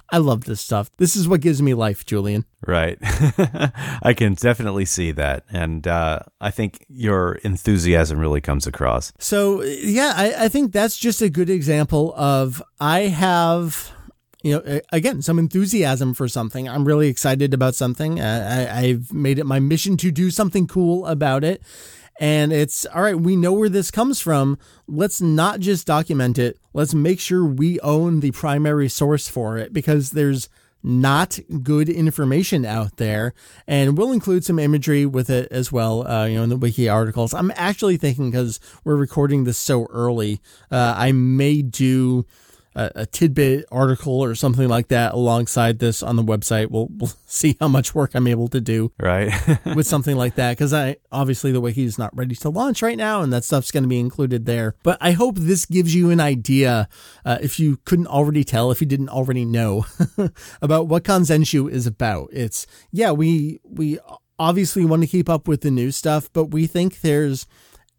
I 0.09 0.19
love 0.19 0.45
this 0.45 0.61
stuff. 0.61 0.89
This 0.97 1.17
is 1.17 1.27
what 1.27 1.41
gives 1.41 1.61
me 1.61 1.73
life, 1.73 2.05
Julian. 2.05 2.45
Right. 2.65 2.97
I 3.01 4.13
can 4.15 4.35
definitely 4.35 4.85
see 4.85 5.11
that. 5.11 5.43
And 5.51 5.85
uh, 5.85 6.19
I 6.39 6.49
think 6.49 6.85
your 6.88 7.33
enthusiasm 7.43 8.17
really 8.17 8.39
comes 8.39 8.65
across. 8.65 9.11
So, 9.19 9.63
yeah, 9.63 10.13
I, 10.15 10.45
I 10.45 10.47
think 10.47 10.71
that's 10.71 10.97
just 10.97 11.21
a 11.21 11.29
good 11.29 11.49
example 11.49 12.13
of 12.15 12.63
I 12.79 13.01
have 13.01 13.91
you 14.43 14.53
know, 14.53 14.79
again, 14.93 15.21
some 15.21 15.39
enthusiasm 15.39 16.13
for 16.13 16.27
something. 16.29 16.69
I'm 16.69 16.85
really 16.85 17.09
excited 17.09 17.53
about 17.53 17.75
something. 17.75 18.21
I, 18.21 18.88
have 18.88 19.11
made 19.11 19.39
it 19.39 19.45
my 19.45 19.59
mission 19.59 19.97
to 19.97 20.11
do 20.11 20.29
something 20.29 20.67
cool 20.67 21.05
about 21.05 21.43
it. 21.43 21.61
And 22.20 22.51
it's 22.51 22.86
all 22.88 23.01
right, 23.01 23.20
we 23.20 23.36
know 23.36 23.53
where 23.53 23.70
this 23.70 23.91
comes 23.91 24.20
from. 24.20 24.57
Let's 24.88 25.22
not 25.22 25.59
just 25.59 25.86
document 25.86 26.39
it. 26.39 26.57
Let's 26.74 26.93
make 26.93 27.20
sure 27.20 27.45
we 27.45 27.80
own 27.82 28.22
the 28.22 28.32
primary 28.32 28.89
source 28.89 29.28
for 29.28 29.57
it 29.57 29.72
because 29.72 30.11
there's 30.11 30.49
not 30.84 31.39
good 31.63 31.89
information 31.89 32.65
out 32.65 32.97
there. 32.97 33.34
And 33.68 33.97
we'll 33.97 34.11
include 34.11 34.45
some 34.45 34.59
imagery 34.59 35.05
with 35.05 35.30
it 35.30 35.51
as 35.51 35.72
well, 35.72 36.07
uh, 36.07 36.26
you 36.26 36.38
know, 36.38 36.43
in 36.43 36.49
the 36.49 36.57
wiki 36.57 36.88
articles. 36.88 37.34
I'm 37.34 37.51
actually 37.55 37.97
thinking 37.97 38.32
because 38.32 38.59
we're 38.84 38.95
recording 38.95 39.43
this 39.43 39.57
so 39.57 39.86
early, 39.88 40.39
uh, 40.72 40.95
I 40.97 41.11
may 41.11 41.61
do 41.61 42.26
a, 42.78 42.91
a, 42.95 43.05
tidbit 43.05 43.65
article 43.71 44.23
or 44.23 44.36
something 44.36 44.67
like 44.67 44.89
that 44.89 45.13
alongside 45.13 45.80
this 45.80 46.03
on 46.03 46.15
the 46.15 46.23
website. 46.23 46.69
We'll, 46.69 46.88
we'll 46.91 47.11
see 47.25 47.57
how 47.59 47.67
much 47.67 47.95
work 47.95 48.13
I'm 48.13 48.28
able 48.28 48.47
to 48.49 48.61
do 48.61 48.91
right 48.99 49.34
with 49.75 49.88
something 49.88 50.15
like 50.15 50.36
that 50.36 50.51
because 50.51 50.73
I 50.73 50.97
obviously 51.11 51.51
the 51.51 51.59
wiki 51.59 51.84
is 51.84 51.97
not 51.97 52.15
ready 52.15 52.36
to 52.36 52.49
launch 52.49 52.82
right 52.82 52.97
now, 52.97 53.21
and 53.21 53.34
that 53.34 53.43
stuff's 53.43 53.71
going 53.71 53.84
to 53.84 53.89
be 53.89 53.99
included 53.99 54.45
there. 54.45 54.75
But 54.84 54.97
I 55.01 55.11
hope 55.11 55.38
this 55.38 55.65
gives 55.65 55.95
you 55.95 56.11
an 56.11 56.19
idea, 56.19 56.88
uh, 57.25 57.39
if 57.41 57.59
you 57.59 57.78
couldn't 57.86 58.07
already 58.07 58.43
tell, 58.43 58.71
if 58.71 58.80
you 58.80 58.88
didn't 58.88 59.09
already 59.09 59.43
know, 59.43 59.86
about 60.61 60.88
what 60.88 61.03
Kanzenshuu 61.03 61.69
is 61.71 61.88
about. 61.88 62.30
It's 62.32 62.67
yeah, 62.91 63.11
we 63.11 63.59
we 63.63 63.99
obviously 64.39 64.86
want 64.86 65.01
to 65.01 65.07
keep 65.07 65.30
up 65.30 65.47
with 65.47 65.61
the 65.61 65.71
new 65.71 65.91
stuff, 65.91 66.30
but 66.32 66.45
we 66.45 66.67
think 66.67 67.01
there's 67.01 67.47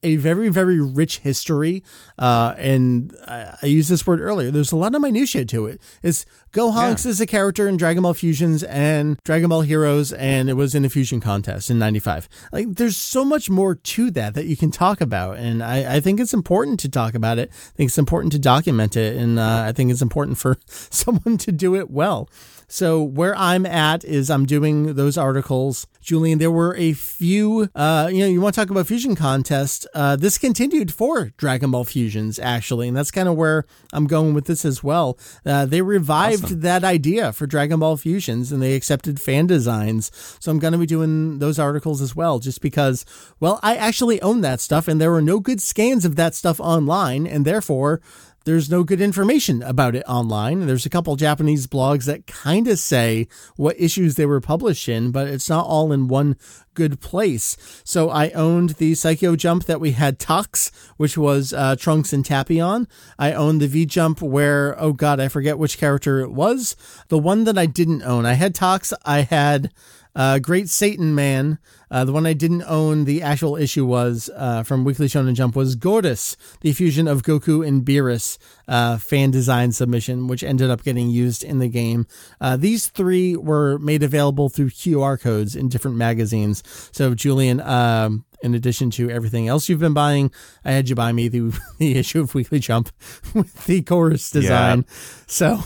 a 0.02 0.16
very 0.16 0.48
very 0.48 0.80
rich 0.80 1.18
history 1.18 1.82
uh, 2.18 2.54
and 2.56 3.14
I, 3.26 3.56
I 3.62 3.66
used 3.66 3.90
this 3.90 4.06
word 4.06 4.20
earlier. 4.20 4.50
There's 4.50 4.72
a 4.72 4.76
lot 4.76 4.94
of 4.94 5.02
minutiae 5.02 5.44
to 5.46 5.66
it. 5.66 5.80
It's 6.02 6.24
gohanks 6.52 7.04
yeah. 7.04 7.10
is 7.10 7.20
a 7.20 7.26
character 7.26 7.68
in 7.68 7.76
dragon 7.76 8.02
ball 8.02 8.14
fusions 8.14 8.62
and 8.64 9.18
dragon 9.24 9.48
ball 9.48 9.60
heroes 9.62 10.12
and 10.12 10.48
it 10.48 10.54
was 10.54 10.74
in 10.74 10.84
a 10.84 10.88
fusion 10.88 11.20
contest 11.20 11.70
in 11.70 11.78
95 11.78 12.28
like 12.52 12.74
there's 12.76 12.96
so 12.96 13.24
much 13.24 13.50
more 13.50 13.74
to 13.74 14.10
that 14.10 14.34
that 14.34 14.46
you 14.46 14.56
can 14.56 14.70
talk 14.70 15.00
about 15.00 15.36
and 15.36 15.62
i, 15.62 15.96
I 15.96 16.00
think 16.00 16.20
it's 16.20 16.32
important 16.32 16.80
to 16.80 16.88
talk 16.88 17.14
about 17.14 17.38
it. 17.38 17.50
I 17.50 17.76
think 17.76 17.88
it's 17.88 17.98
important 17.98 18.32
to 18.32 18.38
document 18.38 18.96
it 18.96 19.16
and 19.16 19.38
uh, 19.38 19.64
i 19.66 19.72
think 19.72 19.90
it's 19.90 20.02
important 20.02 20.38
for 20.38 20.56
someone 20.66 21.36
to 21.38 21.52
do 21.52 21.76
it 21.76 21.90
well 21.90 22.30
so 22.68 23.02
where 23.02 23.34
I'm 23.36 23.64
at 23.64 24.04
is 24.04 24.30
I'm 24.30 24.44
doing 24.44 24.94
those 24.94 25.16
articles. 25.16 25.86
Julian, 26.02 26.38
there 26.38 26.50
were 26.50 26.76
a 26.76 26.92
few, 26.92 27.68
uh, 27.74 28.08
you 28.12 28.20
know, 28.20 28.26
you 28.26 28.40
want 28.40 28.54
to 28.54 28.60
talk 28.60 28.70
about 28.70 28.86
fusion 28.86 29.14
contest. 29.14 29.86
Uh, 29.94 30.16
this 30.16 30.38
continued 30.38 30.92
for 30.92 31.32
Dragon 31.36 31.70
Ball 31.70 31.84
Fusions, 31.84 32.38
actually. 32.38 32.88
And 32.88 32.96
that's 32.96 33.10
kind 33.10 33.28
of 33.28 33.36
where 33.36 33.64
I'm 33.92 34.06
going 34.06 34.34
with 34.34 34.46
this 34.46 34.64
as 34.64 34.82
well. 34.84 35.18
Uh, 35.44 35.66
they 35.66 35.82
revived 35.82 36.44
awesome. 36.44 36.60
that 36.60 36.84
idea 36.84 37.32
for 37.32 37.46
Dragon 37.46 37.80
Ball 37.80 37.96
Fusions 37.96 38.52
and 38.52 38.62
they 38.62 38.74
accepted 38.74 39.20
fan 39.20 39.46
designs. 39.46 40.10
So 40.38 40.50
I'm 40.50 40.58
going 40.58 40.72
to 40.72 40.78
be 40.78 40.86
doing 40.86 41.38
those 41.38 41.58
articles 41.58 42.00
as 42.00 42.14
well, 42.14 42.38
just 42.38 42.60
because, 42.60 43.04
well, 43.40 43.60
I 43.62 43.76
actually 43.76 44.20
own 44.20 44.42
that 44.42 44.60
stuff 44.60 44.88
and 44.88 45.00
there 45.00 45.10
were 45.10 45.22
no 45.22 45.40
good 45.40 45.60
scans 45.62 46.04
of 46.04 46.16
that 46.16 46.34
stuff 46.34 46.60
online. 46.60 47.26
And 47.26 47.44
therefore, 47.44 48.00
there's 48.48 48.70
no 48.70 48.82
good 48.82 49.02
information 49.02 49.62
about 49.62 49.94
it 49.94 50.02
online. 50.08 50.66
There's 50.66 50.86
a 50.86 50.88
couple 50.88 51.14
Japanese 51.16 51.66
blogs 51.66 52.06
that 52.06 52.26
kind 52.26 52.66
of 52.66 52.78
say 52.78 53.28
what 53.56 53.78
issues 53.78 54.14
they 54.14 54.24
were 54.24 54.40
published 54.40 54.88
in, 54.88 55.10
but 55.10 55.28
it's 55.28 55.50
not 55.50 55.66
all 55.66 55.92
in 55.92 56.08
one 56.08 56.34
good 56.72 56.98
place. 56.98 57.58
So 57.84 58.08
I 58.08 58.30
owned 58.30 58.70
the 58.70 58.92
Saikyo 58.92 59.36
Jump 59.36 59.64
that 59.64 59.80
we 59.80 59.90
had 59.90 60.18
Tux, 60.18 60.70
which 60.96 61.18
was 61.18 61.52
uh, 61.52 61.76
Trunks 61.76 62.14
and 62.14 62.24
Tapion. 62.24 62.86
I 63.18 63.34
owned 63.34 63.60
the 63.60 63.66
V 63.66 63.84
Jump 63.84 64.22
where, 64.22 64.80
oh 64.80 64.94
god, 64.94 65.20
I 65.20 65.28
forget 65.28 65.58
which 65.58 65.76
character 65.76 66.20
it 66.20 66.32
was. 66.32 66.74
The 67.08 67.18
one 67.18 67.44
that 67.44 67.58
I 67.58 67.66
didn't 67.66 68.02
own, 68.02 68.24
I 68.24 68.32
had 68.32 68.54
Tux, 68.54 68.94
I 69.04 69.22
had 69.22 69.72
uh, 70.14 70.38
Great 70.38 70.68
Satan 70.68 71.14
Man. 71.14 71.58
Uh, 71.90 72.04
the 72.04 72.12
one 72.12 72.26
I 72.26 72.34
didn't 72.34 72.64
own, 72.64 73.04
the 73.04 73.22
actual 73.22 73.56
issue 73.56 73.86
was 73.86 74.28
uh, 74.36 74.62
from 74.62 74.84
Weekly 74.84 75.06
Shonen 75.06 75.34
Jump 75.34 75.56
was 75.56 75.74
Godus, 75.74 76.36
the 76.60 76.72
fusion 76.72 77.08
of 77.08 77.22
Goku 77.22 77.66
and 77.66 77.82
Beerus 77.82 78.36
uh, 78.66 78.98
fan 78.98 79.30
design 79.30 79.72
submission, 79.72 80.26
which 80.26 80.44
ended 80.44 80.68
up 80.68 80.82
getting 80.82 81.08
used 81.08 81.42
in 81.42 81.60
the 81.60 81.68
game. 81.68 82.06
Uh, 82.40 82.56
these 82.56 82.88
three 82.88 83.36
were 83.36 83.78
made 83.78 84.02
available 84.02 84.50
through 84.50 84.70
QR 84.70 85.18
codes 85.18 85.56
in 85.56 85.68
different 85.68 85.96
magazines. 85.96 86.62
So 86.92 87.14
Julian, 87.14 87.60
um, 87.62 88.24
in 88.42 88.54
addition 88.54 88.90
to 88.92 89.10
everything 89.10 89.48
else 89.48 89.68
you've 89.68 89.80
been 89.80 89.94
buying, 89.94 90.30
I 90.64 90.72
had 90.72 90.88
you 90.88 90.94
buy 90.94 91.12
me 91.12 91.28
the, 91.28 91.58
the 91.78 91.96
issue 91.96 92.20
of 92.20 92.34
Weekly 92.34 92.58
Jump 92.58 92.90
with 93.34 93.64
the 93.66 93.82
chorus 93.82 94.30
design. 94.30 94.84
Yeah. 94.86 94.94
So 95.26 95.60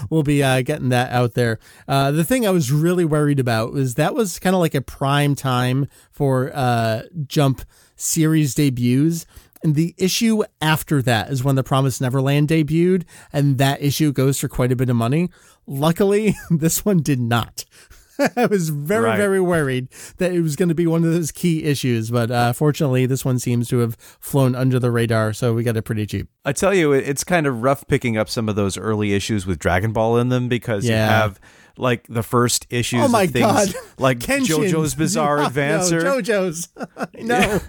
we'll 0.10 0.22
be 0.22 0.42
uh, 0.42 0.62
getting 0.62 0.90
that 0.90 1.12
out 1.12 1.34
there. 1.34 1.58
Uh, 1.86 2.10
the 2.10 2.24
thing 2.24 2.46
I 2.46 2.50
was 2.50 2.72
really 2.72 3.04
worried 3.04 3.40
about 3.40 3.72
was 3.72 3.94
that 3.94 4.14
was 4.14 4.38
kind 4.38 4.54
of 4.54 4.60
like 4.60 4.74
a 4.74 4.80
prime 4.80 5.34
time 5.34 5.88
for 6.10 6.50
uh, 6.54 7.02
Jump 7.26 7.62
series 7.96 8.54
debuts. 8.54 9.26
And 9.62 9.74
the 9.74 9.94
issue 9.98 10.42
after 10.62 11.02
that 11.02 11.30
is 11.30 11.44
when 11.44 11.54
The 11.54 11.62
Promised 11.62 12.00
Neverland 12.00 12.48
debuted, 12.48 13.04
and 13.32 13.58
that 13.58 13.82
issue 13.82 14.10
goes 14.10 14.40
for 14.40 14.48
quite 14.48 14.72
a 14.72 14.76
bit 14.76 14.88
of 14.88 14.96
money. 14.96 15.28
Luckily, 15.66 16.34
this 16.50 16.84
one 16.84 17.02
did 17.02 17.20
not. 17.20 17.64
I 18.36 18.46
was 18.46 18.68
very, 18.70 19.04
Right. 19.04 19.16
very 19.16 19.40
worried 19.40 19.88
that 20.18 20.32
it 20.32 20.40
was 20.42 20.56
going 20.56 20.68
to 20.68 20.74
be 20.74 20.86
one 20.86 21.04
of 21.04 21.12
those 21.12 21.32
key 21.32 21.64
issues, 21.64 22.10
but 22.10 22.30
uh, 22.30 22.52
fortunately, 22.52 23.06
this 23.06 23.24
one 23.24 23.38
seems 23.38 23.68
to 23.68 23.78
have 23.78 23.96
flown 24.20 24.54
under 24.54 24.78
the 24.78 24.90
radar, 24.90 25.32
so 25.32 25.54
we 25.54 25.62
got 25.62 25.76
it 25.76 25.82
pretty 25.82 26.06
cheap. 26.06 26.28
I 26.44 26.52
tell 26.52 26.74
you, 26.74 26.92
it's 26.92 27.24
kind 27.24 27.46
of 27.46 27.62
rough 27.62 27.86
picking 27.86 28.16
up 28.16 28.28
some 28.28 28.48
of 28.48 28.56
those 28.56 28.76
early 28.78 29.12
issues 29.14 29.46
with 29.46 29.58
Dragon 29.58 29.92
Ball 29.92 30.18
in 30.18 30.28
them 30.28 30.48
because 30.48 30.84
Yeah. 30.84 31.04
you 31.06 31.10
have 31.12 31.40
like 31.76 32.06
the 32.08 32.22
first 32.22 32.66
issues 32.70 33.00
Oh 33.04 33.08
my 33.08 33.22
of 33.22 33.30
things 33.30 33.46
God. 33.46 33.74
like 33.98 34.18
Kenshin. 34.18 34.68
JoJo's 34.70 34.94
Bizarre 34.94 35.38
No, 35.38 35.46
Adventure. 35.46 36.02
No, 36.02 36.20
JoJo's. 36.20 36.68
no. 37.18 37.60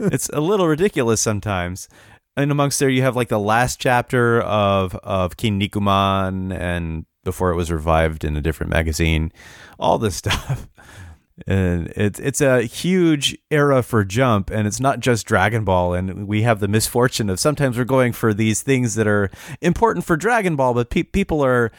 it's 0.00 0.28
a 0.30 0.40
little 0.40 0.66
ridiculous 0.66 1.20
sometimes. 1.20 1.88
And 2.36 2.50
amongst 2.50 2.78
there, 2.78 2.88
you 2.88 3.02
have 3.02 3.14
like 3.14 3.28
the 3.28 3.38
last 3.38 3.78
chapter 3.78 4.40
of 4.40 4.94
of 4.96 5.36
Kinnikuman, 5.36 6.56
and 6.58 7.04
before 7.24 7.50
it 7.50 7.56
was 7.56 7.70
revived 7.70 8.24
in 8.24 8.36
a 8.36 8.40
different 8.40 8.70
magazine, 8.70 9.32
all 9.78 9.98
this 9.98 10.16
stuff. 10.22 10.68
And 11.46 11.88
it's 11.96 12.20
it's 12.20 12.40
a 12.42 12.62
huge 12.62 13.36
era 13.50 13.82
for 13.82 14.04
Jump, 14.04 14.50
and 14.50 14.66
it's 14.66 14.78
not 14.80 15.00
just 15.00 15.26
Dragon 15.26 15.64
Ball. 15.64 15.94
And 15.94 16.28
we 16.28 16.42
have 16.42 16.60
the 16.60 16.68
misfortune 16.68 17.30
of 17.30 17.40
sometimes 17.40 17.78
we're 17.78 17.84
going 17.84 18.12
for 18.12 18.34
these 18.34 18.62
things 18.62 18.94
that 18.96 19.06
are 19.06 19.30
important 19.62 20.04
for 20.04 20.16
Dragon 20.16 20.56
Ball, 20.56 20.74
but 20.74 20.90
pe- 20.90 21.02
people 21.04 21.42
are 21.42 21.72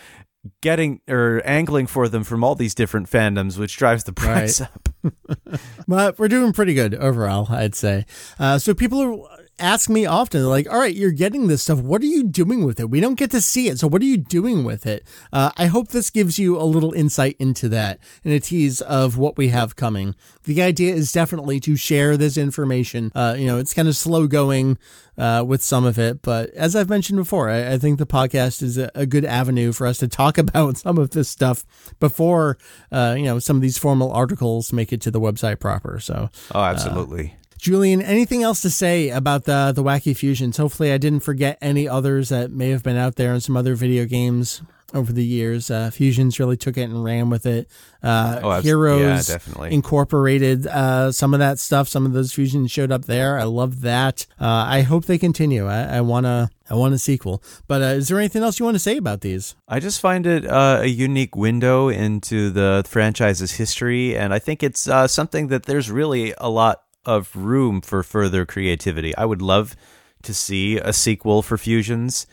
getting 0.62 1.00
or 1.08 1.42
angling 1.46 1.88
for 1.88 2.10
them 2.10 2.24
from 2.24 2.44
all 2.44 2.56
these 2.56 2.76
different 2.76 3.10
fandoms, 3.10 3.58
which 3.58 3.78
drives 3.78 4.04
the 4.04 4.12
price 4.12 4.60
Right. 4.60 4.70
up. 4.74 5.60
but 5.88 6.20
we're 6.20 6.28
doing 6.28 6.52
pretty 6.52 6.74
good 6.74 6.96
overall, 6.96 7.48
I'd 7.50 7.76
say. 7.76 8.06
Uh, 8.40 8.58
so 8.58 8.74
people 8.74 9.00
are 9.02 9.33
ask 9.60 9.90
me 9.90 10.06
often, 10.06 10.42
they're 10.42 10.50
like, 10.50 10.70
"All 10.72 10.80
right, 10.80 10.96
you're 10.96 11.12
getting 11.12 11.48
this 11.48 11.64
stuff. 11.64 11.80
What 11.80 12.02
are 12.02 12.06
you 12.06 12.24
doing 12.24 12.64
with 12.64 12.80
it? 12.80 12.90
We 12.90 13.00
don't 13.00 13.16
get 13.16 13.32
to 13.32 13.42
see 13.42 13.68
it. 13.68 13.80
So 13.80 13.88
what 13.88 14.02
are 14.02 14.06
you 14.06 14.18
doing 14.18 14.64
with 14.64 14.86
it?" 14.86 15.06
Uh, 15.32 15.52
I 15.58 15.68
hope 15.68 15.90
this 15.90 16.10
gives 16.10 16.40
you 16.40 16.60
a 16.60 16.64
little 16.64 16.94
insight 16.94 17.36
into 17.40 17.70
that 17.70 18.00
and 18.24 18.34
a 18.34 18.40
tease 18.40 18.82
of 18.82 19.18
what 19.18 19.38
we 19.38 19.50
have 19.50 19.76
coming. 19.76 20.16
The 20.44 20.62
idea 20.62 20.94
is 20.94 21.12
definitely 21.12 21.60
to 21.62 21.76
share 21.76 22.18
this 22.18 22.38
information. 22.38 23.12
Uh, 23.16 23.36
you 23.38 23.46
know, 23.46 23.58
it's 23.58 23.74
kind 23.74 23.88
of 23.88 23.96
slow 23.96 24.28
going 24.28 24.78
uh, 25.18 25.44
with 25.46 25.62
some 25.62 25.86
of 25.86 26.00
it, 26.00 26.22
but 26.22 26.50
as 26.52 26.76
I've 26.76 26.90
mentioned 26.90 27.18
before, 27.18 27.50
I, 27.50 27.74
I 27.74 27.78
think 27.78 28.00
the 28.00 28.08
podcast 28.08 28.64
is 28.64 28.78
a, 28.78 28.90
a 28.96 29.06
good 29.06 29.26
avenue 29.26 29.72
for 29.72 29.86
us 29.86 30.00
to 30.00 30.08
talk 30.08 30.38
about 30.40 30.78
some 30.78 30.98
of 30.98 31.12
this 31.12 31.30
stuff 31.30 31.66
before 32.00 32.58
uh, 32.92 33.16
you 33.18 33.24
know 33.24 33.40
some 33.40 33.56
of 33.56 33.62
these 33.62 33.78
formal 33.78 34.12
articles 34.12 34.74
make 34.74 34.92
it 34.92 35.02
to 35.02 35.12
the 35.12 35.22
website 35.22 35.60
proper. 35.60 36.00
So. 36.00 36.30
Oh, 36.54 36.62
absolutely. 36.62 37.36
Julian, 37.64 38.02
anything 38.02 38.44
else 38.44 38.60
to 38.64 38.70
say 38.70 39.08
about 39.10 39.46
the 39.46 39.72
the 39.74 39.82
wacky 39.82 40.14
fusions? 40.14 40.58
Hopefully, 40.58 40.92
I 40.92 40.98
didn't 40.98 41.22
forget 41.22 41.58
any 41.62 41.88
others 41.88 42.28
that 42.28 42.52
may 42.52 42.72
have 42.72 42.84
been 42.84 42.98
out 42.98 43.16
there 43.16 43.34
in 43.34 43.40
some 43.40 43.56
other 43.56 43.74
video 43.74 44.04
games 44.04 44.62
over 44.94 45.14
the 45.14 45.24
years. 45.24 45.72
Uh, 45.72 45.90
Fusions 45.90 46.42
really 46.42 46.58
took 46.58 46.78
it 46.78 46.84
and 46.84 47.06
ran 47.06 47.30
with 47.30 47.46
it. 47.46 47.70
Uh, 48.04 48.42
Oh, 48.44 48.60
Heroes 48.62 49.00
yeah, 49.30 49.34
definitely. 49.36 49.74
incorporated 49.74 50.68
uh, 50.68 51.14
some 51.14 51.34
of 51.34 51.40
that 51.40 51.58
stuff. 51.58 51.88
Some 51.88 52.06
of 52.06 52.12
those 52.12 52.34
fusions 52.34 52.70
showed 52.70 52.92
up 52.92 53.06
there. 53.06 53.40
I 53.40 53.44
love 53.44 53.80
that. 53.82 54.28
Uh, 54.40 54.46
I 54.68 54.82
hope 54.82 55.06
they 55.06 55.18
continue. 55.18 55.66
I, 55.66 55.84
I 55.98 56.02
wanna 56.02 56.50
I 56.70 56.76
want 56.76 56.94
a 56.94 56.98
sequel. 57.00 57.42
But 57.68 57.82
uh, 57.82 57.86
is 57.86 58.10
there 58.10 58.20
anything 58.20 58.44
else 58.44 58.60
you 58.60 58.66
want 58.66 58.76
to 58.76 58.80
say 58.80 58.98
about 58.98 59.22
these? 59.22 59.56
I 59.70 59.80
just 59.80 60.02
find 60.02 60.28
it 60.28 60.46
uh, 60.46 60.80
a 60.82 60.88
unique 60.88 61.36
window 61.38 61.88
into 61.88 62.50
the 62.50 62.84
franchise's 62.86 63.54
history, 63.54 64.18
and 64.18 64.34
I 64.34 64.40
think 64.40 64.64
it's 64.64 64.86
uh, 64.90 65.08
something 65.08 65.48
that 65.48 65.64
there's 65.64 65.90
really 65.90 66.34
a 66.38 66.50
lot 66.50 66.83
of 67.06 67.36
room 67.36 67.82
for 67.82 68.04
further 68.04 68.46
creativity. 68.46 69.16
I 69.16 69.26
would 69.26 69.42
love 69.42 69.76
to 70.24 70.34
see 70.34 70.78
a 70.78 70.94
sequel 70.94 71.42
for 71.42 71.58
Fusions. 71.58 72.26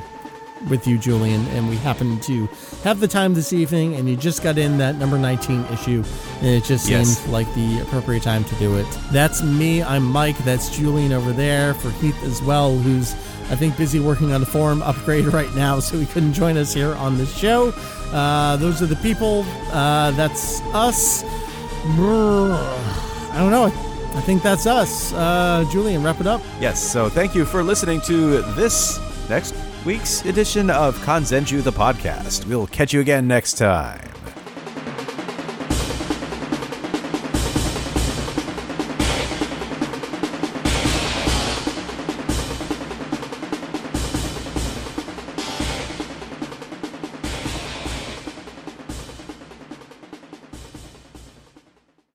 with 0.69 0.87
you, 0.87 0.97
Julian, 0.97 1.45
and 1.49 1.69
we 1.69 1.75
happen 1.75 2.19
to 2.21 2.47
have 2.83 2.99
the 2.99 3.07
time 3.07 3.33
this 3.35 3.53
evening, 3.53 3.95
and 3.95 4.09
you 4.09 4.15
just 4.15 4.41
got 4.41 4.57
in 4.57 4.77
that 4.79 4.95
number 4.95 5.17
19 5.17 5.65
issue, 5.65 6.03
and 6.39 6.47
it 6.47 6.63
just 6.63 6.89
Yes. 6.89 7.17
seemed 7.19 7.31
like 7.31 7.53
the 7.55 7.79
appropriate 7.81 8.23
time 8.23 8.43
to 8.45 8.55
do 8.55 8.75
it. 8.77 8.87
That's 9.11 9.43
me. 9.43 9.83
I'm 9.83 10.03
Mike. 10.03 10.37
That's 10.39 10.75
Julian 10.75 11.11
over 11.11 11.31
there 11.31 11.73
for 11.75 11.91
Heath 12.01 12.21
as 12.23 12.41
well, 12.41 12.75
who's 12.75 13.13
I 13.49 13.55
think 13.55 13.77
busy 13.77 13.99
working 13.99 14.33
on 14.33 14.41
a 14.41 14.45
forum 14.45 14.81
upgrade 14.81 15.25
right 15.33 15.53
now, 15.55 15.79
so 15.79 15.97
he 15.97 16.05
couldn't 16.05 16.33
join 16.33 16.57
us 16.57 16.73
here 16.73 16.93
on 16.95 17.17
the 17.17 17.25
show. 17.25 17.69
Uh, 18.11 18.57
those 18.57 18.81
are 18.81 18.85
the 18.85 18.95
people. 18.97 19.45
Uh, 19.71 20.11
that's 20.11 20.61
us. 20.73 21.23
I 21.85 23.37
don't 23.37 23.51
know. 23.51 23.65
I 23.65 24.21
think 24.21 24.41
that's 24.41 24.65
us. 24.65 25.13
Uh, 25.13 25.65
Julian, 25.71 26.03
wrap 26.03 26.19
it 26.19 26.27
up. 26.27 26.41
Yes, 26.59 26.81
so 26.81 27.07
thank 27.07 27.35
you 27.35 27.45
for 27.45 27.63
listening 27.63 28.01
to 28.01 28.41
this 28.53 28.99
next 29.29 29.53
week's 29.85 30.25
edition 30.25 30.69
of 30.69 30.97
Kanzenshuu 30.99 31.61
the 31.63 31.71
podcast. 31.71 32.45
We'll 32.47 32.67
catch 32.67 32.93
you 32.93 32.99
again 32.99 33.27
next 33.27 33.53
time. 33.53 34.16